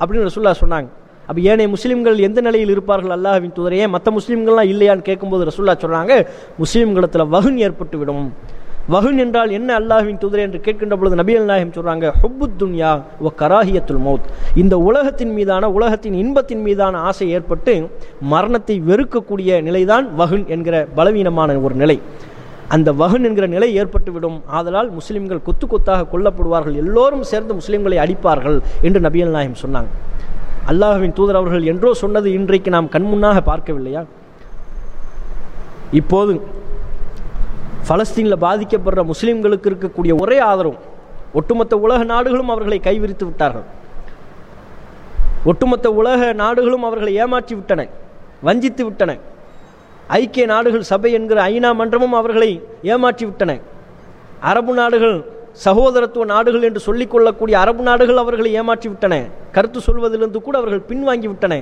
அப்படின்னு 0.00 0.28
ரசுல்லா 0.28 0.52
சொன்னாங்க. 0.60 0.88
அப்போ 1.26 1.40
ஏனைய 1.40 1.68
முஸ்லீம்கள் 1.74 2.16
எந்த 2.18 2.40
நிலையில் 2.40 2.70
இருப்பார்கள்? 2.70 3.18
அல்லாஹ்வின் 3.18 3.56
தூதரையே 3.56 3.88
மற்ற 3.88 4.12
முஸ்லீம்கள்லாம் 4.12 4.70
இல்லையான்னு 4.72 5.02
கேட்கும்போது 5.02 5.44
ரசுல்லா 5.50 5.74
சொன்னாங்க 5.84 6.26
முஸ்லீம்களத்தில் 6.62 7.28
வகுன் 7.28 7.58
ஏற்பட்டு 7.58 7.98
விடும். 7.98 8.34
வகுன் 8.88 9.18
என்றால் 9.18 9.50
என்ன 9.50 9.78
அல்லாஹ்வின் 9.78 10.20
தூதரே 10.22 10.38
என்று 10.38 10.60
கேட்கின்ற 10.64 10.96
பொழுது 10.96 11.16
நபியல் 11.16 11.48
நாயகம் 11.50 11.74
சொல்கிறாங்க 11.76 12.12
ஹொப்பு 12.22 12.46
துன்யா 12.58 13.02
ஒ 13.20 13.30
கராஹியத்துல் 13.38 14.00
மௌத். 14.06 14.26
இந்த 14.56 14.78
உலகத்தின் 14.78 15.32
மீதான 15.32 15.70
உலகத்தின் 15.70 16.14
இன்பத்தின் 16.14 16.62
மீதான 16.62 16.98
ஆசை 16.98 17.30
ஏற்பட்டு 17.30 17.90
மரணத்தை 18.20 18.82
வெறுக்கக்கூடிய 18.88 19.62
நிலைதான் 19.62 20.14
வகுன் 20.14 20.44
என்கிற 20.46 20.86
பலவீனமான 20.94 21.58
ஒரு 21.60 21.74
நிலை. 21.74 22.00
அந்த 22.74 22.88
வகுன் 23.00 23.26
என்கிற 23.28 23.46
நிலை 23.54 23.68
ஏற்பட்டுவிடும். 23.80 24.36
ஆதலால் 24.58 24.90
முஸ்லிம்கள் 24.98 25.42
கொத்து 25.46 25.66
கொத்தாக 25.66 26.06
கொல்லப்படுவார்கள். 26.12 26.76
எல்லோரும் 26.82 27.24
சேர்ந்து 27.30 27.52
முஸ்லிம்களை 27.60 27.96
அடிப்பார்கள் 28.04 28.58
என்று 28.86 29.00
நபியல் 29.06 29.34
நாயகம் 29.36 29.62
சொன்னாங்க. 29.64 29.90
அல்லாஹுவின் 30.70 31.14
தூதர் 31.18 31.38
அவர்கள் 31.40 31.68
என்றோ 31.72 31.90
சொன்னது 32.02 32.28
இன்றைக்கு 32.38 32.70
நாம் 32.76 32.92
கண்முன்னாக 32.94 33.38
பார்க்கவில்லையா? 33.50 34.02
இப்போது 36.00 36.32
பலஸ்தீனில் 37.88 38.42
பாதிக்கப்படுற 38.46 39.02
முஸ்லிம்களுக்கு 39.12 39.68
இருக்கக்கூடிய 39.70 40.12
ஒரே 40.22 40.38
ஆதரவு 40.50 40.76
ஒட்டுமொத்த 41.38 41.74
உலக 41.86 42.00
நாடுகளும் 42.12 42.52
அவர்களை 42.54 42.78
கைவிரித்து 42.84 43.24
விட்டார்கள். 43.28 43.66
ஒட்டுமொத்த 45.50 45.88
உலக 46.00 46.32
நாடுகளும் 46.42 46.86
அவர்களை 46.88 47.12
ஏமாற்றி 47.22 47.54
விட்டன 47.58 47.86
வஞ்சித்து 48.48 48.82
விட்டன. 48.84 49.10
ஐக்கிய 50.18 50.44
நாடுகள் 50.52 50.88
சபை 50.92 51.10
என்கிற 51.18 51.40
ஐநா 51.54 51.70
மன்றமும் 51.80 52.16
அவர்களை 52.20 52.50
ஏமாற்றிவிட்டன 52.92 53.52
அரபு 54.50 54.72
நாடுகள் 54.80 55.16
சகோதரத்துவ 55.64 56.24
நாடுகள் 56.32 56.66
என்று 56.68 56.80
சொல்லிக் 56.86 57.12
கொள்ளக்கூடிய 57.12 57.54
அரபு 57.62 57.82
நாடுகள் 57.88 58.20
அவர்களை 58.22 58.50
ஏமாற்றி 58.60 58.88
விட்டன. 58.90 59.14
கருத்து 59.54 59.78
சொல்வதிலிருந்து 59.86 60.40
கூட 60.46 60.54
அவர்கள் 60.60 60.84
பின்வாங்கிவிட்டன 60.90 61.54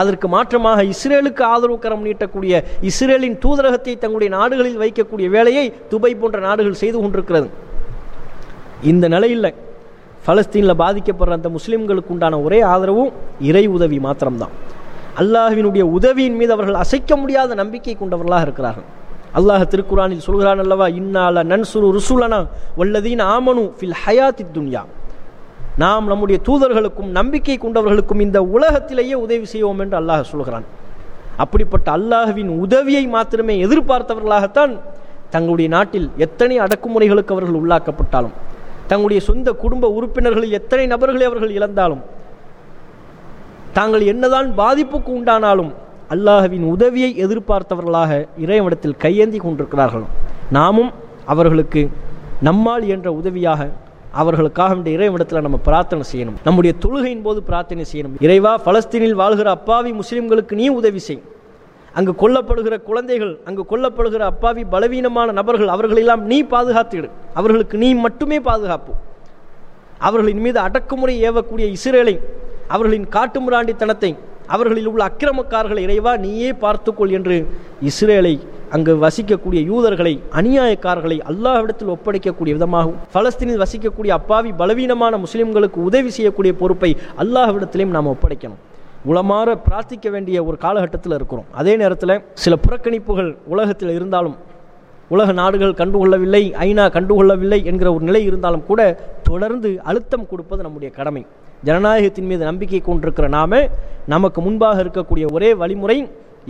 அதற்கு 0.00 0.26
மாற்றமாக 0.34 0.80
இஸ்ரேலுக்கு 0.92 1.42
ஆதரவு 1.54 1.76
கரம் 1.84 2.04
நீட்டக்கூடிய 2.06 2.62
இஸ்ரேலின் 2.90 3.36
தூதரகத்தை 3.44 3.94
தங்களுடைய 4.02 4.30
நாடுகளில் 4.38 4.80
வைக்கக்கூடிய 4.84 5.26
வேலையை 5.36 5.66
துபை 5.92 6.12
போன்ற 6.22 6.40
நாடுகள் 6.48 6.80
செய்து 6.82 6.98
கொண்டிருக்கிறது. 7.02 7.48
இந்த 8.92 9.04
நிலையில் 9.14 9.52
பலஸ்தீனில் 10.26 10.80
பாதிக்கப்படுற 10.82 11.38
அந்த 11.38 11.50
முஸ்லீம்களுக்கு 11.56 12.12
உண்டான 12.14 12.40
ஒரே 12.46 12.60
ஆதரவும் 12.72 13.12
இறை 13.50 13.64
உதவி 13.76 13.98
மாத்திரம்தான். 14.06 14.54
அல்லாஹுவினுடைய 15.20 15.84
உதவியின் 15.96 16.36
மீது 16.40 16.52
அவர்கள் 16.56 16.78
அசைக்க 16.84 17.10
முடியாத 17.20 17.50
நம்பிக்கை 17.62 17.94
கொண்டவர்களாக 18.00 18.46
இருக்கிறார்கள். 18.46 18.86
அல்லாஹ் 19.38 19.64
திருக்குறானில் 19.72 20.24
சொல்கிறான் 20.26 20.60
அல்லவா 20.64 20.86
இன்னால 21.00 21.44
நன்சுரு 21.52 21.88
ருசுலனா 21.98 22.40
வல்லதீன் 22.78 23.22
ஆமனு 23.34 23.62
ஃபில் 23.78 23.96
ஹயாத்தி 24.02 24.44
துன்யா. 24.56 24.82
நாம் 25.82 26.06
நம்முடைய 26.12 26.38
தூதர்களுக்கும் 26.48 27.10
நம்பிக்கை 27.18 27.56
கொண்டவர்களுக்கும் 27.64 28.22
இந்த 28.26 28.38
உலகத்திலேயே 28.56 29.16
உதவி 29.24 29.46
செய்வோம் 29.54 29.80
என்று 29.84 29.96
அல்லாஹ் 30.00 30.30
சொல்கிறான். 30.32 30.66
அப்படிப்பட்ட 31.44 31.88
அல்லாஹ்வின் 31.98 32.50
உதவியை 32.64 33.04
மாத்திரமே 33.14 33.54
எதிர்பார்த்தவர்களாகத்தான் 33.66 34.72
தங்களுடைய 35.34 35.68
நாட்டில் 35.76 36.06
எத்தனை 36.26 36.56
அடக்குமுறைகளுக்கு 36.64 37.34
அவர்கள் 37.34 37.58
உள்ளாக்கப்பட்டாலும் 37.62 38.36
தங்களுடைய 38.90 39.20
சொந்த 39.28 39.48
குடும்ப 39.62 39.84
உறுப்பினர்களில் 39.98 40.56
எத்தனை 40.60 40.84
நபர்களை 40.92 41.24
அவர்கள் 41.30 41.54
இழந்தாலும் 41.58 42.02
தாங்கள் 43.76 44.04
என்னதான் 44.12 44.48
பாதிப்புக்கு 44.60 45.10
உண்டானாலும் 45.18 45.72
அல்லாஹவின் 46.14 46.64
உதவியை 46.74 47.08
எதிர்பார்த்தவர்களாக 47.24 48.10
இறைவனிடத்தில் 48.44 49.00
கையேந்தி 49.04 49.38
கொண்டிருக்கிறார்கள். 49.44 50.04
நாமும் 50.56 50.90
அவர்களுக்கு 51.32 51.82
நம்மால் 52.48 52.84
என்ற 52.94 53.08
உதவியாக 53.20 53.60
அவர்களுக்காக 54.20 54.76
இந்த 54.78 54.90
இறைவனிடத்தில் 54.96 55.44
நம்ம 55.46 55.58
பிரார்த்தனை 55.68 56.04
செய்யணும். 56.12 56.36
நம்முடைய 56.46 56.72
தொழுகையின் 56.84 57.24
போது 57.26 57.38
பிரார்த்தனை 57.48 57.84
செய்யணும். 57.92 58.14
இறைவா 58.26 58.52
பலஸ்தீனில் 58.66 59.18
வாழ்கிற 59.22 59.50
அப்பாவி 59.56 59.90
முஸ்லிம்களுக்கு 60.00 60.54
நீ 60.60 60.68
உதவி 60.78 61.02
செய். 61.08 61.20
அங்கு 61.98 62.12
கொல்லப்படுகிற 62.22 62.74
குழந்தைகள் 62.88 63.34
அங்கு 63.48 63.62
கொல்லப்படுகிற 63.72 64.22
அப்பாவி 64.32 64.62
பலவீனமான 64.74 65.28
நபர்கள் 65.40 65.74
அவர்களெல்லாம் 65.74 66.24
நீ 66.32 66.38
பாதுகாத்துவிடு 66.54 67.10
அவர்களுக்கு 67.40 67.76
நீ 67.84 67.90
மட்டுமே 68.06 68.40
பாதுகாப்பு. 68.48 68.94
அவர்களின் 70.08 70.42
மீது 70.46 70.58
அடக்குமுறை 70.66 71.14
ஏவக்கூடிய 71.28 71.66
இஸ்ரேலை 71.76 72.16
அவர்களின் 72.74 73.06
காட்டுமிராண்டித்தனத்தை 73.16 74.10
அவர்களில் 74.54 74.88
உள்ள 74.90 75.02
அக்கிரமக்காரர்களை 75.10 75.82
இறைவா 75.86 76.12
நீயே 76.24 76.50
பார்த்துக்கொள் 76.64 77.14
என்று 77.18 77.36
இஸ்ரேலை 77.90 78.34
அங்கு 78.76 78.92
வசிக்கக்கூடிய 79.04 79.60
யூதர்களை 79.70 80.12
அநியாயக்காரர்களை 80.38 81.18
அல்லாஹ்விடத்தில் 81.30 81.92
ஒப்படைக்கக்கூடிய 81.94 82.52
விதமாகவும் 82.58 83.00
பலஸ்தீனில் 83.14 83.62
வசிக்கக்கூடிய 83.64 84.12
அப்பாவி 84.18 84.50
பலவீனமான 84.60 85.18
முஸ்லிம்களுக்கு 85.24 85.78
உதவி 85.88 86.10
செய்யக்கூடிய 86.16 86.52
பொறுப்பை 86.62 86.90
அல்லாஹ்விடத்திலையும் 87.22 87.94
நாம் 87.96 88.12
ஒப்படைக்கணும். 88.14 88.60
உளமாற 89.10 89.48
பிரார்த்திக்க 89.66 90.10
வேண்டிய 90.14 90.36
ஒரு 90.44 90.56
காலகட்டத்தில் 90.64 91.16
இருக்கிறோம். 91.18 91.48
அதே 91.60 91.74
நேரத்தில் 91.82 92.14
சில 92.44 92.54
புறக்கணிப்புகள் 92.66 93.30
உலகத்தில் 93.54 93.92
இருந்தாலும் 93.98 94.36
உலக 95.14 95.32
நாடுகள் 95.40 95.78
கண்டுகொள்ளவில்லை 95.80 96.42
ஐநா 96.68 96.86
கண்டுகொள்ளவில்லை 96.96 97.58
என்கிற 97.70 97.88
ஒரு 97.96 98.04
நிலை 98.08 98.22
இருந்தாலும் 98.30 98.64
கூட 98.70 98.80
தொடர்ந்து 99.28 99.70
அழுத்தம் 99.90 100.28
கொடுப்பது 100.30 100.62
நம்முடைய 100.62 100.90
கடமை. 100.96 101.22
ஜனநாயகத்தின் 101.66 102.28
மீது 102.30 102.42
நம்பிக்கை 102.50 102.80
கொண்டிருக்கிற 102.80 103.26
நாம 103.36 103.60
நமக்கு 104.14 104.40
முன்பாக 104.46 104.82
இருக்கக்கூடிய 104.84 105.26
ஒரே 105.36 105.50
வழிமுறை 105.60 105.98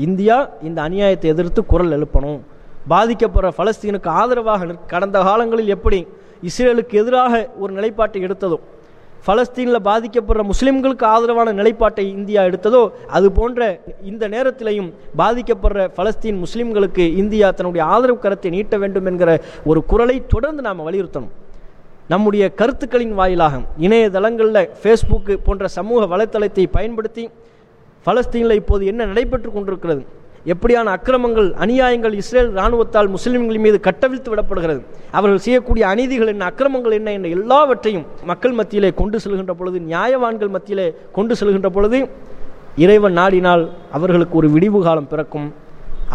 இந்தியா 0.06 0.36
இந்த 0.68 0.78
அநியாயத்தை 0.86 1.28
எதிர்த்து 1.34 1.60
குரல் 1.72 1.94
எழுப்பணும். 1.96 2.40
பாதிக்கப்படுற 2.92 3.50
பலஸ்தீனுக்கு 3.58 4.10
ஆதரவாக 4.20 4.74
கடந்த 4.92 5.18
காலங்களில் 5.28 5.74
எப்படி 5.76 6.00
இஸ்ரேலுக்கு 6.48 6.98
எதிராக 7.02 7.32
ஒரு 7.62 7.70
நிலைப்பாட்டை 7.78 8.20
எடுத்ததோ 8.26 8.58
பலஸ்தீனில் 9.28 9.86
பாதிக்கப்படுற 9.88 10.42
முஸ்லிம்களுக்கு 10.50 11.04
ஆதரவான 11.14 11.54
நிலைப்பாட்டை 11.60 12.04
இந்தியா 12.18 12.42
எடுத்ததோ 12.50 12.82
அது 13.16 13.28
போன்ற 13.38 13.60
இந்த 14.10 14.24
நேரத்திலையும் 14.34 14.90
பாதிக்கப்படுற 15.22 15.88
பலஸ்தீன் 15.98 16.38
முஸ்லிம்களுக்கு 16.44 17.06
இந்தியா 17.22 17.48
தன்னுடைய 17.50 17.84
ஆதரவு 17.94 18.20
கரத்தை 18.24 18.52
நீட்ட 18.56 18.76
வேண்டும் 18.84 19.08
என்கிற 19.12 19.32
ஒரு 19.70 19.82
குரலை 19.92 20.16
தொடர்ந்து 20.34 20.62
நாம் 20.68 20.86
வலியுறுத்தணும். 20.86 21.34
நம்முடைய 22.12 22.44
கருத்துக்களின் 22.58 23.14
வாயிலாக 23.18 23.54
இணையதளங்களில் 23.86 24.58
ஃபேஸ்புக்கு 24.80 25.34
போன்ற 25.46 25.68
சமூக 25.76 26.00
வலைத்தளத்தை 26.12 26.64
பயன்படுத்தி 26.76 27.24
பலஸ்தீனில் 28.06 28.58
இப்போது 28.60 28.82
என்ன 28.90 29.06
நடைபெற்று 29.10 29.48
கொண்டிருக்கிறது? 29.52 30.02
எப்படியான 30.52 30.92
அக்கிரமங்கள் 30.96 31.48
அநியாயங்கள் 31.64 32.14
இஸ்ரேல் 32.20 32.50
இராணுவத்தால் 32.58 33.08
முஸ்லிம்கள் 33.14 33.62
மீது 33.64 33.78
கட்டவிழ்த்து 33.86 34.28
விடப்படுகிறது? 34.32 34.80
அவர்கள் 35.16 35.42
செய்யக்கூடிய 35.46 35.84
அநீதிகள் 35.92 36.30
என்ன 36.34 36.44
அக்கிரமங்கள் 36.50 36.96
என்ன 36.98 37.12
என்ற 37.16 37.28
எல்லாவற்றையும் 37.36 38.06
மக்கள் 38.30 38.54
மத்தியிலே 38.60 38.90
கொண்டு 39.00 39.18
செல்கின்ற 39.24 39.54
பொழுது 39.60 39.80
நியாயவான்கள் 39.92 40.52
மத்தியிலே 40.56 40.86
கொண்டு 41.16 41.34
செல்கின்ற 41.40 41.70
பொழுது 41.76 42.00
இறைவன் 42.84 43.18
நாடினால் 43.20 43.64
அவர்களுக்கு 43.98 44.36
ஒரு 44.42 44.50
விடிவு 44.54 44.82
காலம் 44.82 45.10
பிறக்கும். 45.14 45.48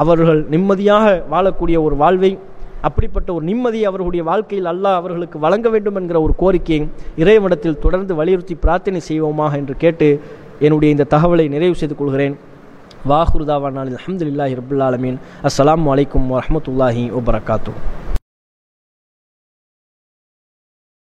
அவர்கள் 0.04 0.42
நிம்மதியாக 0.54 1.06
வாழக்கூடிய 1.32 1.78
ஒரு 1.88 1.96
வாழ்வை 1.96 2.32
அப்படிப்பட்ட 2.82 3.34
ஒரு 3.34 3.46
நிம்மதியை 3.46 3.86
அவர்களுடைய 3.90 4.24
வாழ்க்கையில் 4.24 4.70
அல்லாஹ் 4.74 5.00
அவர்களுக்கு 5.02 5.40
வழங்க 5.40 5.70
வேண்டும் 5.70 5.96
என்கிற 5.96 6.22
ஒரு 6.22 6.34
கோரிக்கையை 6.38 6.88
இறைவனிடத்தில் 7.16 7.80
தொடர்ந்து 7.80 8.16
வலியுறுத்தி 8.16 8.56
பிரார்த்தனை 8.56 9.02
செய்வோமாக 9.10 9.60
என்று 9.62 9.78
கேட்டு 9.78 10.10
என்னுடைய 10.60 10.96
இந்த 10.96 11.08
தகவலை 11.16 11.48
நிறைவு 11.50 11.76
செய்து 11.76 11.96
கொள்கிறேன். 11.96 12.38
வாஹுருதாவானால் 13.10 13.96
அஹமதுல்லாஹி 14.00 14.58
ரபுல்லாலமீன் 14.62 15.18
அஸ்லாம் 15.50 15.90
அலைக்கும் 15.94 16.28
வரமத்துல்லாஹி 16.36 17.04
வபரகாத்துஹு. 17.18 18.01